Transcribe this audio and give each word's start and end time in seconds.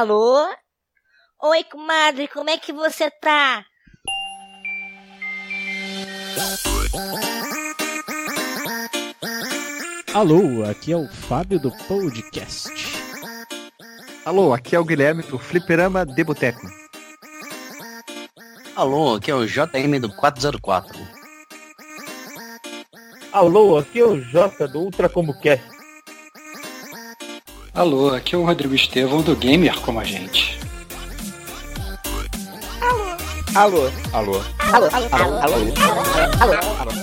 Alô? 0.00 0.48
Oi, 1.42 1.62
comadre, 1.64 2.26
como 2.26 2.48
é 2.48 2.56
que 2.56 2.72
você 2.72 3.10
tá? 3.10 3.62
Alô, 10.14 10.64
aqui 10.64 10.92
é 10.92 10.96
o 10.96 11.06
Fábio 11.06 11.60
do 11.60 11.70
Podcast. 11.86 12.70
Alô, 14.24 14.54
aqui 14.54 14.74
é 14.74 14.80
o 14.80 14.84
Guilherme 14.86 15.22
do 15.22 15.38
Fliperama 15.38 16.06
de 16.06 16.24
Boteco. 16.24 16.66
Alô, 18.74 19.16
aqui 19.16 19.30
é 19.30 19.34
o 19.34 19.44
JM 19.44 20.00
do 20.00 20.08
404. 20.16 20.98
Alô, 23.30 23.76
aqui 23.76 24.00
é 24.00 24.04
o 24.06 24.18
J 24.18 24.66
do 24.66 24.80
Ultra 24.80 25.10
Combo 25.10 25.38
Cast. 25.38 25.79
Alô, 27.74 28.12
aqui 28.14 28.34
é 28.34 28.38
o 28.38 28.44
Rodrigo 28.44 28.74
Estevão 28.74 29.22
do 29.22 29.36
Gamer 29.36 29.78
como 29.80 30.00
a 30.00 30.04
gente. 30.04 30.58
Alô. 33.54 33.90
Alô. 34.12 34.42
Alô, 34.72 34.88
alô, 34.92 35.08
alô, 35.12 35.12
alô, 35.12 35.36
alô, 35.38 36.54
alô, 36.54 36.80
alô. 36.80 36.99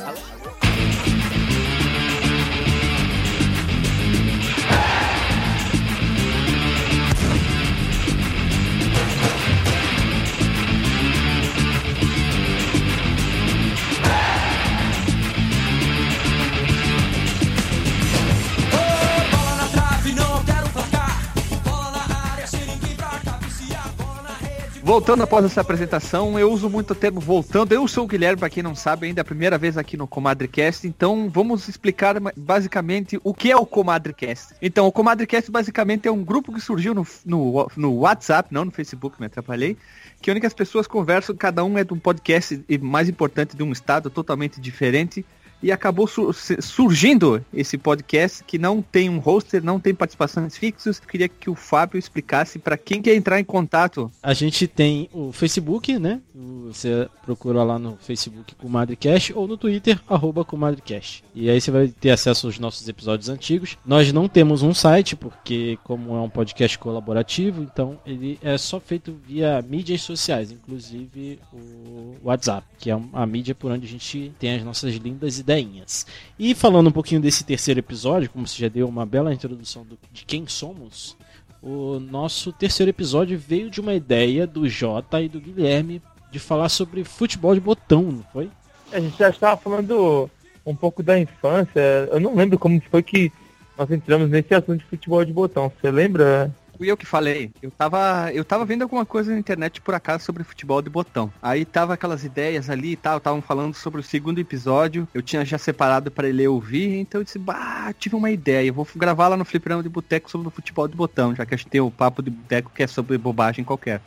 Voltando 24.88 25.21
após 25.21 25.43
essa 25.43 25.60
apresentação, 25.60 26.40
eu 26.40 26.49
uso 26.49 26.70
muito 26.70 26.91
o 26.91 26.96
termo 26.96 27.20
voltando. 27.20 27.74
Eu 27.74 27.85
sou 27.90 28.05
o 28.05 28.07
Guilherme, 28.07 28.40
para 28.40 28.49
quem 28.49 28.63
não 28.63 28.74
sabe, 28.74 29.05
ainda 29.05 29.20
é 29.20 29.21
a 29.21 29.26
primeira 29.26 29.57
vez 29.57 29.77
aqui 29.77 29.98
no 29.98 30.07
Comadrecast, 30.07 30.88
então 30.88 31.29
vamos 31.29 31.68
explicar 31.68 32.16
basicamente 32.38 33.20
o 33.21 33.34
que 33.34 33.52
é 33.52 33.57
o 33.57 33.66
Comadrecast. 33.66 34.55
Então, 34.62 34.88
o 34.88 34.91
Comadrecast 34.91 35.52
basicamente 35.52 36.07
é 36.07 36.12
um 36.12 36.24
grupo 36.24 36.54
que 36.54 36.62
surgiu 36.62 36.94
no, 36.94 37.05
no, 37.26 37.70
no 37.76 37.96
WhatsApp, 37.98 38.48
não 38.49 38.63
no 38.63 38.71
Facebook, 38.71 39.20
me 39.20 39.26
atrapalhei, 39.26 39.76
que 40.21 40.32
únicas 40.32 40.54
pessoas 40.54 40.88
conversam, 40.88 41.35
cada 41.35 41.66
um 41.66 41.77
é 41.77 41.84
de 41.84 41.94
um 41.94 41.99
podcast 41.99 42.63
e 42.70 42.77
mais 42.77 43.10
importante 43.10 43.57
de 43.57 43.63
um 43.63 43.74
estado 43.74 44.10
totalmente 44.10 44.62
diferente. 44.62 45.26
E 45.62 45.72
acabou 45.72 46.08
surgindo 46.08 47.44
esse 47.54 47.77
podcast 47.77 48.44
que 48.44 48.58
não 48.58 48.82
tem 48.82 49.10
um 49.10 49.20
hoster, 49.20 49.63
não 49.63 49.80
tem 49.80 49.94
participações 49.94 50.58
fixas. 50.58 51.00
Queria 51.00 51.27
que 51.27 51.50
o 51.50 51.55
Fábio 51.55 51.98
explicasse 51.98 52.60
para 52.60 52.77
quem 52.77 53.02
quer 53.02 53.16
entrar 53.16 53.40
em 53.40 53.44
contato 53.44 54.12
A 54.22 54.34
gente 54.34 54.68
tem 54.68 55.10
o 55.13 55.32
Facebook, 55.32 55.98
né? 55.98 56.22
Você 56.68 57.10
procura 57.24 57.63
lá 57.63 57.80
no 57.80 57.98
Facebook 57.98 58.54
ComadreCast 58.55 59.34
ou 59.34 59.48
no 59.48 59.58
Twitter, 59.58 60.00
arroba 60.08 60.46
ComadreCast. 60.46 61.24
E 61.34 61.50
aí 61.50 61.60
você 61.60 61.72
vai 61.72 61.88
ter 61.88 62.12
acesso 62.12 62.48
aos 62.48 62.60
nossos 62.60 62.88
episódios 62.88 63.30
antigos. 63.30 63.78
Nós 63.85 64.12
não 64.13 64.28
temos 64.28 64.62
um 64.62 64.74
site, 64.74 65.16
porque 65.16 65.80
como 65.84 66.16
é 66.16 66.22
um 66.22 66.30
podcast 66.30 66.78
colaborativo, 66.78 67.63
então 67.63 68.00
ele 68.06 68.38
é 68.41 68.58
só 68.58 68.80
feito 68.80 69.16
via 69.25 69.62
mídias 69.62 70.02
sociais, 70.02 70.52
inclusive 70.52 71.40
o 71.52 72.16
WhatsApp, 72.24 72.68
que 72.78 72.91
é 72.91 73.00
a 73.13 73.25
mídia 73.25 73.56
por 73.56 73.72
onde 73.72 73.85
a 73.85 73.90
gente 73.90 74.31
tem 74.38 74.56
as 74.56 74.63
nossas 74.63 74.94
lindas 74.96 75.40
ideinhas. 75.47 76.06
E 76.38 76.53
falando 76.53 76.88
um 76.88 76.91
pouquinho 76.91 77.22
desse 77.22 77.44
terceiro 77.45 77.79
episódio, 77.79 78.29
como 78.29 78.45
você 78.45 78.61
já 78.61 78.67
deu 78.67 78.88
uma 78.88 79.05
bela 79.05 79.33
introdução 79.33 79.83
do- 79.85 79.97
de 80.11 80.25
quem 80.25 80.45
somos, 80.47 81.16
o 81.63 81.99
nosso 81.99 82.51
terceiro 82.51 82.89
episódio 82.89 83.39
veio 83.39 83.69
de 83.69 83.79
uma 83.79 83.94
ideia 83.94 84.45
do 84.45 84.67
Jota 84.67 85.22
e 85.22 85.29
do 85.29 85.39
Guilherme 85.39 86.01
de 86.31 86.39
falar 86.39 86.67
sobre 86.69 87.03
futebol 87.05 87.53
de 87.55 87.61
botão, 87.61 88.03
não 88.03 88.23
foi? 88.33 88.49
A 88.91 88.99
gente 88.99 89.17
já 89.17 89.29
estava 89.29 89.55
falando 89.57 90.29
um 90.66 90.75
pouco 90.75 91.01
da 91.01 91.17
infância. 91.17 91.79
Eu 92.11 92.19
não 92.19 92.35
lembro 92.35 92.59
como 92.59 92.81
foi 92.91 93.01
que 93.01 93.31
nós 93.77 93.89
entramos 93.89 94.29
nesse 94.29 94.53
assunto 94.53 94.79
de 94.79 94.85
futebol 94.85 95.23
de 95.23 95.31
botão. 95.31 95.72
Você 95.81 95.89
lembra? 95.89 96.53
Fui 96.77 96.91
eu 96.91 96.95
que 96.95 97.05
falei. 97.05 97.51
Eu 97.61 97.71
tava, 97.71 98.31
eu 98.33 98.45
tava 98.45 98.63
vendo 98.63 98.83
alguma 98.83 99.05
coisa 99.05 99.31
na 99.31 99.39
internet 99.39 99.81
por 99.81 99.95
acaso 99.95 100.23
sobre 100.23 100.43
futebol 100.43 100.81
de 100.81 100.89
botão. 100.89 101.33
Aí 101.41 101.65
tava 101.65 101.95
aquelas 101.95 102.23
ideias 102.23 102.69
ali 102.69 102.91
e 102.91 102.95
tal, 102.95 103.17
estavam 103.17 103.41
falando 103.41 103.73
sobre 103.73 103.99
o 103.99 104.03
segundo 104.03 104.39
episódio. 104.39 105.07
Eu 105.13 105.21
tinha 105.21 105.43
já 105.43 105.57
separado 105.57 106.11
para 106.11 106.29
ele 106.29 106.47
ouvir, 106.47 106.99
então 106.99 107.19
eu 107.19 107.25
disse, 107.25 107.39
bah, 107.39 107.91
tive 107.97 108.16
uma 108.16 108.29
ideia. 108.29 108.67
Eu 108.67 108.73
vou 108.73 108.87
gravar 108.95 109.27
lá 109.27 109.35
no 109.35 109.43
Fliperama 109.43 109.81
de 109.81 109.89
Boteco 109.89 110.29
sobre 110.29 110.47
o 110.47 110.51
futebol 110.51 110.87
de 110.87 110.95
botão, 110.95 111.33
já 111.33 111.45
que 111.45 111.55
a 111.55 111.57
gente 111.57 111.69
tem 111.69 111.81
o 111.81 111.89
papo 111.89 112.21
de 112.21 112.29
boteco 112.29 112.71
que 112.73 112.83
é 112.83 112.87
sobre 112.87 113.17
bobagem 113.17 113.66
qualquer. 113.66 113.99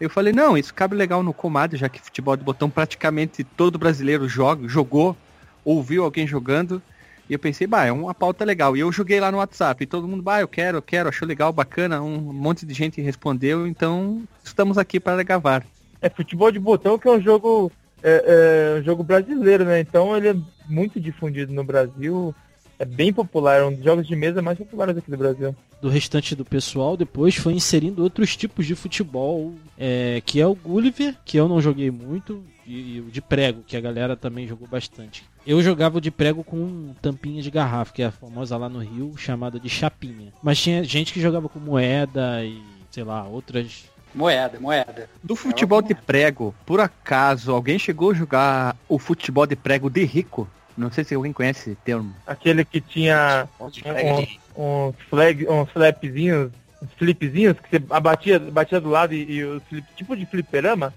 Eu 0.00 0.10
falei, 0.10 0.32
não, 0.32 0.56
isso 0.56 0.74
cabe 0.74 0.94
legal 0.94 1.22
no 1.22 1.32
Comado, 1.32 1.76
já 1.76 1.88
que 1.88 2.00
futebol 2.00 2.36
de 2.36 2.44
botão 2.44 2.68
praticamente 2.68 3.44
todo 3.44 3.78
brasileiro 3.78 4.28
joga, 4.28 4.68
jogou, 4.68 5.16
ouviu 5.64 6.04
alguém 6.04 6.26
jogando. 6.26 6.82
E 7.28 7.32
eu 7.32 7.38
pensei, 7.38 7.66
bah, 7.66 7.84
é 7.84 7.92
uma 7.92 8.14
pauta 8.14 8.44
legal. 8.44 8.76
E 8.76 8.80
eu 8.80 8.92
joguei 8.92 9.18
lá 9.18 9.32
no 9.32 9.38
WhatsApp. 9.38 9.82
E 9.82 9.86
todo 9.86 10.06
mundo, 10.06 10.22
bah, 10.22 10.40
eu 10.40 10.48
quero, 10.48 10.78
eu 10.78 10.82
quero, 10.82 11.08
achou 11.08 11.26
legal, 11.26 11.52
bacana. 11.52 12.00
Um 12.00 12.32
monte 12.32 12.64
de 12.64 12.72
gente 12.72 13.00
respondeu. 13.00 13.66
Então, 13.66 14.22
estamos 14.44 14.78
aqui 14.78 15.00
para 15.00 15.22
gravar. 15.22 15.64
É 16.00 16.08
futebol 16.08 16.52
de 16.52 16.58
botão 16.58 16.98
que 16.98 17.08
é 17.08 17.10
um 17.10 17.20
jogo 17.20 17.72
é, 18.02 18.74
é 18.76 18.80
um 18.80 18.84
jogo 18.84 19.02
brasileiro, 19.02 19.64
né? 19.64 19.80
Então 19.80 20.16
ele 20.16 20.28
é 20.28 20.36
muito 20.68 21.00
difundido 21.00 21.52
no 21.52 21.64
Brasil. 21.64 22.34
É 22.78 22.84
bem 22.84 23.12
popular, 23.12 23.60
é 23.60 23.64
um 23.64 23.72
dos 23.72 23.82
jogos 23.82 24.06
de 24.06 24.14
mesa 24.14 24.42
mais 24.42 24.58
populares 24.58 24.96
aqui 24.96 25.10
do 25.10 25.16
Brasil. 25.16 25.56
Do 25.80 25.88
restante 25.88 26.36
do 26.36 26.44
pessoal, 26.44 26.96
depois 26.96 27.34
foi 27.34 27.54
inserindo 27.54 28.02
outros 28.02 28.36
tipos 28.36 28.66
de 28.66 28.74
futebol, 28.74 29.54
é, 29.78 30.22
que 30.24 30.40
é 30.40 30.46
o 30.46 30.54
Gulliver, 30.54 31.16
que 31.24 31.38
eu 31.38 31.48
não 31.48 31.60
joguei 31.60 31.90
muito, 31.90 32.44
e, 32.66 32.96
e 32.96 33.00
o 33.00 33.10
de 33.10 33.22
prego, 33.22 33.62
que 33.66 33.76
a 33.76 33.80
galera 33.80 34.14
também 34.14 34.46
jogou 34.46 34.68
bastante. 34.68 35.24
Eu 35.46 35.62
jogava 35.62 36.00
de 36.00 36.10
prego 36.10 36.42
com 36.42 36.92
tampinha 37.00 37.40
de 37.40 37.50
garrafa, 37.50 37.92
que 37.92 38.02
é 38.02 38.06
a 38.06 38.10
famosa 38.10 38.56
lá 38.56 38.68
no 38.68 38.80
Rio, 38.80 39.14
chamada 39.16 39.60
de 39.60 39.68
chapinha. 39.68 40.32
Mas 40.42 40.60
tinha 40.60 40.82
gente 40.82 41.12
que 41.12 41.20
jogava 41.20 41.48
com 41.48 41.60
moeda 41.60 42.44
e, 42.44 42.60
sei 42.90 43.04
lá, 43.04 43.24
outras 43.24 43.84
Moeda, 44.14 44.58
moeda. 44.58 45.10
Do 45.22 45.36
futebol 45.36 45.82
de 45.82 45.94
prego, 45.94 46.54
por 46.64 46.80
acaso, 46.80 47.52
alguém 47.52 47.78
chegou 47.78 48.12
a 48.12 48.14
jogar 48.14 48.76
o 48.88 48.98
futebol 48.98 49.46
de 49.46 49.54
prego 49.54 49.90
de 49.90 50.04
rico? 50.04 50.48
Não 50.76 50.90
sei 50.90 51.04
se 51.04 51.14
alguém 51.14 51.32
conhece 51.34 51.70
esse 51.70 51.78
termo. 51.84 52.14
Aquele 52.26 52.64
que 52.64 52.80
tinha 52.80 53.46
Pode 53.58 53.82
um- 54.56 54.88
uns 54.88 54.94
flag, 55.10 55.46
uns 55.48 55.68
flapzinhos, 55.70 56.46
uns 56.46 56.52
flipzinhos 56.98 57.56
que 57.58 57.70
você 57.70 57.82
abatia, 57.90 58.38
batia 58.38 58.80
do 58.80 58.88
lado 58.88 59.14
e, 59.14 59.30
e 59.30 59.44
os 59.44 59.62
flip, 59.64 59.86
tipo 59.96 60.16
de 60.16 60.26
fliperama. 60.26 60.92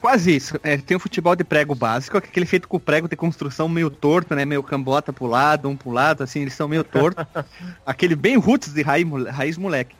Quase 0.00 0.34
isso. 0.34 0.58
É, 0.62 0.76
tem 0.76 0.96
o 0.96 1.00
futebol 1.00 1.34
de 1.34 1.44
prego 1.44 1.74
básico, 1.74 2.20
que 2.20 2.26
é 2.26 2.30
aquele 2.30 2.46
feito 2.46 2.68
com 2.68 2.78
prego 2.78 3.08
de 3.08 3.16
construção 3.16 3.68
meio 3.68 3.90
torto, 3.90 4.34
né? 4.34 4.44
Meio 4.44 4.62
cambota 4.62 5.12
pro 5.12 5.26
lado, 5.26 5.68
um 5.68 5.76
pro 5.76 5.90
lado, 5.90 6.22
assim, 6.22 6.40
eles 6.40 6.54
são 6.54 6.68
meio 6.68 6.84
tortos. 6.84 7.24
aquele 7.84 8.14
bem 8.14 8.36
roots 8.36 8.72
de 8.72 8.82
raiz, 8.82 9.06
raiz 9.30 9.58
moleque. 9.58 9.94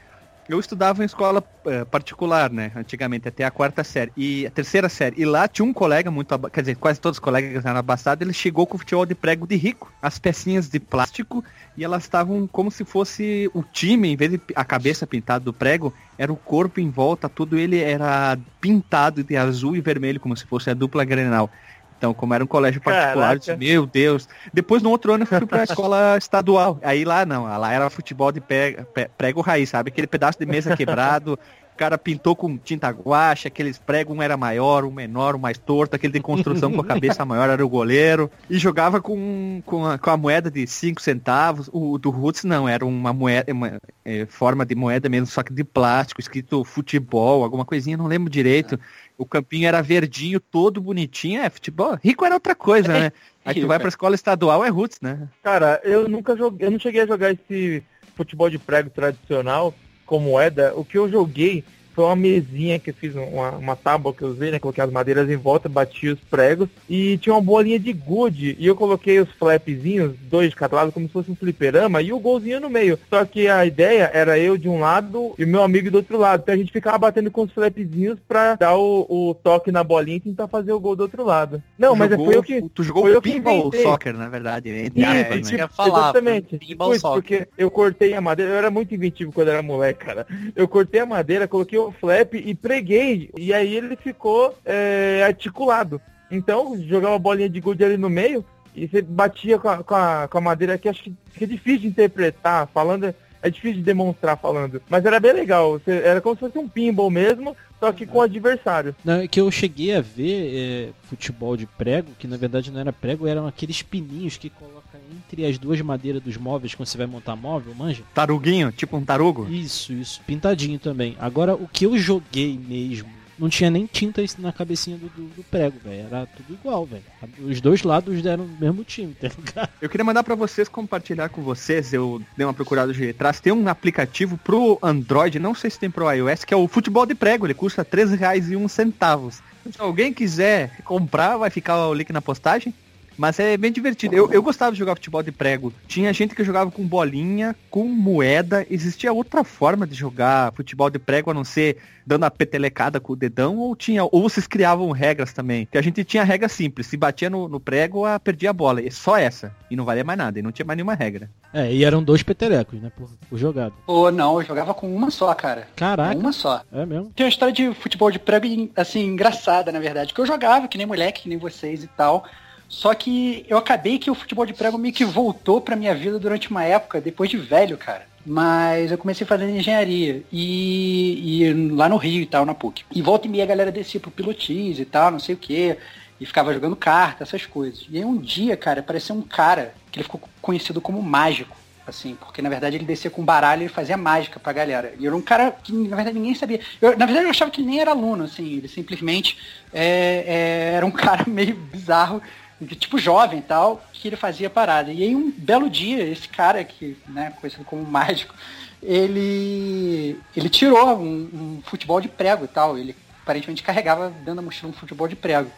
Eu 0.48 0.60
estudava 0.60 1.02
em 1.02 1.06
escola 1.06 1.42
eh, 1.66 1.84
particular, 1.84 2.50
né? 2.50 2.70
Antigamente, 2.76 3.26
até 3.28 3.44
a 3.44 3.50
quarta 3.50 3.82
série. 3.82 4.12
E 4.16 4.46
a 4.46 4.50
terceira 4.50 4.88
série. 4.88 5.20
E 5.20 5.24
lá 5.24 5.48
tinha 5.48 5.64
um 5.66 5.72
colega 5.72 6.10
muito 6.10 6.32
aba- 6.32 6.48
Quer 6.48 6.60
dizer, 6.60 6.76
quase 6.76 7.00
todos 7.00 7.16
os 7.16 7.20
colegas 7.20 7.64
eram 7.64 7.78
abastados. 7.78 8.22
Ele 8.22 8.32
chegou 8.32 8.66
com 8.66 8.76
o 8.76 8.78
futebol 8.78 9.04
de 9.04 9.14
prego 9.14 9.46
de 9.46 9.56
rico. 9.56 9.92
As 10.00 10.18
pecinhas 10.18 10.68
de 10.68 10.78
plástico. 10.78 11.44
E 11.76 11.84
elas 11.84 12.04
estavam 12.04 12.46
como 12.46 12.70
se 12.70 12.84
fosse 12.84 13.50
o 13.52 13.62
time, 13.62 14.08
em 14.12 14.16
vez 14.16 14.30
de 14.30 14.40
a 14.54 14.64
cabeça 14.64 15.06
pintada 15.06 15.44
do 15.44 15.52
prego, 15.52 15.92
era 16.16 16.32
o 16.32 16.36
corpo 16.36 16.80
em 16.80 16.88
volta, 16.88 17.28
tudo 17.28 17.58
ele 17.58 17.78
era 17.78 18.38
pintado 18.60 19.22
de 19.22 19.36
azul 19.36 19.76
e 19.76 19.80
vermelho, 19.82 20.18
como 20.18 20.34
se 20.36 20.46
fosse 20.46 20.70
a 20.70 20.74
dupla 20.74 21.04
Grenal. 21.04 21.50
Então, 21.98 22.12
como 22.12 22.34
era 22.34 22.44
um 22.44 22.46
colégio 22.46 22.80
particular, 22.80 23.32
eu 23.34 23.38
disse, 23.38 23.56
meu 23.56 23.86
Deus. 23.86 24.28
Depois, 24.52 24.82
no 24.82 24.90
outro 24.90 25.12
ano, 25.14 25.22
eu 25.22 25.26
fui 25.26 25.46
pra 25.46 25.64
escola 25.64 26.16
estadual. 26.18 26.78
Aí 26.82 27.04
lá 27.04 27.24
não, 27.24 27.44
lá 27.44 27.72
era 27.72 27.88
futebol 27.88 28.30
de 28.30 28.40
pe- 28.40 28.84
pe- 28.94 29.08
prego 29.16 29.40
raiz, 29.40 29.70
sabe? 29.70 29.88
Aquele 29.88 30.06
pedaço 30.06 30.38
de 30.38 30.44
mesa 30.46 30.76
quebrado, 30.76 31.38
o 31.74 31.76
cara 31.76 31.96
pintou 31.98 32.34
com 32.36 32.56
tinta 32.56 32.88
guache, 32.90 33.48
aqueles 33.48 33.78
pregos, 33.78 34.16
um 34.16 34.22
era 34.22 34.36
maior, 34.36 34.84
um 34.84 34.90
menor, 34.90 35.34
um 35.36 35.38
mais 35.38 35.58
torto, 35.58 35.94
aquele 35.96 36.12
de 36.14 36.20
construção 36.20 36.72
com 36.72 36.80
a 36.80 36.84
cabeça 36.84 37.24
maior 37.26 37.48
era 37.50 37.64
o 37.64 37.68
goleiro. 37.68 38.30
E 38.48 38.58
jogava 38.58 39.00
com, 39.00 39.62
com, 39.64 39.86
a, 39.86 39.98
com 39.98 40.10
a 40.10 40.16
moeda 40.16 40.50
de 40.50 40.66
5 40.66 41.00
centavos. 41.02 41.68
O 41.72 41.98
do 41.98 42.10
Roots 42.10 42.44
não, 42.44 42.68
era 42.68 42.84
uma 42.84 43.12
moeda, 43.12 43.52
uma 43.52 43.78
eh, 44.04 44.26
forma 44.26 44.64
de 44.66 44.74
moeda 44.74 45.08
mesmo, 45.08 45.26
só 45.26 45.42
que 45.42 45.52
de 45.52 45.64
plástico, 45.64 46.20
escrito 46.20 46.62
futebol, 46.64 47.42
alguma 47.42 47.64
coisinha, 47.64 47.96
não 47.96 48.06
lembro 48.06 48.30
direito. 48.30 48.78
O 49.18 49.24
campinho 49.24 49.66
era 49.66 49.82
verdinho, 49.82 50.38
todo 50.38 50.80
bonitinho. 50.80 51.40
É, 51.40 51.48
futebol. 51.48 51.98
Rico 52.02 52.24
era 52.24 52.34
outra 52.34 52.54
coisa, 52.54 52.92
né? 52.92 53.12
Aí 53.44 53.60
tu 53.60 53.66
vai 53.66 53.76
é. 53.76 53.78
pra 53.80 53.88
escola 53.88 54.14
estadual, 54.14 54.64
é 54.64 54.68
Roots, 54.68 55.00
né? 55.00 55.28
Cara, 55.42 55.80
eu 55.84 56.08
nunca 56.08 56.36
joguei, 56.36 56.66
eu 56.66 56.70
não 56.70 56.78
cheguei 56.78 57.02
a 57.02 57.06
jogar 57.06 57.32
esse 57.32 57.82
futebol 58.16 58.50
de 58.50 58.58
prego 58.58 58.90
tradicional 58.90 59.74
com 60.04 60.18
moeda. 60.18 60.72
O 60.74 60.84
que 60.84 60.98
eu 60.98 61.08
joguei 61.08 61.64
foi 61.96 62.04
uma 62.04 62.14
mesinha 62.14 62.78
que 62.78 62.90
eu 62.90 62.94
fiz, 62.94 63.14
uma, 63.16 63.52
uma 63.52 63.74
tábua 63.74 64.12
que 64.12 64.22
eu 64.22 64.28
usei, 64.28 64.50
né? 64.50 64.58
Coloquei 64.58 64.84
as 64.84 64.90
madeiras 64.92 65.28
em 65.30 65.36
volta, 65.36 65.66
bati 65.66 66.08
os 66.10 66.20
pregos 66.20 66.68
e 66.88 67.16
tinha 67.16 67.34
uma 67.34 67.40
bolinha 67.40 67.78
de 67.78 67.90
gude. 67.92 68.54
E 68.58 68.66
eu 68.66 68.76
coloquei 68.76 69.18
os 69.18 69.30
flapzinhos, 69.32 70.12
dois 70.30 70.50
de 70.50 70.56
cada 70.56 70.76
lado, 70.76 70.92
como 70.92 71.06
se 71.06 71.12
fosse 71.12 71.30
um 71.30 71.34
fliperama, 71.34 72.02
e 72.02 72.12
o 72.12 72.18
golzinho 72.18 72.60
no 72.60 72.68
meio. 72.68 72.98
Só 73.08 73.24
que 73.24 73.48
a 73.48 73.64
ideia 73.64 74.10
era 74.12 74.38
eu 74.38 74.58
de 74.58 74.68
um 74.68 74.78
lado 74.78 75.34
e 75.38 75.44
o 75.44 75.48
meu 75.48 75.62
amigo 75.62 75.90
do 75.90 75.96
outro 75.96 76.18
lado. 76.18 76.42
Então 76.42 76.54
a 76.54 76.58
gente 76.58 76.70
ficava 76.72 76.98
batendo 76.98 77.30
com 77.30 77.42
os 77.42 77.52
flapzinhos 77.52 78.18
pra 78.28 78.56
dar 78.56 78.76
o, 78.76 79.06
o 79.08 79.34
toque 79.34 79.72
na 79.72 79.82
bolinha 79.82 80.18
e 80.18 80.20
tentar 80.20 80.48
fazer 80.48 80.72
o 80.72 80.80
gol 80.80 80.94
do 80.94 81.02
outro 81.04 81.24
lado. 81.24 81.62
Não, 81.78 81.94
Tu 81.94 81.98
mas 81.98 82.10
jogou- 82.10 82.26
foi 82.26 82.36
eu 82.36 82.42
que. 82.42 82.62
Tu 82.74 82.82
jogou 82.82 83.02
foi 83.04 83.20
pinball 83.22 83.72
soccer, 83.72 84.14
na 84.14 84.28
verdade. 84.28 84.68
eu 84.68 84.76
ia 84.76 85.40
tipo, 85.40 85.68
falar, 85.74 86.10
exatamente. 86.10 86.58
pinball 86.58 86.94
soccer. 86.98 87.22
porque 87.22 87.48
eu 87.56 87.70
cortei 87.70 88.12
a 88.12 88.20
madeira, 88.20 88.52
eu 88.52 88.56
era 88.58 88.70
muito 88.70 88.94
inventivo 88.94 89.32
quando 89.32 89.48
era 89.48 89.62
moleque, 89.62 90.04
cara. 90.04 90.26
Eu 90.54 90.68
cortei 90.68 91.00
a 91.00 91.06
madeira, 91.06 91.48
coloquei 91.48 91.78
o 91.88 91.92
flap 91.92 92.34
e 92.34 92.54
preguei, 92.54 93.30
e 93.36 93.52
aí 93.52 93.74
ele 93.76 93.96
ficou 93.96 94.54
é, 94.64 95.22
articulado. 95.26 96.00
Então, 96.30 96.76
jogava 96.82 97.14
uma 97.14 97.18
bolinha 97.18 97.48
de 97.48 97.60
gude 97.60 97.84
ali 97.84 97.96
no 97.96 98.10
meio, 98.10 98.44
e 98.74 98.86
você 98.86 99.00
batia 99.00 99.58
com 99.58 99.68
a, 99.68 99.82
com 99.82 99.94
a, 99.94 100.28
com 100.28 100.38
a 100.38 100.40
madeira 100.40 100.76
que 100.76 100.88
acho 100.88 101.02
que 101.04 101.14
fica 101.30 101.46
difícil 101.46 101.80
de 101.82 101.86
interpretar, 101.88 102.68
falando, 102.74 103.14
é 103.42 103.50
difícil 103.50 103.78
de 103.78 103.82
demonstrar 103.84 104.36
falando. 104.36 104.82
Mas 104.88 105.04
era 105.04 105.20
bem 105.20 105.32
legal, 105.32 105.72
você- 105.78 106.02
era 106.04 106.20
como 106.20 106.34
se 106.34 106.40
fosse 106.40 106.58
um 106.58 106.68
pinball 106.68 107.10
mesmo, 107.10 107.56
só 107.78 107.92
que 107.92 108.06
com 108.06 108.20
adversário. 108.20 108.94
Não, 109.04 109.20
é 109.20 109.28
que 109.28 109.40
eu 109.40 109.50
cheguei 109.50 109.94
a 109.94 110.00
ver 110.00 110.52
é, 110.56 110.88
futebol 111.08 111.56
de 111.56 111.66
prego, 111.66 112.08
que 112.18 112.26
na 112.26 112.36
verdade 112.36 112.70
não 112.70 112.80
era 112.80 112.92
prego, 112.92 113.26
eram 113.26 113.46
aqueles 113.46 113.82
pininhos 113.82 114.36
que 114.36 114.50
coloca 114.50 114.85
entre 115.10 115.44
as 115.46 115.58
duas 115.58 115.80
madeiras 115.80 116.22
dos 116.22 116.36
móveis 116.36 116.74
quando 116.74 116.88
você 116.88 116.98
vai 116.98 117.06
montar 117.06 117.36
móvel, 117.36 117.74
manja? 117.74 118.02
Taruguinho, 118.14 118.72
tipo 118.72 118.96
um 118.96 119.04
tarugo. 119.04 119.46
Isso, 119.50 119.92
isso, 119.92 120.20
pintadinho 120.26 120.78
também. 120.78 121.16
Agora, 121.18 121.54
o 121.54 121.68
que 121.68 121.84
eu 121.86 121.96
joguei 121.98 122.58
mesmo, 122.58 123.08
não 123.38 123.50
tinha 123.50 123.68
nem 123.68 123.84
tinta 123.84 124.22
na 124.38 124.50
cabecinha 124.50 124.96
do, 124.96 125.08
do- 125.10 125.28
do 125.36 125.42
prego, 125.44 125.76
velho. 125.84 126.06
Era 126.06 126.24
tudo 126.26 126.54
igual, 126.54 126.86
velho. 126.86 127.02
Os 127.40 127.60
dois 127.60 127.82
lados 127.82 128.22
deram 128.22 128.44
o 128.44 128.56
mesmo 128.58 128.82
time, 128.82 129.12
tá 129.14 129.28
ligado? 129.28 129.68
Eu 129.80 129.90
queria 129.90 130.04
mandar 130.04 130.22
pra 130.24 130.34
vocês 130.34 130.68
compartilhar 130.70 131.28
com 131.28 131.42
vocês. 131.42 131.92
Eu 131.92 132.22
dei 132.34 132.46
uma 132.46 132.54
procurada 132.54 132.94
de 132.94 133.10
atrás. 133.10 133.38
Tem 133.38 133.52
um 133.52 133.68
aplicativo 133.68 134.38
pro 134.38 134.78
Android, 134.82 135.38
não 135.38 135.54
sei 135.54 135.68
se 135.68 135.78
tem 135.78 135.90
pro 135.90 136.10
iOS, 136.10 136.44
que 136.44 136.54
é 136.54 136.56
o 136.56 136.66
Futebol 136.66 137.04
de 137.04 137.14
Prego. 137.14 137.46
Ele 137.46 137.52
custa 137.52 137.82
R$ 137.82 137.88
13,01. 138.04 139.32
Se 139.70 139.80
alguém 139.80 140.12
quiser 140.14 140.78
comprar, 140.84 141.36
vai 141.36 141.50
ficar 141.50 141.88
o 141.88 141.92
link 141.94 142.10
na 142.12 142.22
postagem. 142.22 142.72
Mas 143.16 143.38
é 143.38 143.56
bem 143.56 143.72
divertido. 143.72 144.14
Eu, 144.14 144.32
eu 144.32 144.42
gostava 144.42 144.72
de 144.72 144.78
jogar 144.78 144.94
futebol 144.94 145.22
de 145.22 145.32
prego. 145.32 145.72
Tinha 145.88 146.12
gente 146.12 146.34
que 146.34 146.44
jogava 146.44 146.70
com 146.70 146.86
bolinha, 146.86 147.56
com 147.70 147.84
moeda. 147.84 148.66
Existia 148.70 149.12
outra 149.12 149.42
forma 149.42 149.86
de 149.86 149.94
jogar 149.94 150.52
futebol 150.52 150.90
de 150.90 150.98
prego 150.98 151.30
a 151.30 151.34
não 151.34 151.44
ser 151.44 151.78
dando 152.06 152.24
a 152.24 152.30
petelecada 152.30 153.00
com 153.00 153.14
o 153.14 153.16
dedão 153.16 153.56
ou 153.56 153.74
tinha 153.74 154.04
ou 154.04 154.22
vocês 154.22 154.46
criavam 154.46 154.90
regras 154.92 155.32
também. 155.32 155.66
Que 155.70 155.78
a 155.78 155.82
gente 155.82 156.04
tinha 156.04 156.22
regra 156.22 156.48
simples. 156.48 156.86
Se 156.86 156.96
batia 156.96 157.28
no, 157.28 157.48
no 157.48 157.58
prego, 157.58 158.04
a, 158.04 158.20
perdia 158.20 158.50
a 158.50 158.52
bola. 158.52 158.80
E 158.80 158.90
só 158.90 159.16
essa. 159.16 159.54
E 159.70 159.76
não 159.76 159.84
valia 159.84 160.04
mais 160.04 160.18
nada. 160.18 160.38
E 160.38 160.42
não 160.42 160.52
tinha 160.52 160.66
mais 160.66 160.76
nenhuma 160.76 160.94
regra. 160.94 161.30
É, 161.52 161.72
e 161.72 161.84
eram 161.84 162.02
dois 162.02 162.22
petelecos, 162.22 162.80
né, 162.80 162.92
por, 162.94 163.08
por 163.28 163.38
jogado. 163.38 163.74
Ou 163.86 164.12
não, 164.12 164.40
eu 164.40 164.46
jogava 164.46 164.74
com 164.74 164.94
uma 164.94 165.10
só, 165.10 165.32
cara. 165.34 165.68
Caraca, 165.74 166.18
Uma 166.18 166.32
só. 166.32 166.62
é 166.72 166.84
mesmo? 166.84 167.10
Tem 167.14 167.24
uma 167.24 167.30
história 167.30 167.54
de 167.54 167.72
futebol 167.74 168.10
de 168.10 168.18
prego, 168.18 168.46
assim, 168.76 169.04
engraçada, 169.06 169.72
na 169.72 169.80
verdade. 169.80 170.12
Que 170.12 170.20
eu 170.20 170.26
jogava, 170.26 170.68
que 170.68 170.76
nem 170.76 170.86
moleque, 170.86 171.22
que 171.22 171.28
nem 171.28 171.38
vocês 171.38 171.82
e 171.82 171.86
tal. 171.88 172.26
Só 172.68 172.94
que 172.94 173.44
eu 173.48 173.56
acabei 173.56 173.98
que 173.98 174.10
o 174.10 174.14
futebol 174.14 174.44
de 174.44 174.52
prego 174.52 174.76
meio 174.78 174.92
que 174.92 175.04
voltou 175.04 175.60
pra 175.60 175.76
minha 175.76 175.94
vida 175.94 176.18
durante 176.18 176.50
uma 176.50 176.64
época, 176.64 177.00
depois 177.00 177.30
de 177.30 177.36
velho, 177.36 177.76
cara. 177.76 178.06
Mas 178.24 178.90
eu 178.90 178.98
comecei 178.98 179.26
fazendo 179.26 179.50
engenharia. 179.50 180.22
E, 180.32 181.42
e 181.42 181.52
lá 181.72 181.88
no 181.88 181.96
Rio 181.96 182.22
e 182.22 182.26
tal, 182.26 182.44
na 182.44 182.54
PUC. 182.54 182.84
E 182.92 183.00
volta 183.00 183.28
e 183.28 183.30
meia 183.30 183.44
a 183.44 183.46
galera 183.46 183.70
descia 183.70 184.00
pro 184.00 184.10
pilotis 184.10 184.80
e 184.80 184.84
tal, 184.84 185.12
não 185.12 185.20
sei 185.20 185.36
o 185.36 185.38
quê. 185.38 185.78
E 186.20 186.26
ficava 186.26 186.52
jogando 186.52 186.74
carta, 186.74 187.22
essas 187.22 187.46
coisas. 187.46 187.86
E 187.88 187.98
aí 187.98 188.04
um 188.04 188.16
dia, 188.16 188.56
cara, 188.56 188.80
apareceu 188.80 189.14
um 189.14 189.22
cara 189.22 189.74
que 189.92 189.98
ele 189.98 190.04
ficou 190.04 190.20
conhecido 190.42 190.80
como 190.80 191.00
mágico. 191.00 191.56
Assim, 191.86 192.16
porque 192.16 192.42
na 192.42 192.48
verdade 192.48 192.74
ele 192.74 192.84
descia 192.84 193.08
com 193.08 193.24
baralho 193.24 193.62
e 193.62 193.68
fazia 193.68 193.96
mágica 193.96 194.40
pra 194.40 194.52
galera. 194.52 194.92
E 194.98 195.06
era 195.06 195.14
um 195.14 195.22
cara 195.22 195.52
que 195.52 195.72
na 195.72 195.94
verdade 195.94 196.18
ninguém 196.18 196.34
sabia. 196.34 196.58
Eu, 196.82 196.98
na 196.98 197.06
verdade 197.06 197.26
eu 197.26 197.30
achava 197.30 197.48
que 197.48 197.60
ele 197.60 197.68
nem 197.68 197.80
era 197.80 197.92
aluno, 197.92 198.24
assim, 198.24 198.56
ele 198.56 198.66
simplesmente 198.66 199.38
é, 199.72 200.24
é, 200.26 200.72
era 200.74 200.84
um 200.84 200.90
cara 200.90 201.24
meio 201.28 201.54
bizarro, 201.54 202.20
tipo 202.64 202.98
jovem 202.98 203.40
e 203.40 203.42
tal, 203.42 203.84
que 203.92 204.08
ele 204.08 204.16
fazia 204.16 204.48
parada. 204.48 204.92
E 204.92 205.02
aí 205.02 205.14
um 205.14 205.30
belo 205.30 205.68
dia, 205.68 206.02
esse 206.02 206.28
cara 206.28 206.64
que, 206.64 206.96
né, 207.08 207.32
conhecido 207.40 207.64
como 207.64 207.84
mágico, 207.84 208.34
ele 208.82 210.18
ele 210.36 210.48
tirou 210.48 210.96
um, 210.96 211.28
um 211.32 211.62
futebol 211.64 212.00
de 212.00 212.08
prego 212.08 212.44
e 212.44 212.48
tal. 212.48 212.78
Ele 212.78 212.94
aparentemente 213.22 213.62
carregava 213.62 214.10
dentro 214.10 214.36
da 214.36 214.42
mochila 214.42 214.70
um 214.70 214.74
futebol 214.74 215.08
de 215.08 215.16
prego. 215.16 215.50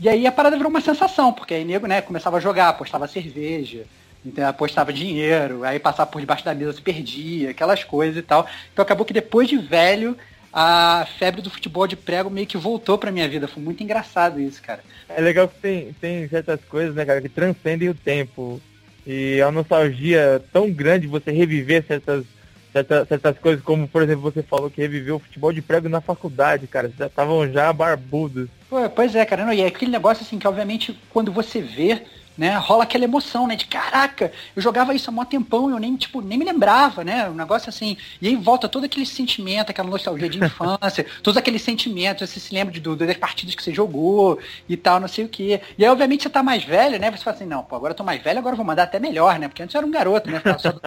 E 0.00 0.08
aí 0.08 0.26
a 0.26 0.32
parada 0.32 0.56
virou 0.56 0.70
uma 0.70 0.80
sensação, 0.80 1.32
porque 1.32 1.54
aí 1.54 1.64
nego, 1.64 1.86
né, 1.86 2.00
começava 2.00 2.36
a 2.36 2.40
jogar, 2.40 2.70
apostava 2.70 3.06
cerveja, 3.06 3.86
apostava 4.48 4.92
dinheiro, 4.92 5.62
aí 5.62 5.78
passava 5.78 6.10
por 6.10 6.20
debaixo 6.20 6.44
da 6.44 6.54
mesa 6.54 6.72
se 6.72 6.82
perdia, 6.82 7.50
aquelas 7.50 7.84
coisas 7.84 8.16
e 8.16 8.22
tal. 8.22 8.46
Então 8.72 8.82
acabou 8.82 9.06
que 9.06 9.12
depois 9.12 9.48
de 9.48 9.56
velho, 9.56 10.16
a 10.56 11.04
febre 11.18 11.42
do 11.42 11.50
futebol 11.50 11.84
de 11.84 11.96
prego 11.96 12.30
meio 12.30 12.46
que 12.46 12.56
voltou 12.56 12.96
pra 12.96 13.10
minha 13.10 13.28
vida. 13.28 13.48
Foi 13.48 13.60
muito 13.60 13.82
engraçado 13.82 14.40
isso, 14.40 14.62
cara. 14.62 14.84
É 15.08 15.20
legal 15.20 15.48
que 15.48 15.58
tem, 15.60 15.92
tem 16.00 16.28
certas 16.28 16.60
coisas, 16.68 16.94
né, 16.94 17.04
cara, 17.04 17.20
que 17.20 17.28
transcendem 17.28 17.88
o 17.88 17.94
tempo. 17.94 18.60
E 19.04 19.40
a 19.42 19.50
nostalgia 19.50 20.40
tão 20.52 20.70
grande 20.70 21.08
você 21.08 21.32
reviver 21.32 21.84
certas, 21.84 22.24
certas, 22.72 23.08
certas 23.08 23.36
coisas, 23.38 23.64
como 23.64 23.88
por 23.88 24.02
exemplo 24.02 24.22
você 24.22 24.44
falou 24.44 24.70
que 24.70 24.80
reviveu 24.80 25.16
o 25.16 25.18
futebol 25.18 25.52
de 25.52 25.60
prego 25.60 25.88
na 25.88 26.00
faculdade, 26.00 26.68
cara. 26.68 26.86
Vocês 26.86 26.98
já 26.98 27.06
estavam 27.06 27.50
já 27.50 27.72
barbudos. 27.72 28.48
Pô, 28.70 28.88
pois 28.88 29.12
é, 29.16 29.26
cara. 29.26 29.44
Não, 29.44 29.52
e 29.52 29.60
é 29.60 29.66
aquele 29.66 29.90
negócio 29.90 30.22
assim 30.22 30.38
que 30.38 30.46
obviamente 30.46 30.96
quando 31.10 31.32
você 31.32 31.60
vê, 31.60 32.02
né, 32.36 32.56
rola 32.56 32.84
aquela 32.84 33.04
emoção, 33.04 33.46
né, 33.46 33.56
de 33.56 33.66
caraca, 33.66 34.32
eu 34.54 34.62
jogava 34.62 34.94
isso 34.94 35.08
há 35.10 35.12
mó 35.12 35.24
tempão 35.24 35.70
e 35.70 35.72
eu 35.72 35.78
nem, 35.78 35.96
tipo, 35.96 36.20
nem 36.20 36.38
me 36.38 36.44
lembrava, 36.44 37.04
né, 37.04 37.28
um 37.28 37.34
negócio 37.34 37.68
assim, 37.68 37.96
e 38.20 38.28
aí 38.28 38.36
volta 38.36 38.68
todo 38.68 38.84
aquele 38.84 39.06
sentimento, 39.06 39.70
aquela 39.70 39.88
nostalgia 39.88 40.28
de 40.28 40.42
infância, 40.42 41.06
todos 41.22 41.36
aqueles 41.36 41.62
sentimentos, 41.62 42.28
você 42.28 42.40
se 42.40 42.54
lembra 42.54 42.72
de, 42.72 42.80
do, 42.80 42.96
das 42.96 43.16
partidas 43.16 43.54
que 43.54 43.62
você 43.62 43.72
jogou 43.72 44.38
e 44.68 44.76
tal, 44.76 45.00
não 45.00 45.08
sei 45.08 45.24
o 45.24 45.28
que. 45.28 45.60
E 45.78 45.84
aí, 45.84 45.90
obviamente, 45.90 46.22
você 46.22 46.30
tá 46.30 46.42
mais 46.42 46.64
velho, 46.64 46.98
né, 46.98 47.10
você 47.10 47.22
fala 47.22 47.36
assim, 47.36 47.46
não, 47.46 47.62
pô, 47.62 47.76
agora 47.76 47.92
eu 47.92 47.96
tô 47.96 48.04
mais 48.04 48.22
velho, 48.22 48.38
agora 48.38 48.54
eu 48.54 48.58
vou 48.58 48.66
mandar 48.66 48.84
até 48.84 48.98
melhor, 48.98 49.38
né, 49.38 49.48
porque 49.48 49.62
antes 49.62 49.74
eu 49.74 49.78
era 49.78 49.86
um 49.86 49.90
garoto, 49.90 50.30
né, 50.30 50.42
só 50.58 50.72
do 50.72 50.80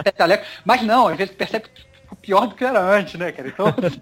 mas 0.64 0.82
não, 0.82 1.08
às 1.08 1.16
vezes 1.16 1.34
percebe 1.34 1.66
pior 2.28 2.46
do 2.46 2.54
que 2.54 2.62
era 2.62 2.78
antes, 2.94 3.18
né, 3.18 3.32
cara? 3.32 3.48
Então, 3.48 3.68
assim, 3.68 3.98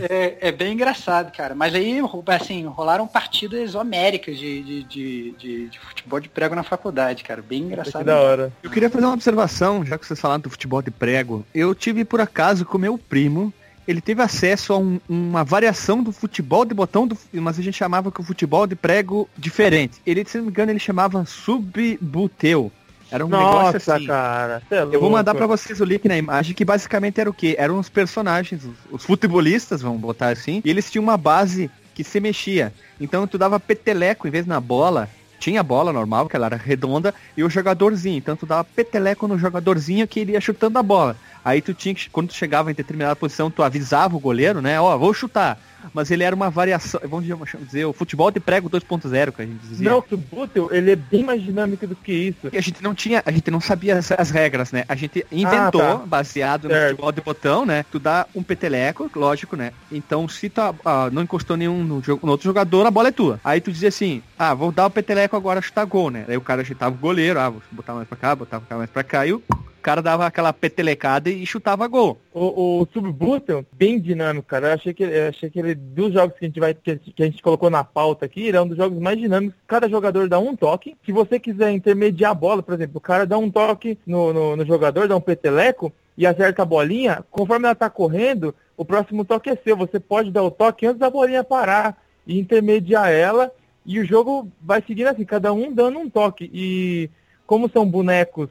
é, 0.08 0.48
é 0.48 0.52
bem 0.52 0.72
engraçado, 0.72 1.30
cara. 1.30 1.54
Mas 1.54 1.74
aí, 1.74 2.00
assim, 2.28 2.64
rolaram 2.64 3.06
partidas 3.06 3.74
homéricas 3.74 4.38
de, 4.38 4.62
de, 4.62 4.82
de, 4.84 5.30
de- 5.38 5.68
de 5.68 5.78
futebol 5.78 6.18
de 6.20 6.28
prego 6.30 6.54
na 6.54 6.62
faculdade, 6.62 7.22
cara. 7.22 7.42
Bem 7.46 7.60
Que 7.60 7.66
engraçado. 7.66 8.04
da 8.04 8.18
hora. 8.18 8.50
Eu 8.62 8.70
queria 8.70 8.88
fazer 8.88 9.04
uma 9.04 9.12
observação, 9.14 9.84
já 9.84 9.98
que 9.98 10.06
vocês 10.06 10.18
falaram 10.18 10.40
do 10.40 10.48
futebol 10.48 10.80
de 10.80 10.90
prego. 10.90 11.44
Eu 11.54 11.74
tive, 11.74 12.02
por 12.02 12.18
acaso, 12.20 12.64
com 12.64 12.78
meu 12.78 12.96
primo. 12.96 13.52
Ele 13.86 14.00
teve 14.00 14.22
acesso 14.22 14.72
a 14.72 14.78
um- 14.78 15.00
uma 15.08 15.42
variação 15.44 16.02
do 16.02 16.12
futebol 16.12 16.64
de 16.64 16.72
botão, 16.72 17.06
do, 17.06 17.18
mas 17.34 17.58
a 17.58 17.62
gente 17.62 17.76
chamava 17.76 18.10
que 18.10 18.20
o 18.20 18.24
futebol 18.24 18.66
de 18.66 18.74
prego 18.76 19.28
diferente. 19.36 20.00
Ele, 20.06 20.24
se 20.24 20.38
não 20.38 20.44
me 20.44 20.50
engano, 20.50 20.72
ele 20.72 20.78
chamava 20.78 21.24
subbuteu. 21.26 22.72
Era 23.10 23.26
um 23.26 23.28
negócio 23.28 23.72
Nossa, 23.74 23.94
assim. 23.96 24.06
cara. 24.06 24.62
é 24.70 24.82
Eu 24.82 25.00
vou 25.00 25.10
mandar 25.10 25.34
pra 25.34 25.46
vocês 25.46 25.80
o 25.80 25.84
link 25.84 26.06
na 26.06 26.16
imagem, 26.16 26.54
que 26.54 26.64
basicamente 26.64 27.20
era 27.20 27.28
o 27.28 27.34
quê? 27.34 27.56
Eram 27.58 27.78
os 27.78 27.88
personagens, 27.88 28.64
os, 28.64 28.74
os 28.90 29.04
futebolistas, 29.04 29.82
vamos 29.82 30.00
botar 30.00 30.28
assim, 30.28 30.62
e 30.64 30.70
eles 30.70 30.90
tinham 30.90 31.02
uma 31.02 31.16
base 31.16 31.70
que 31.94 32.04
se 32.04 32.20
mexia. 32.20 32.72
Então 33.00 33.26
tu 33.26 33.36
dava 33.36 33.58
peteleco 33.58 34.28
em 34.28 34.30
vez 34.30 34.46
na 34.46 34.60
bola, 34.60 35.08
tinha 35.38 35.60
a 35.60 35.64
bola 35.64 35.92
normal, 35.92 36.28
que 36.28 36.36
ela 36.36 36.46
era 36.46 36.56
redonda, 36.56 37.14
e 37.36 37.42
o 37.42 37.50
jogadorzinho. 37.50 38.18
Então 38.18 38.36
tu 38.36 38.46
dava 38.46 38.62
peteleco 38.62 39.26
no 39.26 39.38
jogadorzinho 39.38 40.06
que 40.06 40.20
ele 40.20 40.32
ia 40.32 40.40
chutando 40.40 40.78
a 40.78 40.82
bola. 40.82 41.16
Aí 41.44 41.60
tu 41.62 41.72
tinha 41.74 41.94
que, 41.94 42.08
quando 42.10 42.28
tu 42.28 42.34
chegava 42.34 42.70
em 42.70 42.74
determinada 42.74 43.16
posição, 43.16 43.50
tu 43.50 43.62
avisava 43.62 44.16
o 44.16 44.20
goleiro, 44.20 44.60
né? 44.60 44.80
Ó, 44.80 44.96
vou 44.98 45.12
chutar. 45.14 45.58
Mas 45.94 46.10
ele 46.10 46.22
era 46.22 46.36
uma 46.36 46.50
variação, 46.50 47.00
vamos 47.04 47.26
dizer, 47.64 47.86
o 47.86 47.92
futebol 47.94 48.30
de 48.30 48.38
prego 48.38 48.68
2.0, 48.68 49.32
que 49.32 49.40
a 49.40 49.46
gente 49.46 49.60
dizia. 49.66 49.88
Não, 49.90 50.00
o 50.00 50.04
Subutel, 50.06 50.68
ele 50.70 50.90
é 50.90 50.96
bem 50.96 51.24
mais 51.24 51.42
dinâmico 51.42 51.86
do 51.86 51.96
que 51.96 52.12
isso. 52.12 52.48
E 52.52 52.58
a 52.58 52.60
gente 52.60 52.82
não 52.82 52.94
tinha, 52.94 53.22
a 53.24 53.30
gente 53.30 53.50
não 53.50 53.62
sabia 53.62 53.96
as, 53.96 54.12
as 54.12 54.30
regras, 54.30 54.72
né? 54.72 54.84
A 54.86 54.94
gente 54.94 55.24
inventou, 55.32 55.80
Ah, 55.80 55.96
tá. 55.98 56.06
baseado 56.06 56.64
no 56.64 56.70
Certo. 56.70 56.90
futebol 56.90 57.12
de 57.12 57.20
botão, 57.22 57.64
né? 57.64 57.82
Tu 57.90 57.98
dá 57.98 58.26
um 58.34 58.42
peteleco, 58.42 59.10
lógico, 59.16 59.56
né? 59.56 59.72
Então, 59.90 60.28
se 60.28 60.50
tu 60.50 60.60
ah, 60.60 61.08
não 61.10 61.22
encostou 61.22 61.56
nenhum 61.56 61.82
no, 61.82 62.02
no 62.22 62.30
outro 62.30 62.44
jogador, 62.44 62.86
a 62.86 62.90
bola 62.90 63.08
é 63.08 63.12
tua. 63.12 63.40
Aí 63.42 63.58
tu 63.62 63.72
dizia 63.72 63.88
assim, 63.88 64.22
ah, 64.38 64.52
vou 64.52 64.70
dar 64.70 64.84
o 64.84 64.90
peteleco 64.90 65.34
agora, 65.34 65.62
chutar 65.62 65.86
gol, 65.86 66.10
né? 66.10 66.26
Aí 66.28 66.36
o 66.36 66.42
cara 66.42 66.62
chutava 66.62 66.94
o 66.94 66.98
goleiro, 66.98 67.40
ah, 67.40 67.48
vou 67.48 67.62
botar 67.72 67.94
mais 67.94 68.06
pra 68.06 68.18
cá, 68.18 68.36
botar 68.36 68.60
mais 68.72 68.90
pra 68.90 69.02
cá, 69.02 69.26
e 69.26 69.32
o 69.32 69.42
O 69.80 69.82
cara 69.82 70.02
dava 70.02 70.26
aquela 70.26 70.52
petelecada 70.52 71.30
e 71.30 71.46
chutava 71.46 71.88
gol. 71.88 72.20
O, 72.34 72.82
o 72.82 72.88
Subbooster, 72.92 73.64
bem 73.72 73.98
dinâmico, 73.98 74.46
cara. 74.46 74.68
Eu 74.68 74.74
achei 74.74 74.92
que, 74.92 75.02
eu 75.02 75.28
achei 75.30 75.48
que 75.48 75.58
ele, 75.58 75.74
dos 75.74 76.12
jogos 76.12 76.38
que 76.38 76.44
a 76.44 76.48
gente 76.48 76.60
vai, 76.60 76.74
que, 76.74 76.96
que 76.98 77.22
a 77.22 77.24
gente 77.24 77.42
colocou 77.42 77.70
na 77.70 77.82
pauta 77.82 78.26
aqui, 78.26 78.42
ele 78.42 78.58
é 78.58 78.60
um 78.60 78.68
dos 78.68 78.76
jogos 78.76 78.98
mais 78.98 79.18
dinâmicos. 79.18 79.58
Cada 79.66 79.88
jogador 79.88 80.28
dá 80.28 80.38
um 80.38 80.54
toque. 80.54 80.98
Se 81.06 81.12
você 81.12 81.40
quiser 81.40 81.70
intermediar 81.70 82.32
a 82.32 82.34
bola, 82.34 82.62
por 82.62 82.74
exemplo, 82.74 82.98
o 82.98 83.00
cara 83.00 83.24
dá 83.24 83.38
um 83.38 83.50
toque 83.50 83.98
no, 84.06 84.34
no, 84.34 84.54
no 84.54 84.66
jogador, 84.66 85.08
dá 85.08 85.16
um 85.16 85.20
peteleco 85.20 85.90
e 86.14 86.26
acerta 86.26 86.60
a 86.60 86.66
bolinha, 86.66 87.24
conforme 87.30 87.64
ela 87.64 87.74
tá 87.74 87.88
correndo, 87.88 88.54
o 88.76 88.84
próximo 88.84 89.24
toque 89.24 89.48
é 89.48 89.56
seu. 89.56 89.78
Você 89.78 89.98
pode 89.98 90.30
dar 90.30 90.42
o 90.42 90.50
toque 90.50 90.84
antes 90.84 90.98
da 90.98 91.08
bolinha 91.08 91.42
parar 91.42 91.96
e 92.26 92.38
intermediar 92.38 93.10
ela. 93.10 93.50
E 93.86 93.98
o 93.98 94.04
jogo 94.04 94.46
vai 94.60 94.84
seguindo 94.86 95.08
assim, 95.08 95.24
cada 95.24 95.54
um 95.54 95.72
dando 95.72 95.98
um 95.98 96.10
toque. 96.10 96.50
E 96.52 97.08
como 97.46 97.70
são 97.70 97.88
bonecos 97.88 98.50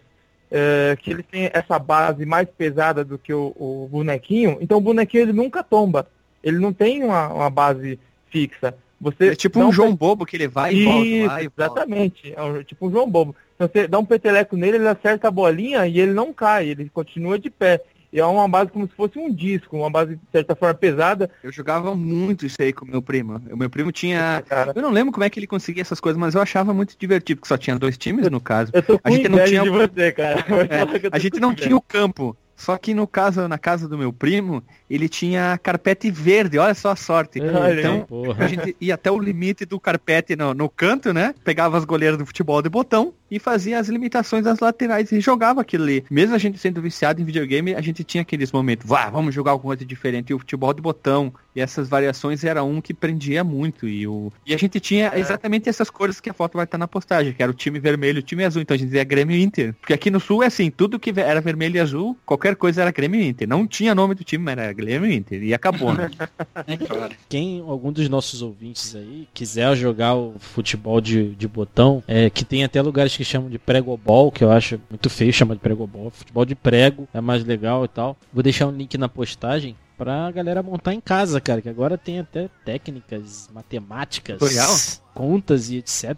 é, 0.52 0.98
que 1.00 1.12
eles 1.12 1.26
têm 1.26 1.50
essa 1.54 1.78
base 1.78 2.26
mais 2.26 2.48
pesada 2.50 3.04
do 3.04 3.18
que 3.18 3.34
o, 3.34 3.56
o, 3.58 3.88
bonequinho, 3.90 4.58
então 4.62 4.78
o 4.78 4.82
bonequinho 4.82 5.24
ele 5.24 5.34
nunca 5.34 5.64
tomba. 5.64 6.08
Ele 6.44 6.58
não 6.58 6.72
tem 6.72 7.04
uma, 7.04 7.28
uma 7.28 7.50
base 7.50 8.00
fixa. 8.30 8.74
Você 9.02 9.30
é 9.30 9.36
tipo 9.36 9.60
um 9.60 9.72
João 9.72 9.96
Bobo 9.96 10.26
que 10.26 10.36
ele 10.36 10.48
vai 10.48 10.74
e 10.74 10.86
volta. 10.86 11.06
Isso, 11.06 11.28
vai 11.28 11.44
e 11.44 11.50
exatamente. 11.58 12.34
É 12.36 12.42
um, 12.42 12.64
tipo 12.64 12.88
um 12.88 12.92
João 12.92 13.10
Bobo. 13.10 13.36
Então 13.56 13.68
você 13.68 13.88
dá 13.88 14.00
um 14.00 14.06
peteleco 14.06 14.56
nele, 14.56 14.78
ele 14.78 14.88
acerta 14.88 15.28
a 15.28 15.32
bolinha 15.32 15.86
e 15.86 16.00
ele 16.00 16.14
não 16.14 16.34
cai, 16.34 16.70
ele 16.70 16.90
continua 16.90 17.38
de 17.38 17.50
pé. 17.50 17.82
E 18.12 18.20
é 18.20 18.26
uma 18.26 18.48
base 18.48 18.72
como 18.72 18.88
se 18.88 18.94
fosse 18.96 19.20
um 19.20 19.32
disco, 19.32 19.78
uma 19.78 19.90
base 19.90 20.16
de 20.16 20.22
certa 20.32 20.56
forma 20.56 20.74
pesada. 20.74 21.30
Eu 21.44 21.52
jogava 21.52 21.94
muito 21.96 22.46
isso 22.46 22.58
aí 22.60 22.74
com 22.74 22.86
meu 22.86 23.02
primo. 23.02 23.42
O 23.52 23.56
meu 23.58 23.70
primo 23.70 23.92
tinha. 23.92 24.44
Cara. 24.48 24.74
Eu 24.76 24.82
não 24.82 24.90
lembro 24.90 25.12
como 25.12 25.24
é 25.24 25.30
que 25.30 25.40
ele 25.40 25.46
conseguia 25.48 25.82
essas 25.82 26.00
coisas, 26.00 26.20
mas 26.20 26.34
eu 26.34 26.42
achava 26.42 26.74
muito 26.74 26.96
divertido, 26.98 27.40
porque 27.40 27.48
só 27.48 27.58
tinha 27.58 27.78
dois 27.78 27.98
times 27.98 28.28
no 28.30 28.42
caso. 28.42 28.72
Eu 28.74 28.82
tô 28.82 28.98
com 28.98 29.08
A 29.08 29.12
gente 29.12 29.30
não 29.30 29.46
tinha- 29.46 29.64
de 29.64 29.70
você, 29.70 30.12
cara. 30.12 30.46
É, 30.70 31.10
a 31.12 31.20
gente 31.20 31.40
não 31.40 31.54
tinha 31.54 31.76
o 31.76 31.82
campo. 31.82 32.36
Só 32.56 32.78
que 32.78 32.94
no 32.94 33.08
caso, 33.08 33.48
na 33.48 33.58
casa 33.58 33.88
do 33.88 33.98
meu 33.98 34.12
primo, 34.12 34.62
ele 34.90 35.08
tinha 35.08 35.60
carpete 35.62 36.10
verde, 36.10 36.58
olha 36.58 36.74
só 36.74 36.92
a 36.92 36.96
sorte. 36.96 37.40
Olha 37.40 37.80
Então, 37.80 38.08
aí. 38.38 38.46
A 38.46 38.48
gente 38.48 38.76
ia 38.82 38.96
até 38.96 39.12
o 39.12 39.20
limite 39.20 39.66
do 39.66 39.80
carpete 39.80 40.36
no, 40.36 40.54
no 40.54 40.70
canto, 40.70 41.14
né? 41.14 41.34
Pegava 41.44 41.78
as 41.78 41.86
goleiras 41.86 42.18
do 42.18 42.26
futebol 42.26 42.62
de 42.62 42.70
botão 42.70 43.14
e 43.30 43.38
fazia 43.38 43.80
as 43.80 43.88
limitações 43.88 44.44
das 44.44 44.60
laterais 44.60 45.12
e 45.12 45.20
jogava 45.20 45.62
aquilo 45.62 45.84
ali. 45.84 46.04
Mesmo 46.10 46.36
a 46.36 46.38
gente 46.38 46.58
sendo 46.58 46.82
viciado 46.82 47.22
em 47.22 47.26
videogame, 47.26 47.76
a 47.76 47.82
gente 47.82 48.04
tinha 48.04 48.22
aqueles 48.22 48.52
momentos, 48.52 48.88
vá, 48.88 49.10
vamos 49.10 49.36
jogar 49.36 49.52
alguma 49.52 49.76
coisa 49.76 49.86
diferente. 49.86 50.32
E 50.32 50.34
o 50.34 50.40
futebol 50.40 50.74
de 50.74 50.82
botão 50.82 51.32
e 51.56 51.62
essas 51.62 51.88
variações 51.88 52.44
era 52.44 52.64
um 52.64 52.82
que 52.82 52.94
prendia 52.94 53.44
muito. 53.44 53.88
E, 53.88 54.08
o... 54.08 54.32
e 54.46 54.54
a 54.54 54.58
gente 54.58 54.80
tinha 54.80 55.12
exatamente 55.16 55.70
essas 55.70 55.90
cores 55.90 56.20
que 56.20 56.30
a 56.30 56.34
foto 56.34 56.56
vai 56.56 56.64
estar 56.64 56.78
na 56.78 56.88
postagem, 56.88 57.34
que 57.34 57.44
era 57.44 57.52
o 57.52 57.56
time 57.56 57.80
vermelho 57.80 58.18
e 58.18 58.20
o 58.20 58.24
time 58.24 58.44
azul. 58.44 58.62
Então 58.62 58.76
a 58.76 58.78
gente 58.78 58.88
dizia 58.88 59.04
Grêmio 59.04 59.38
Inter. 59.38 59.76
Porque 59.80 59.94
aqui 59.94 60.10
no 60.10 60.20
sul 60.20 60.44
é 60.44 60.48
assim, 60.48 60.72
tudo 60.72 61.00
que 61.00 61.14
era 61.20 61.42
vermelho 61.42 61.76
e 61.76 61.80
azul, 61.80 62.18
qualquer 62.26 62.56
coisa 62.56 62.82
era 62.82 62.92
Grêmio 62.92 63.22
Inter. 63.22 63.48
Não 63.48 63.68
tinha 63.68 63.94
nome 63.94 64.16
do 64.16 64.24
time, 64.24 64.44
mas 64.44 64.58
era 64.58 64.74
Grêmio 64.80 65.10
e 65.10 65.16
Inter. 65.16 65.44
E 65.44 65.54
acabou, 65.54 65.94
né? 65.94 66.10
É 66.68 66.78
claro. 66.78 67.16
Quem, 67.28 67.62
algum 67.62 67.92
dos 67.92 68.08
nossos 68.10 68.42
ouvintes 68.42 68.96
aí, 68.96 69.28
quiser 69.34 69.76
jogar 69.76 70.16
o 70.16 70.36
futebol 70.40 71.00
de, 71.02 71.34
de 71.36 71.48
botão, 71.48 72.04
é, 72.08 72.30
que 72.30 72.44
tem 72.44 72.64
até 72.64 72.82
lugares 72.82 73.16
que 73.16 73.24
chamam 73.24 73.50
de 73.50 73.58
pregobol, 73.58 74.32
que 74.32 74.44
eu 74.44 74.52
acho 74.52 74.80
muito 74.90 75.10
feio 75.10 75.34
chamar 75.34 75.56
de 75.56 75.62
pregobol. 75.62 76.12
Futebol 76.12 76.46
de 76.46 76.56
prego 76.56 77.08
é 77.14 77.22
mais 77.22 77.44
legal 77.44 77.86
e 77.86 77.88
tal. 77.88 78.18
Vou 78.32 78.44
deixar 78.44 78.68
um 78.68 78.72
link 78.72 78.98
na 78.98 79.10
postagem 79.10 79.76
pra 79.98 80.32
galera 80.32 80.64
montar 80.64 80.94
em 80.94 81.02
casa, 81.02 81.42
cara, 81.42 81.62
que 81.62 81.68
agora 81.68 81.98
tem 81.98 82.20
até 82.20 82.50
técnicas 82.64 83.50
matemáticas, 83.54 84.38
Tutorial? 84.38 84.74
Contas 85.14 85.70
e 85.70 85.78
etc. 85.78 86.16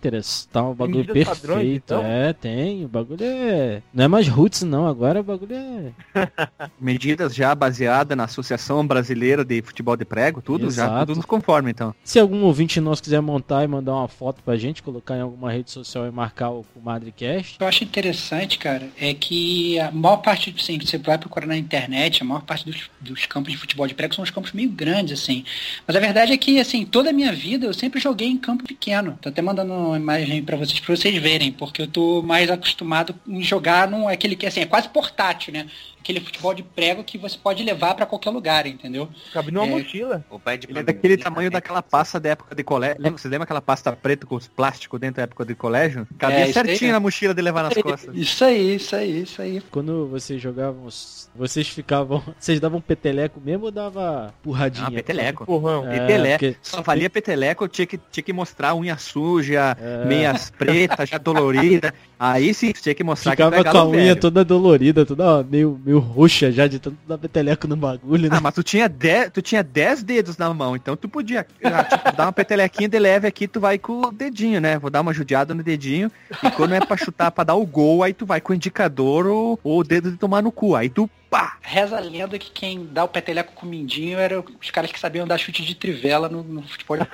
Tá 0.51 0.63
um 0.63 0.73
bagulho 0.73 1.05
perfeito. 1.05 1.27
padrões, 1.27 1.75
então? 1.75 2.03
É, 2.03 2.33
tem. 2.33 2.85
O 2.85 2.87
bagulho 2.87 3.23
é. 3.23 3.81
Não 3.93 4.03
é 4.05 4.07
mais 4.07 4.27
roots, 4.27 4.63
não. 4.63 4.87
Agora 4.87 5.21
o 5.21 5.23
bagulho 5.23 5.55
é. 5.55 5.91
Medidas 6.79 7.33
já 7.33 7.53
baseadas 7.55 8.17
na 8.17 8.25
Associação 8.25 8.85
Brasileira 8.85 9.43
de 9.43 9.61
Futebol 9.61 9.95
de 9.97 10.05
Prego, 10.05 10.41
tudo, 10.41 10.69
já 10.69 10.85
Exato. 10.85 11.05
tudo 11.07 11.17
nos 11.17 11.25
conforme, 11.25 11.71
então. 11.71 11.93
Se 12.03 12.19
algum 12.19 12.43
ouvinte 12.43 12.79
nosso 12.79 13.01
quiser 13.01 13.21
montar 13.21 13.63
e 13.63 13.67
mandar 13.67 13.93
uma 13.93 14.07
foto 14.07 14.41
pra 14.43 14.57
gente, 14.57 14.83
colocar 14.83 15.15
em 15.17 15.21
alguma 15.21 15.51
rede 15.51 15.71
social 15.71 16.05
e 16.07 16.11
marcar 16.11 16.49
o 16.49 16.65
Comadrecast, 16.73 17.55
O 17.55 17.57
que 17.57 17.63
eu 17.63 17.67
acho 17.67 17.83
interessante, 17.83 18.57
cara, 18.57 18.89
é 18.99 19.13
que 19.13 19.79
a 19.79 19.91
maior 19.91 20.17
parte, 20.17 20.53
assim, 20.57 20.79
você 20.79 20.97
vai 20.97 21.17
procurar 21.17 21.47
na 21.47 21.57
internet, 21.57 22.21
a 22.21 22.25
maior 22.25 22.41
parte 22.41 22.65
dos, 22.65 22.89
dos 22.99 23.25
campos 23.25 23.51
de 23.51 23.57
futebol 23.57 23.87
de 23.87 23.93
prego 23.93 24.13
são 24.13 24.23
os 24.23 24.29
campos 24.29 24.51
meio 24.51 24.69
grandes, 24.69 25.19
assim. 25.19 25.43
Mas 25.87 25.95
a 25.95 25.99
verdade 25.99 26.31
é 26.31 26.37
que, 26.37 26.59
assim, 26.59 26.85
toda 26.85 27.09
a 27.09 27.13
minha 27.13 27.33
vida 27.33 27.65
eu 27.65 27.73
sempre 27.73 27.99
joguei 27.99 28.27
em 28.27 28.37
campo 28.37 28.63
pequeno. 28.81 29.17
Tô 29.21 29.29
até 29.29 29.41
mandando 29.43 29.71
uma 29.71 29.97
imagem 29.97 30.43
pra 30.43 30.57
vocês, 30.57 30.79
pra 30.79 30.95
vocês 30.95 31.15
verem, 31.21 31.51
porque 31.51 31.83
eu 31.83 31.87
tô 31.87 32.23
mais 32.23 32.49
acostumado 32.49 33.13
em 33.27 33.43
jogar 33.43 33.87
num 33.87 34.07
aquele 34.07 34.35
que, 34.35 34.47
assim, 34.47 34.61
é 34.61 34.65
quase 34.65 34.89
portátil, 34.89 35.53
né? 35.53 35.67
Aquele 36.01 36.19
futebol 36.19 36.53
de 36.53 36.63
prego 36.63 37.03
que 37.03 37.17
você 37.17 37.37
pode 37.37 37.63
levar 37.63 37.93
pra 37.93 38.05
qualquer 38.07 38.31
lugar, 38.31 38.65
entendeu? 38.65 39.07
Cabe 39.31 39.51
numa 39.51 39.65
É. 39.67 39.69
mochila. 39.69 40.25
O 40.31 40.39
pai 40.39 40.57
de 40.57 40.67
Ele 40.67 40.79
é 40.79 40.83
daquele 40.83 41.15
tamanho 41.15 41.51
daquela 41.51 41.81
pasta 41.83 42.19
da 42.19 42.29
época 42.29 42.55
de 42.55 42.63
colégio. 42.63 42.97
Lembra, 42.99 43.17
você 43.19 43.27
lembra 43.27 43.43
aquela 43.43 43.61
pasta 43.61 43.91
preta 43.93 44.25
com 44.25 44.35
os 44.35 44.47
plásticos 44.47 44.99
dentro 44.99 45.17
da 45.17 45.23
época 45.23 45.45
de 45.45 45.53
colégio? 45.53 46.07
Cabia 46.17 46.39
É, 46.39 46.49
isso 46.49 46.59
aí, 46.59 46.65
certinho 46.65 46.87
né? 46.89 46.93
na 46.93 46.99
mochila 46.99 47.33
de 47.35 47.41
levar 47.41 47.61
nas 47.63 47.73
costas. 47.75 48.15
Isso 48.15 48.43
aí, 48.43 48.75
isso 48.75 48.95
aí, 48.95 49.21
isso 49.21 49.41
aí. 49.41 49.61
quando 49.69 50.07
vocês 50.07 50.41
jogavam, 50.41 50.87
vocês 51.35 51.67
ficavam. 51.69 52.21
Vocês 52.39 52.59
davam 52.59 52.81
peteleco 52.81 53.39
mesmo 53.39 53.65
ou 53.65 53.71
dava 53.71 54.33
porradinha? 54.41 54.87
Ah, 54.87 54.91
peteleco. 54.91 55.45
Porrão. 55.45 55.87
É, 55.87 55.99
Peteleco. 55.99 56.39
porque- 56.45 56.57
Só 56.61 56.81
valia 56.81 57.09
peteleco, 57.09 57.67
tinha 57.67 57.85
que, 57.85 57.99
tinha 58.11 58.23
que 58.23 58.33
mostrar 58.33 58.73
unha 58.75 58.97
suja, 58.97 59.77
É. 59.79 60.05
meias 60.05 60.49
pretas, 60.49 61.07
já 61.09 61.17
dolorida. 61.19 61.93
Aí 62.19 62.53
sim, 62.53 62.71
tinha 62.71 62.93
que 62.93 63.03
mostrar 63.03 63.31
Ficava 63.31 63.63
que 63.63 63.69
com 63.69 63.77
a 63.77 63.87
unha 63.87 63.97
velho. 64.09 64.15
toda 64.19 64.43
dolorida, 64.45 65.05
toda 65.05 65.39
ó, 65.39 65.43
meio, 65.43 65.79
meio 65.91 65.99
roxa 65.99 66.51
já 66.51 66.67
de 66.67 66.79
tanto 66.79 66.97
dar 67.07 67.17
peteleco 67.17 67.67
no 67.67 67.75
bagulho, 67.75 68.29
né? 68.29 68.37
Ah, 68.37 68.41
mas 68.41 68.53
tu 68.55 68.63
tinha 68.63 68.87
10, 68.87 69.31
tu 69.31 69.41
tinha 69.41 69.61
10 69.61 70.03
dedos 70.03 70.37
na 70.37 70.53
mão, 70.53 70.75
então 70.75 70.95
tu 70.95 71.09
podia 71.09 71.45
ah, 71.63 71.83
tipo, 71.83 72.11
dar 72.15 72.25
uma 72.25 72.31
petelequinha 72.31 72.87
de 72.87 72.97
leve 72.97 73.27
aqui, 73.27 73.47
tu 73.47 73.59
vai 73.59 73.77
com 73.77 74.01
o 74.07 74.11
dedinho, 74.11 74.61
né? 74.61 74.79
Vou 74.79 74.89
dar 74.89 75.01
uma 75.01 75.13
judiada 75.13 75.53
no 75.53 75.61
dedinho. 75.61 76.09
E 76.41 76.49
quando 76.51 76.73
é 76.73 76.79
pra 76.79 76.95
chutar, 76.95 77.29
pra 77.31 77.43
dar 77.43 77.55
o 77.55 77.65
gol, 77.65 78.03
aí 78.03 78.13
tu 78.13 78.25
vai 78.25 78.39
com 78.39 78.53
o 78.53 78.55
indicador 78.55 79.27
ou, 79.27 79.59
ou 79.63 79.79
o 79.79 79.83
dedo 79.83 80.11
de 80.11 80.17
tomar 80.17 80.41
no 80.41 80.51
cu. 80.51 80.75
Aí 80.75 80.89
tu, 80.89 81.09
pá! 81.29 81.57
Reza 81.61 81.97
a 81.97 81.99
lenda 81.99 82.39
que 82.39 82.51
quem 82.51 82.87
dá 82.89 83.03
o 83.03 83.07
peteleco 83.07 83.53
com 83.53 83.65
o 83.65 83.69
mindinho 83.69 84.17
eram 84.17 84.45
os 84.61 84.71
caras 84.71 84.91
que 84.91 84.99
sabiam 84.99 85.27
dar 85.27 85.37
chute 85.37 85.63
de 85.63 85.75
trivela 85.75 86.29
no, 86.29 86.41
no 86.41 86.63
futebol 86.63 86.97
de. 86.97 87.07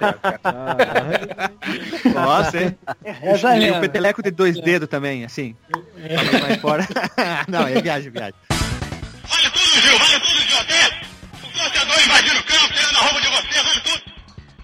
Nossa, 2.13 2.61
hein? 2.61 2.77
Reza 3.03 3.49
a 3.49 3.55
E 3.55 3.59
o 3.59 3.61
lenda. 3.73 3.79
peteleco 3.79 4.21
de 4.21 4.29
dois 4.31 4.59
dedos 4.61 4.87
também, 4.87 5.25
assim. 5.25 5.55
Fora. 6.61 6.87
Não, 7.47 7.67
é 7.67 7.81
viagem, 7.81 8.11
viagem. 8.11 8.35
Vale 9.29 9.49
tudo, 9.51 9.81
Gil, 9.81 9.99
vale 9.99 10.19
tudo, 10.19 10.41
Gil. 10.41 10.59
Até 10.59 10.87
o 11.43 11.47
torcedor 11.51 12.01
invadindo 12.03 12.39
o 12.39 12.43
campo, 12.43 12.73
tirando 12.73 12.97
a 12.97 13.01
roupa 13.01 13.21
de 13.21 13.27
você, 13.27 13.63
vale 13.63 13.81
tudo. 13.81 14.03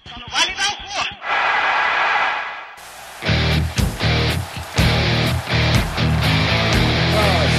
Só 0.08 0.18
não 0.18 0.28
vale 0.28 0.52
dar 0.54 0.68
o 0.68 0.76
cu. 0.76 0.84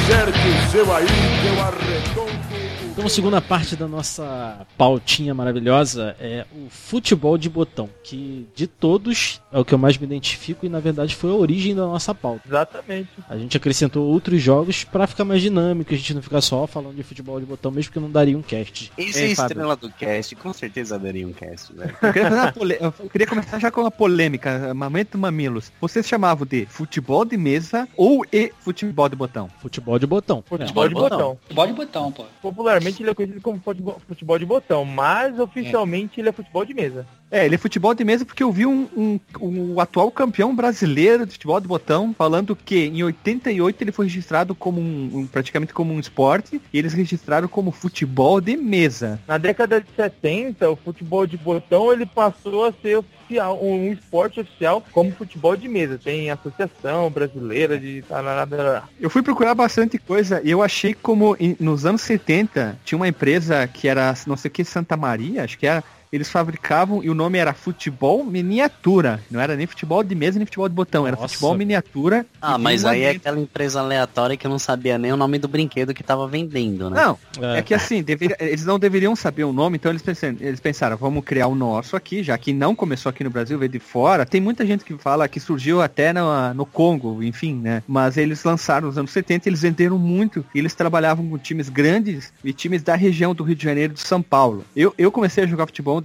Acerte 0.06 0.48
o 0.48 0.72
seu 0.72 0.96
aí 0.96 1.06
que 1.06 1.48
eu 1.48 1.62
arredondo. 1.62 2.65
Então, 2.96 3.08
a 3.08 3.10
segunda 3.10 3.42
parte 3.42 3.76
da 3.76 3.90
nossa 3.90 4.66
pautinha 4.78 5.34
maravilhosa 5.34 6.16
é 6.18 6.46
o 6.56 6.70
futebol 6.70 7.38
de 7.38 7.50
botão, 7.50 7.90
que 8.02 8.48
de 8.56 8.68
todos 8.68 9.42
é 9.52 9.60
o 9.60 9.66
que 9.66 9.74
eu 9.74 9.78
mais 9.78 9.98
me 9.98 10.06
identifico 10.06 10.66
e 10.66 10.70
na 10.70 10.80
verdade 10.80 11.14
foi 11.14 11.30
a 11.30 11.34
origem 11.34 11.76
da 11.76 11.82
nossa 11.86 12.16
pauta. 12.16 12.44
Exatamente. 12.48 13.10
A 13.30 13.38
gente 13.38 13.58
acrescentou 13.58 14.08
outros 14.08 14.42
jogos 14.42 14.86
pra 14.86 15.06
ficar 15.08 15.26
mais 15.26 15.42
dinâmico, 15.42 15.94
a 15.94 15.98
gente 15.98 16.14
não 16.14 16.22
ficar 16.22 16.40
só 16.40 16.66
falando 16.66 16.96
de 16.96 17.04
futebol 17.04 17.38
de 17.38 17.46
botão, 17.46 17.70
mesmo 17.70 17.92
que 17.92 18.00
não 18.00 18.10
daria 18.10 18.38
um 18.38 18.42
cast. 18.42 18.90
Esse 18.98 19.24
é 19.24 19.28
estrela 19.28 19.76
do 19.76 19.90
cast, 19.90 20.34
com 20.38 20.54
certeza 20.54 20.98
daria 20.98 21.28
um 21.28 21.34
cast, 21.34 21.74
velho. 21.76 21.98
Eu 22.02 22.14
queria, 22.14 22.54
pole- 22.54 22.78
eu 22.80 22.92
queria 23.10 23.28
começar 23.28 23.60
já 23.60 23.70
com 23.70 23.82
uma 23.82 23.92
polêmica. 23.92 24.74
Momento 24.74 25.18
Mamilos. 25.18 25.70
Vocês 25.82 26.08
chamavam 26.08 26.48
de 26.48 26.66
futebol 26.68 27.26
de 27.26 27.36
mesa 27.36 27.90
ou 27.98 28.26
e 28.32 28.54
futebol 28.62 29.10
de 29.10 29.18
botão? 29.18 29.50
Futebol 29.62 30.00
de 30.00 30.08
botão. 30.08 30.42
Futebol 30.48 30.88
de 30.88 30.94
botão. 30.96 31.38
Futebol 31.42 31.68
de 31.68 31.74
botão, 31.74 32.10
pô. 32.14 32.24
Popularmente 32.42 32.85
ele 32.88 33.10
é 33.10 33.14
conhecido 33.14 33.42
como 33.42 33.60
futebol, 33.60 34.02
futebol 34.08 34.40
de 34.40 34.46
botão, 34.46 34.86
mas 34.86 35.40
oficialmente 35.40 36.20
ele 36.20 36.30
é 36.30 36.32
futebol 36.32 36.66
de 36.66 36.74
mesa. 36.74 37.08
É, 37.36 37.46
ele 37.46 37.56
é 37.56 37.58
futebol 37.58 37.94
de 37.94 38.02
mesa 38.06 38.24
porque 38.24 38.42
eu 38.42 38.50
vi 38.50 38.66
um, 38.66 38.88
um, 38.96 39.20
um- 39.42 39.74
o 39.74 39.82
atual 39.82 40.10
campeão 40.10 40.56
brasileiro 40.56 41.26
de 41.26 41.34
futebol 41.34 41.60
de 41.60 41.68
botão 41.68 42.16
falando 42.18 42.56
que 42.56 42.86
em 42.86 43.04
88 43.04 43.84
ele 43.84 43.92
foi 43.92 44.06
registrado 44.06 44.56
como 44.56 44.80
um, 44.80 45.10
um- 45.14 45.28
praticamente 45.28 45.74
como 45.74 45.94
um 45.94 46.00
esporte 46.00 46.62
e 46.72 46.80
eles 46.80 46.94
registraram 46.94 47.50
como 47.50 47.72
futebol 47.72 48.40
de 48.40 48.56
mesa. 48.56 49.20
Na 49.28 49.38
década 49.38 49.82
de 49.82 49.88
70, 49.98 50.70
o 50.70 50.78
futebol 50.78 51.28
de 51.28 51.36
botão 51.36 51.92
ele 51.92 52.06
passou 52.06 52.64
a 52.64 52.72
ser 52.82 53.00
oficial, 53.00 53.62
um 53.62 53.92
esporte 53.92 54.40
oficial 54.40 54.82
como 54.94 55.12
futebol 55.12 55.58
de 55.58 55.68
mesa. 55.68 56.00
Tem 56.02 56.32
associação 56.32 57.10
brasileira 57.10 57.78
de 57.78 58.02
tarará. 58.04 58.84
Eu 58.98 59.10
fui 59.10 59.22
procurar 59.22 59.54
bastante 59.54 59.98
coisa 59.98 60.40
e 60.42 60.52
eu 60.52 60.64
achei 60.64 60.94
como 60.94 61.36
nos 61.60 61.86
anos 61.86 62.00
70 62.04 62.80
tinha 62.86 62.96
uma 62.96 63.10
empresa 63.10 63.68
que 63.68 63.90
era 63.90 64.14
não 64.26 64.38
sei 64.38 64.48
o 64.48 64.52
que 64.54 64.64
Santa 64.64 64.96
Maria, 64.96 65.44
acho 65.44 65.58
que 65.58 65.68
era 65.68 65.84
eles 66.16 66.30
fabricavam 66.30 67.04
e 67.04 67.10
o 67.10 67.14
nome 67.14 67.38
era 67.38 67.54
futebol 67.54 68.24
miniatura. 68.24 69.20
Não 69.30 69.40
era 69.40 69.56
nem 69.56 69.68
futebol 69.68 70.04
de 70.04 70.16
mesa 70.16 70.38
nem 70.40 70.46
futebol 70.46 70.70
de 70.70 70.76
botão, 70.76 71.06
era 71.06 71.16
Nossa. 71.16 71.28
futebol 71.28 71.56
miniatura. 71.58 72.26
Ah, 72.42 72.58
mas 72.58 72.86
aí 72.86 73.02
é 73.02 73.06
dentro. 73.14 73.18
aquela 73.30 73.40
empresa 73.40 73.80
aleatória 73.80 74.38
que 74.38 74.46
eu 74.48 74.52
não 74.52 74.60
sabia 74.60 74.98
nem 74.98 75.12
o 75.12 75.18
nome 75.18 75.38
do 75.38 75.48
brinquedo 75.48 75.94
que 75.94 76.04
tava 76.04 76.28
vendendo, 76.28 76.90
né? 76.90 77.04
Não, 77.04 77.18
É. 77.42 77.60
É 77.60 77.62
que 77.62 77.74
assim, 77.74 78.02
deveria- 78.02 78.38
eles 78.40 78.66
não 78.66 78.80
deveriam 78.80 79.16
saber 79.16 79.44
o 79.44 79.52
nome, 79.54 79.76
então 79.78 79.92
eles 79.92 80.02
pensaram, 80.02 80.38
eles 80.40 80.60
pensaram, 80.60 80.96
vamos 80.98 81.24
criar 81.24 81.48
o 81.48 81.56
nosso 81.56 81.96
aqui, 81.96 82.24
já 82.24 82.38
que 82.38 82.54
não 82.54 82.76
começou 82.76 83.10
aqui 83.10 83.24
no 83.24 83.30
Brasil, 83.30 83.58
veio 83.60 83.70
de 83.72 83.80
fora. 83.80 84.26
Tem 84.26 84.40
muita 84.42 84.66
gente 84.66 84.84
que 84.86 84.98
fala 84.98 85.28
que 85.28 85.40
surgiu 85.40 85.82
até 85.82 86.14
no, 86.14 86.54
no 86.54 86.66
Congo, 86.66 87.22
enfim, 87.24 87.56
né? 87.56 87.84
Mas 87.88 88.18
eles 88.18 88.44
lançaram 88.44 88.88
nos 88.88 88.98
anos 88.98 89.12
70, 89.12 89.50
eles 89.50 89.62
venderam 89.62 89.98
muito, 89.98 90.46
e 90.54 90.60
eles 90.60 90.74
trabalhavam 90.74 91.28
com 91.28 91.38
times 91.38 91.70
grandes 91.70 92.32
e 92.44 92.54
times 92.54 92.82
da 92.84 92.96
região 92.96 93.34
do 93.36 93.44
Rio 93.44 93.56
de 93.56 93.64
Janeiro 93.64 93.94
e 93.94 93.96
de 93.96 94.02
São 94.02 94.22
Paulo. 94.22 94.64
Eu, 94.76 94.94
eu 94.98 95.12
comecei 95.12 95.44
a 95.44 95.48
jogar 95.48 95.66
futebol, 95.66 96.04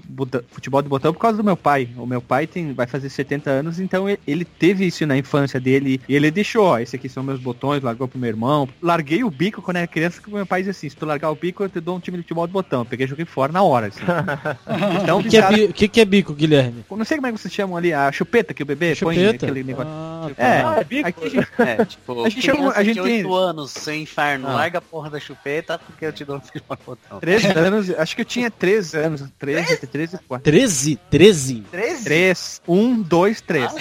futebol 0.51 0.83
de 0.83 0.89
botão 0.89 1.13
por 1.13 1.21
causa 1.21 1.37
do 1.37 1.45
meu 1.45 1.57
pai. 1.57 1.89
O 1.97 2.07
meu 2.07 2.21
pai 2.21 2.47
tem, 2.47 2.73
vai 2.73 2.87
fazer 2.87 3.09
70 3.09 3.51
anos, 3.51 3.81
então 3.81 4.09
ele, 4.09 4.21
ele 4.27 4.45
teve 4.45 4.87
isso 4.87 5.05
na 5.07 5.17
infância 5.17 5.61
dele, 5.61 6.01
e 6.09 6.15
ele 6.15 6.31
deixou, 6.31 6.65
ó, 6.67 6.79
esse 6.79 6.97
aqui 6.97 7.09
são 7.09 7.23
meus 7.23 7.41
botões, 7.41 7.83
largou 7.83 8.07
pro 8.09 8.19
meu 8.19 8.29
irmão. 8.29 8.69
Larguei 8.83 9.23
o 9.25 9.31
bico 9.31 9.63
quando 9.63 9.79
era 9.79 9.87
criança, 9.87 10.21
que 10.23 10.31
meu 10.31 10.47
pai 10.47 10.61
dizia 10.61 10.71
assim, 10.73 10.89
se 10.89 10.97
tu 10.97 11.07
largar 11.07 11.31
o 11.31 11.35
bico, 11.35 11.63
eu 11.63 11.69
te 11.69 11.81
dou 11.81 11.97
um 11.97 12.01
time 12.01 12.17
de 12.17 12.23
futebol 12.23 12.47
de 12.47 12.53
botão. 12.53 12.81
Eu 12.81 12.85
peguei 12.87 13.07
e 13.07 13.09
joguei 13.09 13.25
fora 13.25 13.53
na 13.53 13.63
hora, 13.63 13.87
assim. 13.89 14.01
então, 15.03 15.19
O 15.21 15.25
que, 15.25 15.37
é 15.37 15.41
cara, 15.41 15.69
que, 15.69 15.89
que 15.89 16.01
é 16.01 16.05
bico, 16.05 16.33
Guilherme? 16.35 16.85
não 16.91 17.05
sei 17.05 17.17
como 17.17 17.27
é 17.29 17.33
que 17.33 17.39
vocês 17.41 17.53
chamam 17.53 17.77
ali, 17.77 17.93
a 17.93 18.11
chupeta 18.13 18.53
que 18.55 18.63
o 18.63 18.67
bebê 18.67 18.95
põe 18.97 19.15
Chupeta? 19.17 19.47
aquele 19.47 19.63
negócio. 19.65 19.91
Ah, 19.93 20.31
tá. 20.37 20.43
É, 20.45 20.63
Ah, 20.63 20.77
é 20.81 20.85
bico? 20.85 21.09
aqui 21.09 21.25
a 21.25 21.29
gente- 21.31 21.49
É, 21.59 21.85
tipo, 21.85 22.25
A 22.25 22.29
gente 22.29 22.43
chama- 22.43 22.73
a 22.75 22.83
gente 22.83 23.01
tem- 23.03 23.25
8 23.25 23.35
anos, 23.35 23.71
seu 23.71 23.95
inferno, 23.95 24.49
Ah. 24.49 24.53
larga 24.55 24.79
a 24.79 24.83
porra 24.83 25.11
da 25.11 25.19
chupeta 25.21 25.79
porque 25.79 26.05
eu 26.05 26.13
te 26.13 26.25
dou 26.25 26.37
um 26.37 26.41
filho 26.41 26.63
de 26.69 26.77
botão. 26.87 27.21
13 27.21 27.47
anos, 27.49 27.91
acho 27.91 28.15
que 28.15 28.23
eu 28.23 28.25
tinha 28.27 28.51
13 28.51 28.97
anos, 28.99 29.25
13, 29.39 29.80
13, 29.87 30.19
4. 30.27 30.43
13? 30.43 30.99
13? 31.11 31.65
3, 32.05 32.63
1, 32.67 33.03
2, 33.03 33.41
3. 33.43 33.73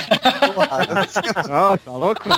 Porra, 0.53 1.07
Ó, 1.49 1.77
tá 1.77 1.91
louco? 1.91 2.29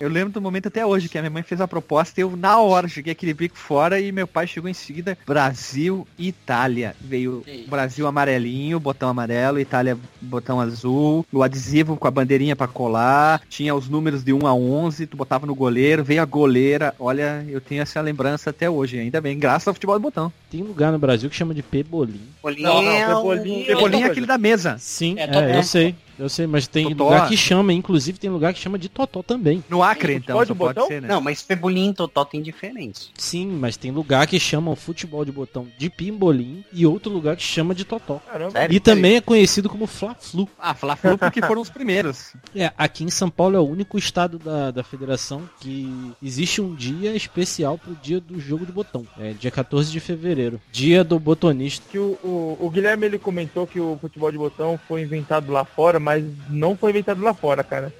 Eu 0.00 0.08
lembro 0.08 0.32
do 0.32 0.40
momento 0.42 0.68
até 0.68 0.84
hoje 0.84 1.08
que 1.08 1.16
a 1.16 1.22
minha 1.22 1.30
mãe 1.30 1.42
fez 1.42 1.60
a 1.60 1.68
proposta 1.68 2.20
e 2.20 2.22
eu, 2.22 2.36
na 2.36 2.58
hora, 2.60 2.86
joguei 2.88 3.12
aquele 3.12 3.32
bico 3.32 3.56
fora 3.56 4.00
e 4.00 4.12
meu 4.12 4.26
pai 4.26 4.46
chegou 4.46 4.68
em 4.68 4.74
seguida. 4.74 5.16
Brasil 5.26 6.06
e 6.18 6.28
Itália. 6.28 6.94
Veio. 7.00 7.42
Brasil 7.68 8.06
amarelinho, 8.06 8.78
botão 8.80 9.08
amarelo, 9.08 9.58
Itália 9.60 9.96
botão 10.20 10.60
azul, 10.60 11.24
o 11.32 11.42
adesivo 11.42 11.96
com 11.96 12.06
a 12.06 12.10
bandeirinha 12.10 12.56
pra 12.56 12.66
colar, 12.66 13.40
tinha 13.48 13.74
os 13.74 13.88
números 13.88 14.22
de 14.24 14.32
1 14.32 14.46
a 14.46 14.54
11, 14.54 15.06
tu 15.06 15.16
botava 15.16 15.46
no 15.46 15.54
goleiro, 15.54 16.02
veio 16.04 16.20
a 16.20 16.24
goleira. 16.24 16.94
Olha, 16.98 17.44
eu 17.48 17.60
tenho 17.60 17.82
essa 17.82 18.00
lembrança 18.00 18.50
até 18.50 18.68
hoje, 18.68 18.98
ainda 18.98 19.20
bem, 19.20 19.38
graças 19.38 19.68
ao 19.68 19.74
futebol 19.74 19.96
de 19.96 20.02
botão. 20.02 20.32
Tem 20.50 20.62
lugar 20.62 20.92
no 20.92 20.98
Brasil 20.98 21.30
que 21.30 21.36
chama 21.36 21.54
de 21.54 21.62
pebolim. 21.62 22.20
Não, 22.62 22.82
não, 22.82 23.16
Cebolinha- 23.20 23.66
Cebolinha 23.66 24.06
é 24.06 24.10
aquele 24.10 24.26
da 24.26 24.38
mesa. 24.38 24.76
Sim, 24.78 25.14
É, 25.18 25.24
é, 25.24 25.58
eu 25.58 25.62
sei. 25.62 25.94
Eu 26.18 26.28
sei, 26.28 26.46
mas 26.46 26.66
tem 26.66 26.88
Totó. 26.90 27.04
lugar 27.04 27.28
que 27.28 27.36
chama, 27.36 27.72
inclusive 27.72 28.18
tem 28.18 28.30
lugar 28.30 28.52
que 28.54 28.60
chama 28.60 28.78
de 28.78 28.88
totó 28.88 29.22
também. 29.22 29.62
No 29.68 29.82
Acre, 29.82 30.14
Sim, 30.14 30.18
então, 30.18 30.36
pode 30.36 30.54
botão? 30.54 30.86
ser, 30.86 31.02
né? 31.02 31.08
Não, 31.08 31.20
mas 31.20 31.42
Pebolim 31.42 31.90
e 31.90 31.94
Totó 31.94 32.24
tem 32.24 32.42
diferença. 32.42 33.08
Sim, 33.16 33.46
mas 33.48 33.76
tem 33.76 33.90
lugar 33.90 34.26
que 34.26 34.38
chama 34.40 34.70
o 34.70 34.76
futebol 34.76 35.24
de 35.24 35.32
botão 35.32 35.66
de 35.78 35.90
pimbolim 35.90 36.64
e 36.72 36.86
outro 36.86 37.10
lugar 37.12 37.36
que 37.36 37.42
chama 37.42 37.74
de 37.74 37.84
totó. 37.84 38.20
Caramba. 38.30 38.50
Sério? 38.52 38.74
E 38.74 38.80
também 38.80 39.16
é 39.16 39.20
conhecido 39.20 39.68
como 39.68 39.86
Fla-Flu. 39.86 40.48
Ah, 40.58 40.74
Fla-Flu 40.74 41.18
porque 41.18 41.40
foram 41.42 41.60
os 41.62 41.70
primeiros. 41.70 42.34
É, 42.56 42.72
aqui 42.78 43.04
em 43.04 43.10
São 43.10 43.28
Paulo 43.28 43.54
é 43.56 43.60
o 43.60 43.66
único 43.68 43.98
estado 43.98 44.38
da, 44.38 44.70
da 44.70 44.82
federação 44.82 45.42
que 45.60 46.12
existe 46.22 46.62
um 46.62 46.74
dia 46.74 47.14
especial 47.14 47.76
pro 47.76 47.94
dia 47.96 48.18
do 48.18 48.40
jogo 48.40 48.64
de 48.64 48.72
botão. 48.72 49.06
É 49.18 49.32
dia 49.32 49.50
14 49.50 49.90
de 49.92 50.00
fevereiro. 50.00 50.58
Dia 50.72 51.04
do 51.04 51.18
botonista. 51.18 51.84
que 51.90 51.98
o, 51.98 52.18
o, 52.24 52.56
o 52.58 52.70
Guilherme 52.70 53.04
ele 53.06 53.18
comentou 53.18 53.66
que 53.66 53.78
o 53.78 53.98
futebol 54.00 54.32
de 54.32 54.38
botão 54.38 54.80
foi 54.88 55.02
inventado 55.02 55.52
lá 55.52 55.64
fora, 55.66 56.00
mas 56.06 56.24
não 56.48 56.76
foi 56.76 56.90
inventado 56.90 57.20
lá 57.20 57.34
fora, 57.34 57.64
cara. 57.64 57.92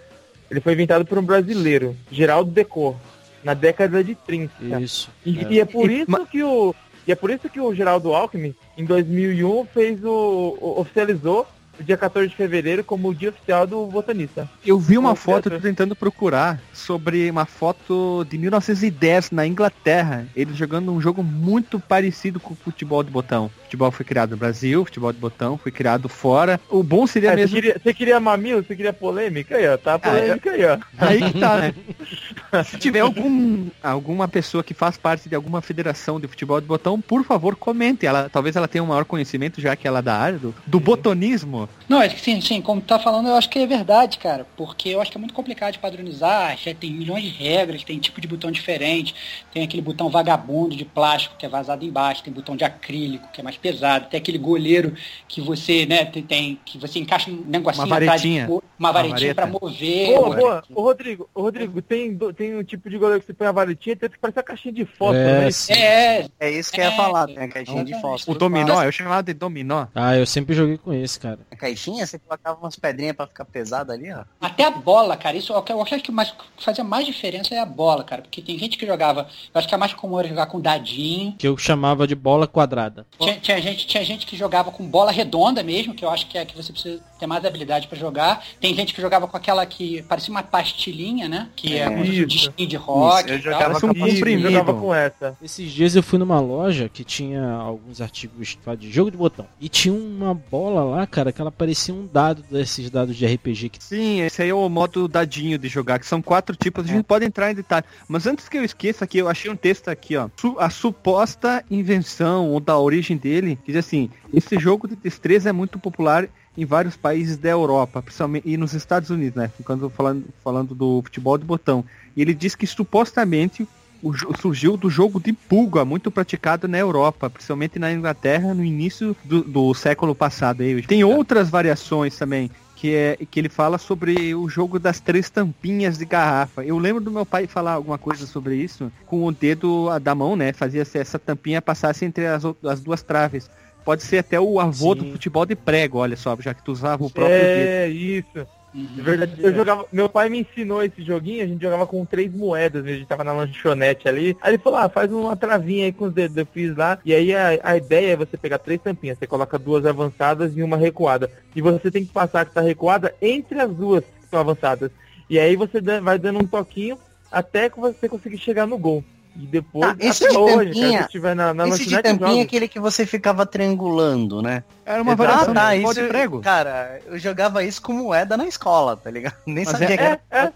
Ele 0.49 0.61
foi 0.61 0.75
inventado 0.75 1.05
por 1.05 1.19
um 1.19 1.23
brasileiro, 1.23 1.97
Geraldo 2.09 2.53
Decor, 2.53 2.95
na 3.43 3.53
década 3.53 4.05
de 4.05 4.15
30. 4.15 4.79
Isso. 4.81 5.11
E, 5.25 5.41
É. 5.41 5.47
e 5.55 5.61
é 5.61 5.65
por 5.65 5.91
isso 5.91 6.27
que 6.31 6.41
o 6.41 6.73
e 7.05 7.11
é 7.11 7.17
por 7.17 7.31
isso 7.31 7.49
que 7.49 7.61
o 7.61 7.75
Geraldo 7.75 8.15
Alckmin 8.15 8.55
em 8.79 8.85
2001 8.85 9.65
fez 9.67 10.05
o, 10.05 10.57
o- 10.61 10.81
oficializou 10.81 11.47
o 11.79 11.83
dia 11.83 11.97
14 11.97 12.29
de 12.29 12.37
fevereiro 12.37 12.85
como 12.85 13.09
o 13.09 13.15
dia 13.15 13.31
oficial 13.31 13.67
do 13.67 13.87
botanista. 13.87 14.49
Eu 14.65 14.79
vi 14.79 14.99
uma 14.99 15.15
foto, 15.15 15.51
tô 15.51 15.59
tentando 15.61 15.95
procurar, 15.95 16.61
sobre 16.73 17.31
uma 17.31 17.45
foto 17.47 18.25
de 18.29 18.39
1910 18.39 19.31
na 19.31 19.47
Inglaterra. 19.47 20.27
Eles 20.35 20.57
jogando 20.57 20.93
um 20.93 21.01
jogo 21.01 21.23
muito 21.23 21.79
parecido 21.81 22.39
com 22.41 22.55
o 22.55 22.57
futebol 22.57 23.03
de 23.03 23.11
botão. 23.11 23.47
O 23.47 23.65
futebol 23.65 23.91
foi 23.91 24.05
criado 24.05 24.31
no 24.31 24.37
Brasil, 24.37 24.83
o 24.83 24.85
futebol 24.85 25.13
de 25.13 25.19
botão 25.19 25.59
foi 25.59 25.73
criado 25.73 26.09
fora. 26.09 26.61
O 26.69 26.83
bom 26.83 27.07
seria 27.07 27.31
É, 27.31 27.33
você, 27.33 27.41
mesmo. 27.41 27.55
queria, 27.55 27.81
você 27.83 27.95
queria 27.95 28.21
mamilo, 28.21 28.63
você 28.63 28.77
queria 28.77 28.93
polêmica 28.93 29.57
aí, 29.57 29.69
ó. 29.69 29.77
Tá 29.77 29.95
a 29.95 29.99
polêmica 29.99 30.51
aí, 30.51 30.65
ó. 30.65 30.79
Aí 30.99 31.21
que 31.21 31.39
tá, 31.39 31.59
né? 31.59 31.75
Se 32.65 32.79
tiver 32.79 33.01
algum, 33.01 33.67
alguma 33.83 34.29
pessoa 34.29 34.63
que 34.63 34.73
faz 34.73 34.97
parte 34.97 35.29
de 35.29 35.35
alguma 35.35 35.61
federação 35.61 36.19
de 36.21 36.27
futebol 36.29 36.61
de 36.61 36.67
botão, 36.67 37.01
por 37.01 37.25
favor, 37.25 37.57
comente. 37.57 38.07
Ela, 38.07 38.29
talvez 38.31 38.57
ela 38.57 38.69
tenha 38.69 38.83
um 38.83 38.87
maior 38.87 39.05
conhecimento, 39.05 39.61
já 39.61 39.75
que 39.77 39.87
ela 39.87 39.99
é 39.99 40.03
da 40.03 40.17
área 40.17 40.39
do, 40.39 40.55
do 40.67 40.81
botonismo. 40.81 41.66
Não, 41.89 42.03
é 42.03 42.09
que 42.09 42.21
sim, 42.21 42.41
sim, 42.41 42.61
como 42.61 42.81
tu 42.81 42.87
tá 42.87 42.99
falando, 42.99 43.29
eu 43.29 43.37
acho 43.37 43.49
que 43.49 43.59
é 43.61 43.67
verdade, 43.67 44.19
cara. 44.19 44.47
Porque 44.57 44.89
eu 44.89 45.01
acho 45.01 45.11
que 45.11 45.17
é 45.17 45.21
muito 45.21 45.35
complicado 45.35 45.73
de 45.75 45.79
padronizar, 45.79 46.57
já 46.59 46.75
tem 46.75 46.91
milhões 46.93 47.23
de 47.23 47.29
regras, 47.31 47.85
tem 47.85 47.99
tipo 47.99 48.21
de 48.21 48.27
botão 48.27 48.51
diferente, 48.51 49.15
tem 49.53 49.63
aquele 49.63 49.83
botão 49.83 50.09
vagabundo 50.11 50.75
de 50.77 50.85
plástico 50.85 51.37
que 51.39 51.47
é 51.47 51.49
vazado 51.49 51.85
embaixo, 51.85 52.23
tem 52.25 52.33
botão 52.33 52.57
de 52.57 52.65
acrílico 52.65 53.29
que 53.33 53.41
é 53.41 53.45
mais 53.45 53.57
pesado, 53.57 54.09
tem 54.09 54.19
aquele 54.19 54.39
goleiro 54.39 54.95
que 55.29 55.41
você, 55.41 55.87
né, 55.87 56.05
tem, 56.05 56.23
tem- 56.23 56.61
que 56.65 56.77
você 56.79 56.99
encaixa 56.99 57.31
um 57.31 57.45
negocinho 57.47 57.87
Uma 57.87 57.97
atrás 57.97 58.21
de- 58.23 58.29
varetinha. 58.41 58.63
uma 58.79 58.93
varetinha 58.93 59.35
pra 59.35 59.47
mover. 59.47 60.07
Boa, 60.07 60.29
né? 60.35 60.37
boa. 60.41 60.65
Ô, 60.75 60.83
Rodrigo, 60.83 61.31
ô, 61.35 61.43
Rodrigo, 61.43 61.83
tem, 61.83 62.19
tem 62.37 62.57
um 62.57 62.65
tipo 62.65 62.91
de 62.91 62.99
goleiro 62.99 63.21
que 63.21 63.27
você 63.27 63.35
põe 63.35 63.47
a 63.47 63.53
varetinha, 63.53 63.95
tem 63.97 64.09
que 64.11 64.19
parecer 64.19 64.41
a 64.41 64.43
caixinha 64.43 64.75
de 64.75 64.85
fósforo, 64.85 65.17
É, 65.19 65.41
né? 65.45 65.51
sim. 65.51 65.73
É, 65.73 66.29
É 66.41 66.51
isso 66.51 66.73
que 66.73 66.81
eu 66.81 66.85
ia 66.85 66.91
É, 66.91 66.97
falar, 66.97 67.27
tem 67.27 67.39
a 67.39 67.49
caixinha 67.49 67.85
de 67.85 67.95
fósforo. 68.01 68.37
O 68.37 68.39
dominó, 68.39 68.83
eu 68.83 68.91
chamava 68.93 69.23
de 69.23 69.33
dominó. 69.35 69.87
Ah, 69.95 70.17
eu 70.17 70.27
sempre 70.27 70.55
joguei 70.55 70.79
com 70.79 70.93
esse, 70.93 71.19
cara. 71.21 71.39
A 71.57 71.59
caixinha, 71.59 72.07
você 72.07 72.19
colocava 72.19 72.61
umas 72.61 72.77
pedrinhas 72.77 73.17
pra 73.17 73.27
ficar 73.27 73.47
pesada 73.47 73.95
ali, 73.95 74.13
ó. 74.13 74.25
Até 74.39 74.65
a 74.65 74.71
bola, 74.71 75.17
cara, 75.17 75.37
isso 75.39 75.53
eu 75.55 75.57
acho- 75.59 75.73
eu 75.73 75.81
acho 75.83 75.99
que 76.01 76.13
mais, 76.13 76.35
fazia 76.59 76.85
mais 76.85 77.07
diferença 77.07 77.55
é 77.55 77.59
a 77.59 77.65
bola, 77.65 78.05
cara. 78.05 78.21
Porque 78.21 78.43
tem 78.43 78.59
gente 78.59 78.77
que 78.77 78.87
jogava, 78.87 79.23
eu 79.55 79.59
acho 79.59 79.67
que 79.67 79.75
é 79.75 79.79
mais 79.79 79.95
comum 79.95 80.19
era 80.19 80.29
jogar 80.29 80.47
com 80.47 80.61
dadinho. 80.61 81.33
Que 81.39 81.49
eu 81.49 81.57
chamava 81.57 82.07
de 82.07 82.15
bola 82.15 82.47
quadrada. 82.47 83.07
Tinha, 83.19 83.41
tinha 83.41 83.61
gente, 83.63 83.87
tinha 83.87 84.05
gente 84.05 84.27
que 84.27 84.37
jogava 84.37 84.71
com 84.71 84.87
bola 84.87 85.11
redonda 85.11 85.63
mesmo, 85.63 85.95
que 85.95 86.05
eu 86.05 86.11
acho 86.11 86.27
que 86.27 86.37
é 86.37 86.45
que 86.45 86.55
você 86.55 86.73
precisa 86.73 87.01
ter 87.19 87.27
mais 87.27 87.45
habilidade 87.45 87.89
pra 87.89 87.99
jogar. 87.99 88.45
Tem 88.61 88.75
gente 88.75 88.95
que 88.95 89.01
jogava 89.01 89.27
com 89.27 89.37
aquela 89.37 89.65
que 89.67 90.03
parecia 90.03 90.31
uma 90.31 90.43
pastilhinha, 90.43 91.29
né? 91.29 91.49
Que 91.57 91.75
é, 91.75 91.81
É, 91.83 91.89
um 91.89 92.05
isso. 92.05 92.27
disquinho 92.27 92.69
de 92.69 92.77
rock. 92.77 93.25
Isso, 93.25 93.33
eu 93.35 93.39
e 93.39 93.41
jogava 93.43 93.77
um 93.79 93.81
comprimido. 93.81 94.51
jogava 94.51 94.75
com 94.75 94.95
essa. 94.95 95.37
Esses 95.43 95.71
dias 95.71 95.95
eu 95.97 96.03
fui 96.03 96.19
numa 96.19 96.41
loja 96.41 96.89
que 96.89 97.05
tinha 97.05 97.45
alguns 97.53 98.01
artigos 98.01 98.59
de 98.79 98.91
jogo 98.93 99.11
de 99.11 99.17
botão. 99.17 99.47
E 99.61 99.69
tinha 99.69 99.95
uma 99.95 100.35
bola 100.35 100.83
lá, 100.85 101.07
cara, 101.07 101.33
que 101.33 101.41
ela 101.41 101.51
parecia 101.53 101.95
um 101.95 102.07
dado 102.07 102.43
desses 102.51 102.91
dados 102.91 103.17
de 103.17 103.27
RPG 103.27 103.69
que 103.71 103.83
Sim, 103.83 104.21
esse 104.23 104.43
aí 104.43 104.49
é 104.49 104.55
o 104.55 104.69
modo 104.69 105.07
dadinho 105.09 105.59
de 105.59 105.69
jogar, 105.69 105.99
que 105.99 106.07
são 106.07 106.21
quatro 106.21 106.55
tipos, 106.57 106.85
a 106.85 106.89
gente 106.89 107.05
pode 107.05 107.25
entrar 107.25 107.51
em 107.51 107.55
detalhe. 107.55 107.85
Mas 108.09 108.27
antes 108.27 108.49
que 108.49 108.57
eu 108.59 108.65
esqueça 108.65 109.05
aqui, 109.05 109.19
eu 109.19 109.29
achei 109.29 109.51
um 109.51 109.57
texto 109.57 109.89
aqui, 109.89 110.17
ó. 110.17 110.29
Su- 110.37 110.57
A 110.59 110.69
suposta 110.71 111.65
invenção 111.71 112.51
ou 112.51 112.61
da 112.61 112.79
origem 112.79 113.17
dele, 113.17 113.57
que 113.65 113.73
diz 113.73 113.77
assim, 113.85 114.11
esse 114.35 114.59
jogo 114.59 114.89
de 114.89 114.97
destreza 114.97 115.49
é 115.51 115.53
muito 115.53 115.79
popular 115.79 116.29
em 116.57 116.65
vários 116.65 116.97
países 116.97 117.37
da 117.37 117.51
Europa, 117.51 118.03
principalmente 118.03 118.49
e 118.49 118.57
nos 118.57 118.73
Estados 118.73 119.11
Unidos, 119.11 119.37
né? 119.37 119.51
Quando 119.65 119.91
falando, 119.91 120.25
falando 120.43 120.75
do 120.75 121.03
futebol 121.03 121.37
de 121.37 121.45
botão. 121.45 121.85
E 122.17 122.23
ele 122.23 122.33
diz 122.33 122.55
que 122.55 122.67
supostamente 122.67 123.69
o 124.03 124.13
surgiu 124.39 124.77
do 124.77 124.89
jogo 124.89 125.21
de 125.21 125.33
pulga, 125.33 125.85
muito 125.85 126.11
praticado 126.11 126.69
na 126.69 126.79
Europa, 126.79 127.31
principalmente 127.31 127.79
na 127.79 127.93
Inglaterra, 127.93 128.55
no 128.55 128.65
início 128.65 129.17
do, 129.25 129.43
do 129.43 129.75
século 129.75 130.15
passado. 130.15 130.63
Aí. 130.63 130.83
Tem 130.83 131.03
outras 131.03 131.49
variações 131.49 132.17
também, 132.17 132.51
que 132.77 132.95
é 132.95 133.19
que 133.31 133.41
ele 133.41 133.49
fala 133.49 133.79
sobre 133.79 134.35
o 134.35 134.49
jogo 134.49 134.79
das 134.79 135.01
três 135.01 135.31
tampinhas 135.31 135.99
de 135.99 136.05
garrafa. 136.05 136.65
Eu 136.65 136.79
lembro 136.79 137.03
do 137.03 137.11
meu 137.11 137.27
pai 137.27 137.47
falar 137.47 137.73
alguma 137.73 137.99
coisa 137.99 138.27
sobre 138.27 138.57
isso, 138.57 138.93
com 139.07 139.25
o 139.25 139.33
dedo 139.33 139.89
da 139.99 140.15
mão, 140.15 140.37
né? 140.37 140.53
Fazia 140.53 140.87
essa 140.95 141.19
tampinha 141.19 141.63
passasse 141.63 142.05
entre 142.05 142.27
as, 142.27 142.43
as 142.65 142.81
duas 142.81 143.03
traves. 143.03 143.51
Pode 143.87 144.03
ser 144.03 144.19
até 144.19 144.41
o 144.41 144.59
avô 144.59 144.95
Sim. 144.95 145.03
do 145.03 145.13
futebol 145.13 145.47
de 145.47 145.55
prego, 145.55 145.99
olha 145.99 146.17
só, 146.17 146.37
já 146.41 146.53
que 146.53 146.61
tu 146.61 146.73
usava 146.73 147.05
o 147.05 147.09
próprio 147.09 147.39
dedo. 147.39 147.69
É, 147.69 147.89
isso. 147.89 148.47
Uhum. 148.75 148.85
De 148.85 149.01
verdade, 149.01 149.35
eu 149.39 149.55
jogava. 149.55 149.87
Meu 149.93 150.09
pai 150.09 150.29
me 150.29 150.41
ensinou 150.41 150.83
esse 150.83 151.05
joguinho, 151.05 151.45
a 151.45 151.47
gente 151.47 151.63
jogava 151.63 151.87
com 151.87 152.05
três 152.05 152.35
moedas, 152.35 152.85
né? 152.85 152.91
a 152.91 152.95
gente 152.97 153.07
tava 153.07 153.23
na 153.23 153.33
lanchonete 153.33 154.09
ali. 154.09 154.37
Aí 154.43 154.51
ele 154.55 154.59
falou, 154.59 154.81
ah, 154.81 154.89
faz 154.89 155.13
uma 155.13 155.37
travinha 155.37 155.85
aí 155.85 155.93
com 155.93 156.07
os 156.07 156.13
dedos. 156.13 156.37
Eu 156.37 156.45
fiz 156.47 156.77
lá. 156.77 156.99
E 157.05 157.15
aí 157.15 157.33
a, 157.33 157.61
a 157.63 157.77
ideia 157.77 158.15
é 158.15 158.17
você 158.17 158.37
pegar 158.37 158.59
três 158.59 158.81
tampinhas, 158.83 159.19
você 159.19 159.27
coloca 159.29 159.57
duas 159.57 159.87
avançadas 159.87 160.57
e 160.57 160.65
uma 160.65 160.77
recuada. 160.77 161.31
E 161.55 161.63
você 161.63 161.89
tem 161.89 162.05
que 162.05 162.13
passar 162.13 162.45
que 162.45 162.53
tá 162.53 162.61
recuada 162.61 163.15
entre 163.23 163.61
as 163.61 163.71
duas 163.71 164.03
que 164.03 164.25
estão 164.25 164.41
avançadas. 164.41 164.91
E 165.31 165.39
aí 165.39 165.55
você 165.55 165.81
vai 166.03 166.19
dando 166.19 166.41
um 166.41 166.47
toquinho 166.47 166.99
até 167.31 167.71
que 167.71 167.79
você 167.79 168.09
conseguir 168.09 168.39
chegar 168.39 168.67
no 168.67 168.77
gol. 168.77 169.05
E 169.39 169.47
depois, 169.47 169.91
Ah, 169.91 169.97
esse 169.99 170.25
até 170.25 170.33
de 170.33 170.39
hoje, 170.39 170.57
tampinha- 170.67 170.91
cara, 170.93 171.03
se 171.05 171.11
tiver 171.11 171.37
na, 171.37 171.53
na 171.55 171.69
Esse 171.69 171.85
de 171.87 172.03
tampinha 172.03 172.41
é 172.41 172.45
aquele 172.45 172.67
que 172.69 172.81
você 172.81 173.05
ficava 173.05 173.45
triangulando, 173.45 174.41
né? 174.41 174.65
Era 174.85 175.03
uma 175.03 175.15
variação 175.15 175.51
Ah, 175.53 175.55
tá, 175.55 175.75
de 175.75 175.83
isso, 175.83 176.09
prego. 176.09 176.41
cara, 176.41 177.01
eu 177.07 177.19
jogava 177.19 177.63
isso 177.63 177.83
com 177.83 177.93
moeda 177.93 178.37
na 178.37 178.47
escola, 178.47 178.97
tá 178.97 179.11
ligado? 179.11 179.37
Nem 179.47 179.65
Mas 179.65 179.69
sabia 179.79 179.95
é- 179.95 179.97
que 180.17 180.19
era. 180.31 180.53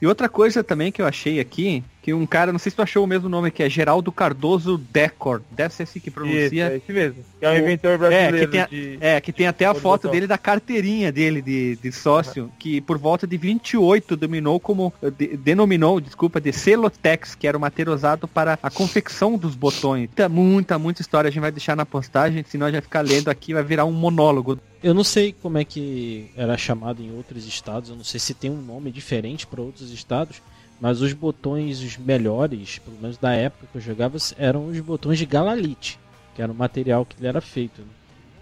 E 0.00 0.06
outra 0.06 0.28
coisa 0.28 0.62
também 0.62 0.92
que 0.92 1.00
eu 1.00 1.06
achei 1.06 1.40
aqui, 1.40 1.82
que 2.06 2.14
um 2.14 2.24
cara, 2.24 2.52
não 2.52 2.58
sei 2.60 2.70
se 2.70 2.76
tu 2.76 2.82
achou 2.82 3.02
o 3.02 3.06
mesmo 3.06 3.28
nome, 3.28 3.50
que 3.50 3.64
é 3.64 3.68
Geraldo 3.68 4.12
Cardoso 4.12 4.78
Decor. 4.78 5.42
Deve 5.50 5.74
ser 5.74 5.82
assim 5.82 5.98
que 5.98 6.08
Isso, 6.08 6.14
pronuncia. 6.14 6.70
é 6.70 6.76
esse 6.76 6.92
mesmo. 6.92 7.24
Que 7.40 7.44
é 7.44 7.50
um 7.50 7.54
O- 7.54 7.58
inventor 7.58 7.98
brasileiro 7.98 8.38
que 8.38 8.46
tem 8.46 8.60
a- 8.60 8.66
de... 8.68 8.98
É, 9.00 9.20
que 9.20 9.32
tem 9.32 9.48
até 9.48 9.64
a 9.64 9.74
foto 9.74 10.08
dele 10.08 10.24
da 10.28 10.38
carteirinha 10.38 11.10
dele 11.10 11.42
de, 11.42 11.74
de 11.74 11.90
sócio, 11.90 12.48
que 12.60 12.80
por 12.80 12.96
volta 12.96 13.26
de 13.26 13.36
28 13.36 14.16
dominou 14.16 14.60
como, 14.60 14.94
de- 15.18 15.36
denominou, 15.36 16.00
desculpa, 16.00 16.40
de 16.40 16.52
Celotex, 16.52 17.34
que 17.34 17.48
era 17.48 17.58
o 17.58 17.60
material 17.60 17.96
usado 17.96 18.28
para 18.28 18.56
a 18.62 18.70
confecção 18.70 19.36
dos 19.36 19.56
botões. 19.56 20.02
Muita, 20.08 20.28
muita, 20.28 20.78
muita 20.78 21.02
história 21.02 21.26
a 21.26 21.30
gente 21.32 21.40
vai 21.40 21.50
deixar 21.50 21.74
na 21.74 21.84
postagem, 21.84 22.44
senão 22.48 22.66
a 22.66 22.70
gente 22.70 22.74
vai 22.76 22.82
ficar 22.82 23.00
lendo 23.00 23.28
aqui, 23.30 23.52
vai 23.52 23.64
virar 23.64 23.84
um 23.84 23.90
monólogo. 23.90 24.60
Eu 24.80 24.94
não 24.94 25.02
sei 25.02 25.34
como 25.42 25.58
é 25.58 25.64
que 25.64 26.30
era 26.36 26.56
chamado 26.56 27.02
em 27.02 27.10
outros 27.16 27.48
estados, 27.48 27.90
eu 27.90 27.96
não 27.96 28.04
sei 28.04 28.20
se 28.20 28.32
tem 28.32 28.48
um 28.48 28.62
nome 28.62 28.92
diferente 28.92 29.44
para 29.44 29.60
outros 29.60 29.90
estados, 29.90 30.40
mas 30.80 31.00
os 31.00 31.12
botões 31.12 31.80
os 31.80 31.96
melhores, 31.96 32.78
pelo 32.78 32.96
menos 33.00 33.16
da 33.16 33.32
época 33.32 33.66
que 33.70 33.78
eu 33.78 33.82
jogava, 33.82 34.16
eram 34.38 34.66
os 34.66 34.78
botões 34.80 35.18
de 35.18 35.26
Galalite, 35.26 35.98
que 36.34 36.42
era 36.42 36.52
o 36.52 36.54
material 36.54 37.04
que 37.04 37.16
ele 37.18 37.28
era 37.28 37.40
feito. 37.40 37.80
né? 37.80 37.88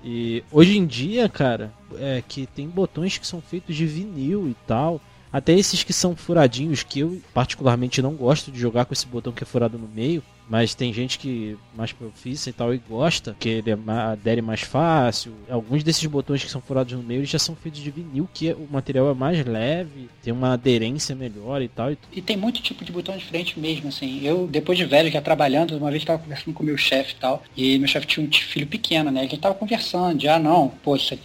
E 0.03 0.44
hoje 0.53 0.77
em 0.77 0.85
dia, 0.85 1.29
cara, 1.29 1.73
é 1.97 2.23
que 2.27 2.47
tem 2.47 2.68
botões 2.68 3.16
que 3.16 3.27
são 3.27 3.40
feitos 3.40 3.75
de 3.75 3.87
vinil 3.87 4.49
e 4.49 4.57
tal, 4.66 5.01
até 5.33 5.53
esses 5.53 5.83
que 5.83 5.92
são 5.92 6.14
furadinhos, 6.14 6.83
que 6.83 7.01
eu 7.01 7.20
particularmente 7.33 8.03
não 8.03 8.14
gosto 8.14 8.53
de 8.53 8.61
jogar 8.61 8.85
com 8.85 8.92
esse 8.92 9.07
botão 9.07 9.33
que 9.33 9.42
é 9.42 9.47
furado 9.47 9.79
no 9.79 9.88
meio, 9.88 10.23
mas 10.48 10.74
tem 10.74 10.92
gente 10.92 11.18
que 11.18 11.57
mais 11.74 11.92
profissa 11.92 12.50
e 12.50 12.52
tal 12.52 12.74
e 12.74 12.78
gosta, 12.78 13.37
que 13.38 13.48
ele 13.48 13.70
é 13.70 13.76
adere 13.90 14.42
mais 14.42 14.61
fácil. 14.61 15.33
Alguns 15.48 15.83
desses 15.83 16.04
botões 16.07 16.42
que 16.44 16.50
são 16.50 16.61
furados 16.61 16.92
no 16.92 17.02
meio 17.02 17.24
já 17.24 17.38
são 17.38 17.54
feitos 17.57 17.80
de 17.80 17.90
vinil, 17.90 18.28
que 18.33 18.50
é- 18.50 18.54
o 18.54 18.66
material 18.70 19.11
é 19.11 19.14
mais 19.14 19.44
leve, 19.44 20.09
tem 20.22 20.33
uma 20.33 20.52
aderência 20.52 21.14
melhor 21.14 21.62
e 21.62 21.68
tal. 21.68 21.92
E 22.12 22.20
tem 22.22 22.37
muito 22.37 22.61
tipo 22.62 22.85
de 22.85 22.92
botão 22.92 23.16
diferente 23.16 23.59
mesmo, 23.59 23.88
assim. 23.88 24.20
Eu, 24.24 24.46
depois 24.46 24.76
de 24.78 24.85
velho, 24.85 25.11
já 25.11 25.20
trabalhando, 25.20 25.76
uma 25.76 25.90
vez 25.90 26.04
tava 26.04 26.18
conversando 26.22 26.54
com 26.54 26.62
meu 26.62 26.76
chefe 26.76 27.12
e 27.12 27.16
tal, 27.20 27.42
e 27.57 27.78
meu 27.78 27.88
chefe 27.88 28.07
tinha 28.07 28.26
um 28.26 28.33
filho 28.33 28.66
pequeno, 28.66 29.11
né? 29.11 29.20
A 29.20 29.24
gente 29.24 29.38
tava 29.38 29.54
conversando, 29.54 30.20
já, 30.20 30.38
não, 30.38 30.68
pô, 30.83 30.96
sei 30.98 31.18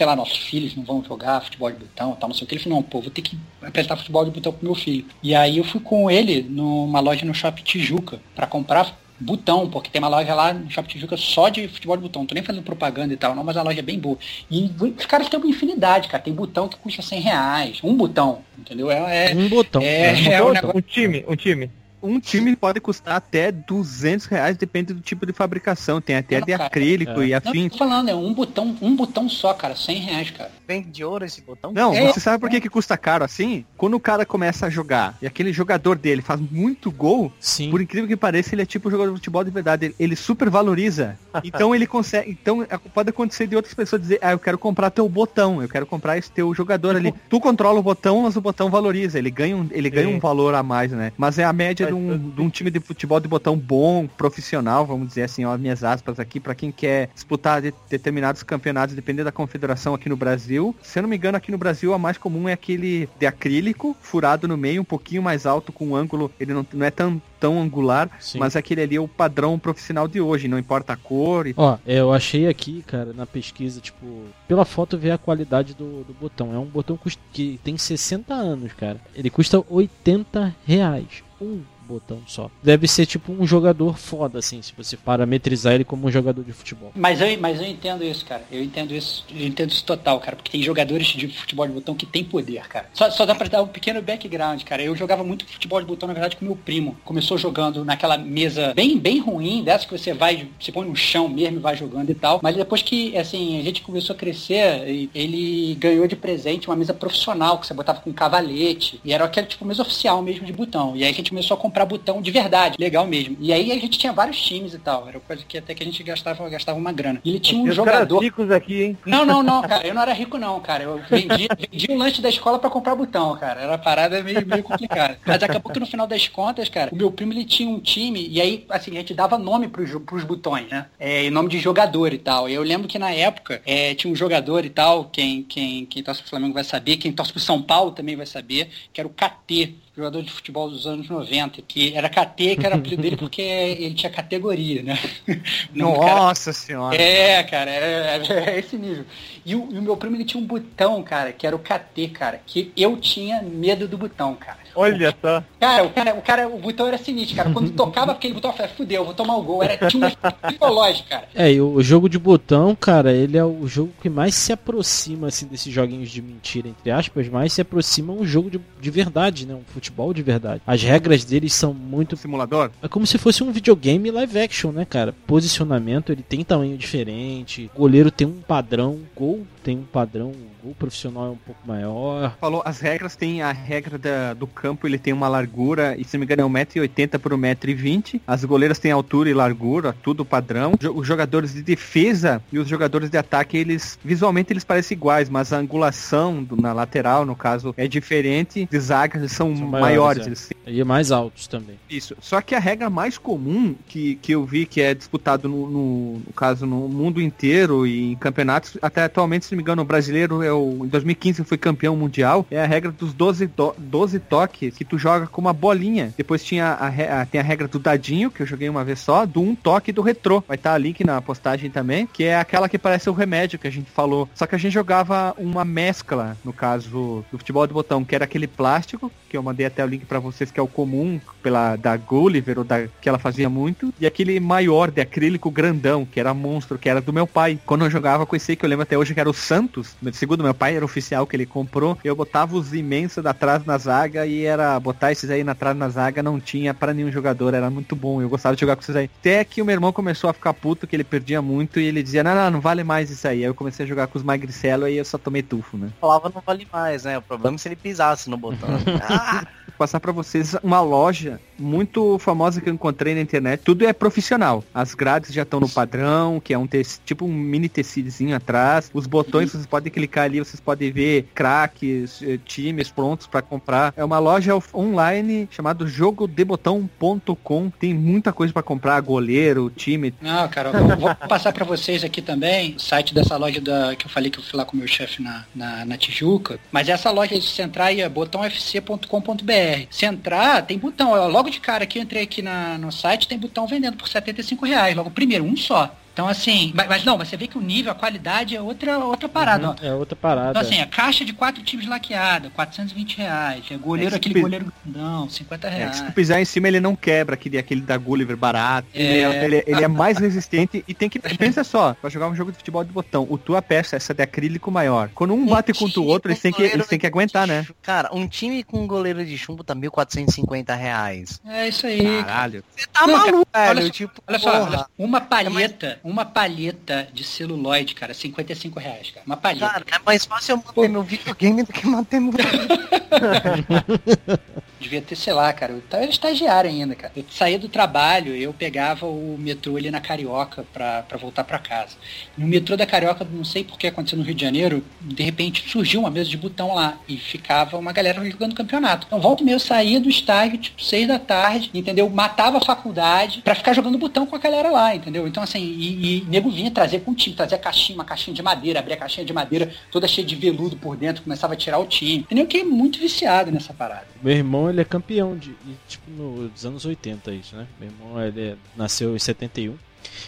lá, 0.00 0.16
nossos 0.16 0.38
filhos 0.38 0.74
não 0.76 0.84
vão 0.84 1.04
jogar 1.04 1.40
futebol 1.42 1.70
de 1.70 1.78
botão 1.78 2.12
e 2.12 2.16
tal, 2.20 2.28
não 2.28 2.34
sei 2.36 2.44
o 2.44 2.48
que. 2.48 2.54
Ele 2.54 2.62
falou, 2.62 2.78
não, 2.78 2.82
pô, 2.82 3.00
vou 3.00 3.10
ter 3.10 3.22
que 3.22 3.38
apresentar 3.62 3.96
futebol 3.96 4.24
de 4.24 4.30
botão 4.30 4.52
pro 4.52 4.64
meu 4.64 4.74
filho. 4.74 5.04
E 5.22 5.34
aí 5.34 5.58
eu 5.58 5.64
fui 5.64 5.80
com 5.80 6.10
ele 6.10 6.42
numa 6.42 7.00
loja 7.00 7.24
no 7.24 7.34
Shopping 7.34 7.62
Tijuca, 7.62 8.20
pra 8.34 8.46
comprar 8.56 8.96
botão, 9.18 9.68
porque 9.70 9.90
tem 9.90 9.98
uma 10.00 10.08
loja 10.08 10.34
lá 10.34 10.52
no 10.52 10.70
Shopping 10.70 10.88
Tijuca 10.90 11.16
só 11.16 11.48
de 11.48 11.66
futebol 11.68 11.96
de 11.96 12.02
botão. 12.02 12.22
Não 12.22 12.26
tô 12.26 12.34
nem 12.34 12.44
fazendo 12.44 12.62
propaganda 12.62 13.14
e 13.14 13.16
tal, 13.16 13.34
não, 13.34 13.42
mas 13.42 13.56
a 13.56 13.62
loja 13.62 13.78
é 13.78 13.82
bem 13.82 13.98
boa. 13.98 14.18
E 14.50 14.70
os 14.98 15.06
caras 15.06 15.28
têm 15.28 15.38
uma 15.40 15.48
infinidade, 15.48 16.08
cara. 16.08 16.22
Tem 16.22 16.34
botão 16.34 16.68
que 16.68 16.76
custa 16.76 17.00
100 17.02 17.20
reais. 17.20 17.78
Um 17.82 17.94
botão, 17.94 18.40
entendeu? 18.58 18.90
É, 18.90 19.32
é, 19.32 19.34
um 19.34 19.48
botão. 19.48 19.80
é, 19.82 20.12
né? 20.12 20.34
é 20.34 20.42
um 20.42 20.48
um, 20.48 20.52
negócio. 20.52 20.76
um 20.78 20.80
time, 20.82 21.24
um 21.28 21.36
time. 21.36 21.70
Um 22.02 22.20
time 22.20 22.54
pode 22.54 22.78
custar 22.78 23.16
até 23.16 23.50
200 23.50 24.26
reais, 24.26 24.56
depende 24.56 24.92
do 24.92 25.00
tipo 25.00 25.24
de 25.26 25.32
fabricação. 25.32 26.00
Tem 26.00 26.14
até 26.16 26.38
Não, 26.38 26.46
de 26.46 26.52
cara. 26.52 26.66
acrílico 26.66 27.20
É. 27.22 27.26
e 27.26 27.30
Não, 27.30 27.38
afins. 27.38 27.72
tô 27.72 27.78
falando, 27.78 28.08
é 28.10 28.14
um 28.14 28.32
botão, 28.34 28.76
um 28.82 28.94
botão 28.94 29.28
só, 29.28 29.54
cara, 29.54 29.74
100 29.74 29.96
reais, 30.00 30.30
cara. 30.30 30.52
Vem 30.66 30.82
de 30.82 31.04
ouro 31.04 31.24
esse 31.24 31.40
botão? 31.40 31.72
Não, 31.72 31.94
É. 31.94 32.12
você 32.12 32.18
sabe 32.20 32.40
por 32.40 32.50
que, 32.50 32.60
que 32.60 32.68
custa 32.68 32.96
caro 32.96 33.24
assim? 33.24 33.64
Quando 33.76 33.94
o 33.94 34.00
cara 34.00 34.26
começa 34.26 34.66
a 34.66 34.70
jogar 34.70 35.16
e 35.22 35.26
aquele 35.26 35.52
jogador 35.52 35.96
dele 35.96 36.22
faz 36.22 36.40
muito 36.40 36.90
gol, 36.90 37.32
Sim. 37.38 37.70
por 37.70 37.80
incrível 37.80 38.08
que 38.08 38.16
pareça, 38.16 38.54
ele 38.54 38.62
é 38.62 38.66
tipo 38.66 38.88
um 38.88 38.90
jogador 38.90 39.10
de 39.12 39.16
futebol 39.18 39.44
de 39.44 39.50
verdade. 39.50 39.86
Ele, 39.86 39.94
ele 39.98 40.16
super 40.16 40.50
valoriza. 40.50 41.16
Então 41.44 41.74
ele 41.74 41.86
consegue. 41.86 42.30
Então 42.30 42.62
é, 42.62 42.76
pode 42.78 43.10
acontecer 43.10 43.46
de 43.46 43.54
outras 43.54 43.72
pessoas 43.74 44.00
dizer, 44.02 44.18
ah, 44.22 44.32
eu 44.32 44.38
quero 44.38 44.58
comprar 44.58 44.90
teu 44.90 45.08
botão, 45.08 45.62
eu 45.62 45.68
quero 45.68 45.86
comprar 45.86 46.16
esse 46.18 46.30
teu 46.30 46.52
jogador 46.54 46.96
ali. 46.96 47.12
Tu 47.28 47.38
controla 47.40 47.78
o 47.78 47.82
botão, 47.82 48.22
mas 48.22 48.34
o 48.36 48.40
botão 48.40 48.68
valoriza. 48.70 49.18
Ele 49.18 49.30
ganha 49.30 49.56
um, 49.56 49.68
ele 49.70 49.88
ganha 49.90 50.08
Sim. 50.08 50.14
um 50.16 50.18
valor 50.18 50.54
a 50.54 50.62
mais, 50.62 50.90
né? 50.92 51.12
Mas 51.16 51.38
é 51.38 51.44
a 51.44 51.52
média 51.52 51.86
de 51.86 51.92
um, 51.92 52.18
de 52.30 52.40
um 52.40 52.48
time 52.50 52.70
de 52.70 52.80
futebol 52.80 53.20
de 53.20 53.28
botão 53.28 53.56
bom, 53.56 54.06
profissional, 54.08 54.84
vamos 54.86 55.08
dizer 55.08 55.22
assim, 55.24 55.44
ó, 55.44 55.56
minhas 55.56 55.84
aspas 55.84 56.18
aqui, 56.18 56.40
pra 56.40 56.54
quem 56.54 56.72
quer 56.72 57.10
disputar 57.14 57.60
de- 57.62 57.72
determinados 57.88 58.42
campeonatos, 58.42 58.94
dependendo 58.96 59.26
da 59.26 59.32
confederação 59.32 59.94
aqui 59.94 60.08
no 60.08 60.16
Brasil. 60.16 60.55
Se 60.82 60.98
eu 60.98 61.02
não 61.02 61.08
me 61.08 61.16
engano, 61.16 61.36
aqui 61.36 61.50
no 61.50 61.58
Brasil 61.58 61.92
a 61.92 61.98
mais 61.98 62.18
comum 62.18 62.48
é 62.48 62.52
aquele 62.52 63.08
de 63.18 63.26
acrílico, 63.26 63.96
furado 64.00 64.48
no 64.48 64.56
meio, 64.56 64.82
um 64.82 64.84
pouquinho 64.84 65.22
mais 65.22 65.46
alto, 65.46 65.72
com 65.72 65.88
um 65.88 65.96
ângulo, 65.96 66.30
ele 66.38 66.52
não, 66.52 66.66
não 66.72 66.86
é 66.86 66.90
tão, 66.90 67.20
tão 67.38 67.60
angular, 67.60 68.10
Sim. 68.20 68.38
mas 68.38 68.56
aquele 68.56 68.82
ali 68.82 68.96
é 68.96 69.00
o 69.00 69.08
padrão 69.08 69.58
profissional 69.58 70.08
de 70.08 70.20
hoje, 70.20 70.48
não 70.48 70.58
importa 70.58 70.92
a 70.92 70.96
cor. 70.96 71.46
E... 71.46 71.54
Ó, 71.56 71.78
eu 71.86 72.12
achei 72.12 72.48
aqui, 72.48 72.82
cara, 72.86 73.12
na 73.12 73.26
pesquisa, 73.26 73.80
tipo, 73.80 74.06
pela 74.46 74.64
foto 74.64 74.98
ver 74.98 75.12
a 75.12 75.18
qualidade 75.18 75.74
do, 75.74 76.04
do 76.04 76.14
botão. 76.14 76.54
É 76.54 76.58
um 76.58 76.64
botão 76.64 76.98
que 77.32 77.60
tem 77.62 77.76
60 77.76 78.32
anos, 78.34 78.72
cara. 78.72 79.00
Ele 79.14 79.30
custa 79.30 79.62
80 79.68 80.54
reais. 80.64 81.22
Um 81.40 81.60
botão 81.86 82.20
só. 82.26 82.50
Deve 82.62 82.88
ser 82.88 83.06
tipo 83.06 83.32
um 83.32 83.46
jogador 83.46 83.96
foda, 83.98 84.38
assim, 84.38 84.60
se 84.62 84.72
você 84.76 84.96
parametrizar 84.96 85.74
ele 85.74 85.84
como 85.84 86.06
um 86.06 86.10
jogador 86.10 86.42
de 86.42 86.52
futebol. 86.52 86.92
Mas 86.94 87.20
eu, 87.20 87.38
mas 87.40 87.60
eu 87.60 87.66
entendo 87.66 88.04
isso, 88.04 88.24
cara. 88.24 88.42
Eu 88.50 88.62
entendo 88.62 88.94
isso, 88.94 89.24
eu 89.30 89.46
entendo 89.46 89.70
isso 89.70 89.84
total, 89.84 90.20
cara. 90.20 90.36
Porque 90.36 90.50
tem 90.50 90.62
jogadores 90.62 91.06
de 91.08 91.28
futebol 91.28 91.66
de 91.66 91.72
botão 91.72 91.94
que 91.94 92.06
tem 92.06 92.24
poder, 92.24 92.66
cara. 92.68 92.88
Só, 92.92 93.10
só 93.10 93.24
dá 93.24 93.34
pra 93.34 93.48
dar 93.48 93.62
um 93.62 93.68
pequeno 93.68 94.02
background, 94.02 94.62
cara. 94.64 94.82
Eu 94.82 94.96
jogava 94.96 95.22
muito 95.22 95.46
futebol 95.46 95.80
de 95.80 95.86
botão, 95.86 96.06
na 96.06 96.14
verdade, 96.14 96.36
com 96.36 96.44
meu 96.44 96.56
primo. 96.56 96.96
Começou 97.04 97.38
jogando 97.38 97.84
naquela 97.84 98.18
mesa 98.18 98.72
bem, 98.74 98.98
bem 98.98 99.18
ruim, 99.20 99.62
dessa 99.62 99.86
que 99.86 99.96
você 99.96 100.12
vai, 100.12 100.48
você 100.58 100.72
põe 100.72 100.86
no 100.86 100.96
chão 100.96 101.28
mesmo 101.28 101.58
e 101.58 101.60
vai 101.60 101.76
jogando 101.76 102.10
e 102.10 102.14
tal. 102.14 102.40
Mas 102.42 102.56
depois 102.56 102.82
que, 102.82 103.16
assim, 103.16 103.58
a 103.58 103.62
gente 103.62 103.82
começou 103.82 104.14
a 104.14 104.18
crescer, 104.18 105.08
ele 105.14 105.74
ganhou 105.76 106.06
de 106.06 106.16
presente 106.16 106.68
uma 106.68 106.76
mesa 106.76 106.94
profissional, 106.94 107.58
que 107.58 107.66
você 107.66 107.74
botava 107.74 108.00
com 108.00 108.12
cavalete. 108.12 109.00
E 109.04 109.12
era 109.12 109.24
aquele 109.24 109.46
tipo 109.46 109.64
mesa 109.64 109.82
oficial 109.82 110.22
mesmo 110.22 110.46
de 110.46 110.52
botão. 110.52 110.96
E 110.96 111.04
aí 111.04 111.10
a 111.10 111.14
gente 111.14 111.30
começou 111.30 111.56
a 111.56 111.60
comprar 111.60 111.75
botão 111.84 112.22
de 112.22 112.30
verdade, 112.30 112.76
legal 112.78 113.06
mesmo. 113.06 113.36
E 113.40 113.52
aí 113.52 113.72
a 113.72 113.78
gente 113.78 113.98
tinha 113.98 114.12
vários 114.12 114.40
times 114.40 114.74
e 114.74 114.78
tal. 114.78 115.08
Era 115.08 115.20
coisa 115.20 115.44
que 115.46 115.58
até 115.58 115.74
que 115.74 115.82
a 115.82 115.86
gente 115.86 116.02
gastava, 116.02 116.48
gastava 116.48 116.78
uma 116.78 116.92
grana. 116.92 117.20
E 117.24 117.30
ele 117.30 117.40
tinha 117.40 117.62
um 117.62 117.70
jogador. 117.72 118.20
ricos 118.20 118.50
aqui, 118.50 118.82
hein? 118.82 118.98
Não, 119.04 119.24
não, 119.24 119.42
não, 119.42 119.62
cara. 119.62 119.86
Eu 119.86 119.94
não 119.94 120.02
era 120.02 120.12
rico, 120.12 120.38
não, 120.38 120.60
cara. 120.60 120.84
Eu 120.84 121.00
vendia, 121.08 121.48
vendia 121.70 121.94
um 121.94 121.98
lanche 121.98 122.22
da 122.22 122.28
escola 122.28 122.58
pra 122.58 122.70
comprar 122.70 122.94
botão, 122.94 123.36
cara. 123.36 123.60
Era 123.60 123.72
uma 123.72 123.78
parada 123.78 124.22
meio, 124.22 124.46
meio 124.46 124.62
complicada. 124.62 125.18
Mas 125.24 125.38
daqui 125.38 125.56
a 125.56 125.60
pouco, 125.60 125.78
no 125.78 125.86
final 125.86 126.06
das 126.06 126.28
contas, 126.28 126.68
cara, 126.68 126.90
o 126.92 126.96
meu 126.96 127.10
primo 127.10 127.32
ele 127.32 127.44
tinha 127.44 127.68
um 127.68 127.80
time, 127.80 128.26
e 128.28 128.40
aí, 128.40 128.64
assim, 128.68 128.92
a 128.92 129.00
gente 129.00 129.14
dava 129.14 129.38
nome 129.38 129.68
pros, 129.68 129.90
pros 130.04 130.24
botões, 130.24 130.68
né? 130.68 130.86
É, 130.98 131.24
e 131.24 131.30
nome 131.30 131.48
de 131.48 131.58
jogador 131.58 132.12
e 132.12 132.18
tal. 132.18 132.48
E 132.48 132.54
eu 132.54 132.62
lembro 132.62 132.88
que 132.88 132.98
na 132.98 133.10
época 133.12 133.60
é, 133.66 133.94
tinha 133.94 134.12
um 134.12 134.16
jogador 134.16 134.64
e 134.64 134.70
tal, 134.70 135.04
quem, 135.06 135.42
quem, 135.42 135.86
quem 135.86 136.02
torce 136.02 136.20
pro 136.20 136.30
Flamengo 136.30 136.54
vai 136.54 136.64
saber, 136.64 136.96
quem 136.96 137.12
torce 137.12 137.32
pro 137.32 137.40
São 137.40 137.60
Paulo 137.62 137.90
também 137.90 138.16
vai 138.16 138.26
saber, 138.26 138.68
que 138.92 139.00
era 139.00 139.08
o 139.08 139.10
KT. 139.10 139.85
Jogador 139.96 140.22
de 140.22 140.30
futebol 140.30 140.68
dos 140.68 140.86
anos 140.86 141.08
90, 141.08 141.62
que 141.62 141.94
era 141.96 142.06
KT, 142.10 142.56
que 142.56 142.66
era 142.66 142.76
o 142.76 142.78
apelido 142.78 143.00
dele 143.00 143.16
porque 143.18 143.40
ele 143.40 143.94
tinha 143.94 144.12
categoria, 144.12 144.82
né? 144.82 144.98
Do 145.72 145.92
cara- 145.94 146.14
Nossa 146.16 146.52
senhora. 146.52 146.94
é, 147.00 147.42
cara, 147.44 147.70
é, 147.70 148.20
é- 148.28 148.50
é 148.50 148.58
esse 148.58 148.76
nível. 148.76 149.06
E 149.44 149.54
o, 149.54 149.68
e 149.72 149.78
o 149.78 149.82
meu 149.82 149.96
primo 149.96 150.14
ele 150.16 150.24
tinha 150.26 150.42
um 150.42 150.46
botão, 150.46 151.02
cara, 151.02 151.32
que 151.32 151.46
era 151.46 151.56
o 151.56 151.58
KT, 151.58 152.08
cara, 152.08 152.40
que 152.44 152.70
eu 152.76 152.96
tinha 152.98 153.40
medo 153.40 153.88
do 153.88 153.96
botão, 153.96 154.34
cara. 154.34 154.58
Olha 154.76 155.14
só. 155.20 155.42
Cara, 155.58 155.84
o 155.84 155.90
cara, 155.90 156.14
o 156.14 156.22
cara, 156.22 156.48
o 156.48 156.58
botão 156.58 156.86
era 156.86 156.98
sinistro, 156.98 157.36
cara. 157.36 157.50
Quando 157.50 157.70
tocava 157.70 158.12
aquele 158.12 158.34
botão, 158.34 158.50
eu 158.50 158.56
falei, 158.56 158.72
fudeu, 158.76 159.04
vou 159.04 159.14
tomar 159.14 159.36
o 159.36 159.42
gol. 159.42 159.62
Era 159.62 159.88
tinha 159.88 160.06
um 160.06 160.48
psicológico, 160.48 161.08
cara. 161.08 161.28
É, 161.34 161.52
e 161.52 161.60
o 161.60 161.82
jogo 161.82 162.08
de 162.08 162.18
botão, 162.18 162.74
cara, 162.74 163.12
ele 163.12 163.38
é 163.38 163.44
o 163.44 163.66
jogo 163.66 163.92
que 164.00 164.08
mais 164.08 164.34
se 164.34 164.52
aproxima, 164.52 165.28
assim, 165.28 165.46
desses 165.46 165.72
joguinhos 165.72 166.10
de 166.10 166.20
mentira, 166.20 166.68
entre 166.68 166.90
aspas, 166.90 167.28
mais 167.28 167.52
se 167.52 167.60
aproxima 167.60 168.12
um 168.12 168.24
jogo 168.24 168.50
de, 168.50 168.60
de 168.80 168.90
verdade, 168.90 169.46
né? 169.46 169.54
Um 169.54 169.64
futebol 169.66 170.12
de 170.12 170.22
verdade. 170.22 170.60
As 170.66 170.82
regras 170.82 171.24
deles 171.24 171.54
são 171.54 171.72
muito 171.72 172.16
Simulador? 172.16 172.70
É 172.82 172.88
como 172.88 173.06
se 173.06 173.18
fosse 173.18 173.42
um 173.42 173.50
videogame 173.50 174.10
live 174.10 174.38
action, 174.38 174.72
né, 174.72 174.84
cara? 174.84 175.14
Posicionamento, 175.26 176.12
ele 176.12 176.22
tem 176.22 176.44
tamanho 176.44 176.76
diferente. 176.76 177.70
O 177.74 177.78
goleiro 177.78 178.10
tem 178.10 178.26
um 178.26 178.40
padrão. 178.40 178.98
Gol 179.16 179.46
tem 179.66 179.78
um 179.78 179.82
padrão. 179.82 180.30
O 180.62 180.72
profissional 180.76 181.26
é 181.26 181.30
um 181.30 181.36
pouco 181.36 181.60
maior. 181.66 182.36
Falou, 182.40 182.62
as 182.64 182.78
regras 182.78 183.16
tem 183.16 183.42
a 183.42 183.50
regra 183.50 183.98
da- 183.98 184.32
do 184.32 184.46
campo, 184.46 184.86
ele 184.86 184.96
tem 184.96 185.12
uma 185.12 185.26
largura, 185.26 185.96
e 185.98 186.04
se 186.04 186.16
não 186.16 186.20
me 186.20 186.24
engano 186.24 186.42
é 186.42 186.44
1,80m 186.64 187.18
por 187.18 187.32
1,20m. 187.32 188.20
As 188.24 188.44
goleiras 188.44 188.78
têm 188.78 188.92
altura 188.92 189.28
e 189.28 189.34
largura, 189.34 189.92
tudo 190.04 190.24
padrão. 190.24 190.72
Os 190.94 191.04
jogadores 191.04 191.52
de 191.52 191.62
defesa 191.62 192.40
e 192.52 192.60
os 192.60 192.68
jogadores 192.68 193.10
de 193.10 193.18
ataque, 193.18 193.56
eles 193.56 193.98
visualmente 194.04 194.52
eles 194.52 194.62
parecem 194.62 194.96
iguais, 194.96 195.28
mas 195.28 195.52
a 195.52 195.58
angulação 195.58 196.44
do- 196.44 196.56
na 196.56 196.72
lateral, 196.72 197.26
no 197.26 197.34
caso, 197.34 197.74
é 197.76 197.88
diferente. 197.88 198.68
De 198.70 198.78
zagas 198.78 199.20
eles 199.22 199.32
são, 199.32 199.56
São 199.56 199.66
maiores, 199.66 200.22
maiores, 200.22 200.22
é. 200.22 200.26
eles 200.68 200.78
E 200.80 200.84
mais 200.84 201.10
altos 201.10 201.48
também. 201.48 201.76
Isso. 201.90 202.14
Só 202.20 202.40
que 202.40 202.54
a 202.54 202.60
regra 202.60 202.88
mais 202.88 203.18
comum 203.18 203.74
que, 203.88 204.14
que 204.16 204.30
eu 204.32 204.44
vi 204.44 204.64
que 204.64 204.80
é 204.80 204.94
disputado 204.94 205.48
no, 205.48 205.68
no, 205.68 206.12
no 206.24 206.32
caso 206.34 206.66
no 206.66 206.88
mundo 206.88 207.20
inteiro 207.20 207.84
e 207.84 208.12
em 208.12 208.16
campeonatos, 208.16 208.78
até 208.80 209.02
atualmente, 209.02 209.44
se 209.46 209.55
não 209.56 209.58
me 209.58 209.62
engano, 209.62 209.82
o 209.82 209.84
brasileiro 209.84 210.42
é 210.42 210.52
o, 210.52 210.84
em 210.84 210.88
2015 210.88 211.44
foi 211.44 211.56
campeão 211.58 211.96
mundial, 211.96 212.46
é 212.50 212.60
a 212.62 212.66
regra 212.66 212.92
dos 212.92 213.12
12, 213.14 213.46
do, 213.48 213.74
12 213.78 214.18
toques 214.20 214.76
que 214.76 214.84
tu 214.84 214.98
joga 214.98 215.26
com 215.26 215.40
uma 215.40 215.52
bolinha. 215.52 216.12
Depois 216.16 216.44
tinha 216.44 216.66
a, 216.66 216.88
a- 217.22 217.26
tem 217.26 217.40
a 217.40 217.44
regra 217.44 217.66
do 217.66 217.78
dadinho, 217.78 218.30
que 218.30 218.42
eu 218.42 218.46
joguei 218.46 218.68
uma 218.68 218.84
vez 218.84 219.00
só, 219.00 219.24
do 219.24 219.40
um 219.40 219.54
toque 219.54 219.92
do 219.92 220.02
retrô. 220.02 220.42
Vai 220.46 220.56
estar 220.56 220.76
link 220.78 221.02
na 221.04 221.20
postagem 221.22 221.70
também, 221.70 222.06
que 222.06 222.24
é 222.24 222.36
aquela 222.36 222.68
que 222.68 222.78
parece 222.78 223.08
o 223.08 223.12
remédio 223.12 223.58
que 223.58 223.66
a 223.66 223.70
gente 223.72 223.90
falou. 223.90 224.28
Só 224.34 224.46
que 224.46 224.54
a 224.54 224.58
gente 224.58 224.72
jogava 224.72 225.34
uma 225.38 225.64
mescla, 225.64 226.36
no 226.44 226.52
caso 226.52 227.24
do 227.30 227.38
futebol 227.38 227.66
de 227.66 227.72
botão, 227.72 228.04
que 228.04 228.14
era 228.14 228.24
aquele 228.24 228.46
plástico, 228.46 229.10
que 229.28 229.36
eu 229.36 229.42
mandei 229.42 229.66
até 229.66 229.84
o 229.84 229.88
link 229.88 230.04
pra 230.04 230.18
vocês, 230.18 230.50
que 230.50 230.60
é 230.60 230.62
o 230.62 230.66
comum 230.68 231.20
pela 231.42 231.76
da 231.76 231.96
Gulliver, 231.96 232.58
ou 232.58 232.64
da 232.64 232.86
que 233.00 233.08
ela 233.08 233.18
fazia 233.18 233.48
muito, 233.48 233.92
e 234.00 234.06
aquele 234.06 234.38
maior 234.40 234.90
de 234.90 235.00
acrílico 235.00 235.50
grandão, 235.50 236.04
que 236.04 236.18
era 236.20 236.34
monstro, 236.34 236.78
que 236.78 236.88
era 236.88 237.00
do 237.00 237.12
meu 237.12 237.26
pai. 237.26 237.58
Quando 237.64 237.84
eu 237.84 237.90
jogava 237.90 238.26
com 238.26 238.34
esse 238.36 238.56
que 238.56 238.64
eu 238.64 238.68
lembro 238.68 238.82
até 238.82 238.96
hoje 238.98 239.14
que 239.14 239.20
era 239.20 239.30
o 239.30 239.34
Santos, 239.46 239.96
segundo 240.12 240.42
meu 240.42 240.52
pai, 240.52 240.76
era 240.76 240.84
oficial 240.84 241.26
que 241.26 241.36
ele 241.36 241.46
comprou, 241.46 241.96
eu 242.02 242.16
botava 242.16 242.56
os 242.56 242.74
imensos 242.74 243.22
da 243.22 243.32
trás 243.32 243.64
na 243.64 243.78
zaga 243.78 244.26
e 244.26 244.44
era 244.44 244.78
botar 244.80 245.12
esses 245.12 245.30
aí 245.30 245.44
na 245.44 245.54
trás 245.54 245.76
na 245.76 245.88
zaga 245.88 246.22
não 246.22 246.40
tinha 246.40 246.74
pra 246.74 246.92
nenhum 246.92 247.12
jogador, 247.12 247.54
era 247.54 247.70
muito 247.70 247.94
bom, 247.94 248.20
eu 248.20 248.28
gostava 248.28 248.56
de 248.56 248.60
jogar 248.60 248.74
com 248.74 248.82
esses 248.82 248.96
aí. 248.96 249.08
Até 249.20 249.44
que 249.44 249.62
o 249.62 249.64
meu 249.64 249.72
irmão 249.72 249.92
começou 249.92 250.28
a 250.28 250.32
ficar 250.32 250.52
puto, 250.52 250.86
que 250.86 250.96
ele 250.96 251.04
perdia 251.04 251.40
muito, 251.40 251.78
e 251.78 251.84
ele 251.84 252.02
dizia, 252.02 252.24
não, 252.24 252.34
não, 252.34 252.50
não 252.50 252.60
vale 252.60 252.82
mais 252.82 253.08
isso 253.08 253.26
aí. 253.28 253.36
Aí 253.36 253.42
eu 253.44 253.54
comecei 253.54 253.84
a 253.84 253.88
jogar 253.88 254.06
com 254.08 254.18
os 254.18 254.24
Magricelo 254.24 254.88
e 254.88 254.96
eu 254.96 255.04
só 255.04 255.18
tomei 255.18 255.42
tufo, 255.42 255.76
né? 255.76 255.90
Falava 256.00 256.30
não 256.34 256.42
vale 256.44 256.66
mais, 256.72 257.04
né? 257.04 257.18
O 257.18 257.22
problema 257.22 257.54
é 257.54 257.58
se 257.58 257.68
ele 257.68 257.76
pisasse 257.76 258.28
no 258.28 258.36
botão. 258.36 258.68
Ah, 259.08 259.46
passar 259.76 260.00
pra 260.00 260.12
vocês 260.12 260.54
uma 260.62 260.80
loja 260.80 261.40
muito 261.58 262.18
famosa 262.18 262.60
que 262.60 262.68
eu 262.68 262.74
encontrei 262.74 263.14
na 263.14 263.20
internet. 263.20 263.60
Tudo 263.64 263.86
é 263.86 263.92
profissional. 263.92 264.62
As 264.74 264.94
grades 264.94 265.32
já 265.32 265.42
estão 265.42 265.58
no 265.60 265.68
padrão, 265.68 266.38
que 266.40 266.52
é 266.52 266.58
um 266.58 266.66
tec- 266.66 266.86
tipo 267.04 267.24
um 267.24 267.32
mini 267.32 267.68
tecidozinho 267.68 268.36
atrás. 268.36 268.90
Os 268.92 269.06
botões 269.06 269.50
vocês 269.52 269.66
podem 269.66 269.90
clicar 269.92 270.24
ali, 270.24 270.38
vocês 270.38 270.60
podem 270.60 270.90
ver 270.90 271.28
craques, 271.34 272.22
eh, 272.22 272.38
times 272.44 272.90
prontos 272.90 273.26
pra 273.26 273.40
comprar. 273.42 273.92
É 273.96 274.04
uma 274.04 274.18
loja 274.18 274.52
online 274.74 275.48
chamada 275.50 275.86
jogodebotão.com. 275.86 277.70
Tem 277.70 277.94
muita 277.94 278.32
coisa 278.32 278.52
pra 278.52 278.62
comprar, 278.62 279.00
goleiro, 279.00 279.70
time. 279.74 280.12
Não, 280.20 280.48
cara, 280.48 280.70
vou 280.72 281.14
passar 281.28 281.52
pra 281.52 281.64
vocês 281.64 282.04
aqui 282.04 282.20
também 282.22 282.74
o 282.76 282.80
site 282.80 283.14
dessa 283.14 283.36
loja 283.36 283.60
da, 283.60 283.94
que 283.96 284.06
eu 284.06 284.10
falei 284.10 284.30
que 284.30 284.38
eu 284.38 284.42
fui 284.42 284.58
lá 284.58 284.64
com 284.64 284.76
o 284.76 284.78
meu 284.78 284.88
chefe 284.88 285.22
na, 285.22 285.44
na, 285.54 285.84
na 285.84 285.96
Tijuca. 285.96 286.58
Mas 286.70 286.88
essa 286.88 287.10
loja, 287.10 287.34
se 287.40 287.42
você 287.48 287.62
entrar 287.62 287.86
aí, 287.86 288.00
é 288.00 288.08
botãofc.com.br. 288.08 289.65
Se 289.90 290.06
entrar, 290.06 290.62
tem 290.66 290.78
botão. 290.78 291.12
ó, 291.12 291.26
Logo 291.26 291.50
de 291.50 291.60
cara 291.60 291.84
aqui, 291.84 291.98
eu 291.98 292.02
entrei 292.02 292.22
aqui 292.22 292.42
na, 292.42 292.78
no 292.78 292.90
site, 292.92 293.28
tem 293.28 293.38
botão 293.38 293.66
vendendo 293.66 293.96
por 293.96 294.08
75 294.08 294.64
reais. 294.64 294.96
Logo, 294.96 295.10
primeiro, 295.10 295.44
um 295.44 295.56
só. 295.56 295.94
Então, 296.16 296.26
assim, 296.28 296.72
mas, 296.74 296.88
mas 296.88 297.04
não, 297.04 297.18
você 297.18 297.36
vê 297.36 297.46
que 297.46 297.58
o 297.58 297.60
nível, 297.60 297.92
a 297.92 297.94
qualidade 297.94 298.56
é 298.56 298.60
outra, 298.62 298.98
outra 298.98 299.28
parada. 299.28 299.76
ó. 299.78 299.86
É 299.86 299.92
outra 299.92 300.16
parada. 300.16 300.48
Então, 300.48 300.62
assim, 300.62 300.80
a 300.80 300.86
caixa 300.86 301.26
de 301.26 301.34
quatro 301.34 301.62
times 301.62 301.86
laqueada, 301.86 302.48
420 302.54 303.18
reais. 303.18 303.64
É 303.70 303.76
goleiro, 303.76 304.14
É, 304.14 304.16
aquele 304.16 304.34
tu- 304.36 304.40
goleiro 304.40 304.72
grandão, 304.82 305.28
50 305.28 305.66
É, 305.68 305.70
reais. 305.70 305.96
se 305.96 306.06
tu 306.06 306.12
pisar 306.12 306.40
em 306.40 306.46
cima, 306.46 306.68
ele 306.68 306.80
não 306.80 306.96
quebra, 306.96 307.34
aquele, 307.34 307.58
aquele 307.58 307.82
da 307.82 307.98
Gulliver 307.98 308.34
barato. 308.34 308.88
Ele, 308.94 309.18
É. 309.18 309.22
é, 309.24 309.44
ele, 309.44 309.64
ele 309.66 309.84
é 309.84 309.88
mais 309.88 310.16
resistente 310.16 310.82
e 310.88 310.94
tem 310.94 311.10
que. 311.10 311.18
Pensa 311.18 311.62
só, 311.62 311.92
pra 311.92 312.08
jogar 312.08 312.28
um 312.28 312.34
jogo 312.34 312.50
de 312.50 312.56
futebol 312.56 312.82
de 312.82 312.90
botão, 312.92 313.26
o 313.28 313.36
tua 313.36 313.60
peça, 313.60 313.96
essa 313.96 314.14
de 314.14 314.22
acrílico 314.22 314.70
maior. 314.70 315.10
Quando 315.14 315.34
um 315.34 315.44
bate 315.44 315.74
contra 315.74 316.00
o 316.00 316.06
outro, 316.06 316.30
eles 316.30 316.40
têm 316.40 316.50
que, 316.50 316.62
eles 316.62 316.86
têm 316.86 316.98
que 316.98 317.06
aguentar, 317.06 317.46
né? 317.46 317.66
Cara, 317.82 318.08
um 318.14 318.26
time 318.26 318.62
com 318.64 318.80
um 318.80 318.86
goleiro 318.86 319.22
de 319.22 319.36
chumbo 319.36 319.62
tá 319.62 319.74
1.450 319.74 320.74
reais. 320.74 321.42
É 321.46 321.68
isso 321.68 321.86
aí. 321.86 322.22
Caralho. 322.24 322.64
Você 322.74 322.86
tá 322.90 323.06
Não, 323.06 323.18
maluco, 323.18 323.46
cara, 323.52 323.66
velho? 323.74 323.80
olha 323.80 323.86
só, 323.86 323.92
tipo, 323.92 324.22
Olha 324.26 324.38
só, 324.38 324.50
porra. 324.50 324.64
olha 324.66 324.78
só, 324.78 324.86
uma 324.98 325.20
palheta, 325.20 326.00
uma 326.06 326.24
palheta 326.24 327.08
de 327.12 327.24
celuloide, 327.24 327.94
cara, 327.94 328.14
55 328.14 328.78
reais, 328.78 329.10
cara. 329.10 329.26
Uma 329.26 329.36
palheta. 329.36 329.66
Cara, 329.66 329.84
é 329.90 329.98
mais 330.04 330.24
fácil 330.24 330.52
eu 330.52 330.58
manter 330.58 330.88
meu 330.88 331.02
videogame 331.02 331.64
do 331.64 331.72
que 331.72 331.86
manter 331.86 332.20
meu... 332.20 332.32
Devia 334.86 335.02
ter, 335.02 335.16
sei 335.16 335.32
lá, 335.32 335.52
cara. 335.52 335.72
Eu 335.72 335.80
tava 335.80 336.04
estagiário 336.04 336.70
ainda, 336.70 336.94
cara. 336.94 337.12
Eu 337.16 337.24
saía 337.28 337.58
do 337.58 337.68
trabalho, 337.68 338.36
eu 338.36 338.52
pegava 338.52 339.04
o 339.04 339.36
metrô 339.36 339.76
ali 339.76 339.90
na 339.90 340.00
Carioca 340.00 340.64
pra, 340.72 341.04
voltar 341.20 341.42
pra 341.42 341.58
casa. 341.58 341.96
No 342.38 342.46
metrô 342.46 342.76
da 342.76 342.86
Carioca, 342.86 343.26
não 343.28 343.44
sei 343.44 343.64
por 343.64 343.76
que 343.76 343.88
aconteceu 343.88 344.16
no 344.16 344.24
Rio 344.24 344.34
de 344.34 344.42
Janeiro, 344.42 344.84
de 345.00 345.24
repente 345.24 345.68
surgiu 345.68 346.00
uma 346.00 346.10
mesa 346.10 346.30
de 346.30 346.36
botão 346.36 346.72
lá 346.72 346.98
e 347.08 347.16
ficava 347.16 347.76
uma 347.76 347.92
galera 347.92 348.24
jogando 348.30 348.54
campeonato. 348.54 349.08
Então, 349.08 349.20
volta 349.20 349.42
e 349.42 349.46
meia, 349.46 349.56
eu 349.56 349.60
saía 349.60 349.98
do 349.98 350.08
estágio, 350.08 350.56
tipo, 350.56 350.80
seis 350.82 351.08
da 351.08 351.18
tarde, 351.18 351.68
entendeu? 351.74 352.08
Matava 352.08 352.58
a 352.58 352.64
faculdade 352.64 353.42
pra 353.42 353.56
ficar 353.56 353.72
jogando 353.72 353.98
botão 353.98 354.24
com 354.24 354.36
a 354.36 354.38
galera 354.38 354.70
lá, 354.70 354.94
entendeu? 354.94 355.26
Então, 355.26 355.42
assim, 355.42 355.60
e, 355.60 356.18
e 356.18 356.24
nego 356.28 356.48
vinha 356.48 356.70
trazer 356.70 357.00
com 357.00 357.10
o 357.10 357.14
time, 357.14 357.34
trazia 357.34 357.58
caixinha, 357.58 357.98
uma 357.98 358.04
caixinha 358.04 358.34
de 358.34 358.42
madeira, 358.42 358.78
abria 358.78 358.94
a 358.94 358.98
caixinha 358.98 359.26
de 359.26 359.32
madeira 359.32 359.72
toda 359.90 360.06
cheia 360.06 360.24
de 360.24 360.36
veludo 360.36 360.76
por 360.76 360.96
dentro, 360.96 361.24
começava 361.24 361.54
a 361.54 361.56
tirar 361.56 361.78
o 361.78 361.86
time. 361.86 362.18
Entendeu? 362.18 362.46
Que 362.46 362.58
é 362.58 362.64
muito 362.64 362.98
viciado 363.00 363.50
nessa 363.50 363.72
parada. 363.72 364.06
Meu 364.22 364.34
irmão, 364.34 364.68
ele 364.76 364.82
é 364.82 364.84
campeão 364.84 365.36
de, 365.36 365.50
e, 365.50 365.76
tipo, 365.88 366.10
nos 366.10 366.64
anos 366.66 366.84
80 366.84 367.32
isso, 367.32 367.56
né? 367.56 367.66
Meu 367.80 367.88
irmão, 367.88 368.22
ele 368.22 368.40
é- 368.40 368.56
nasceu 368.76 369.16
em 369.16 369.18
71. 369.18 369.74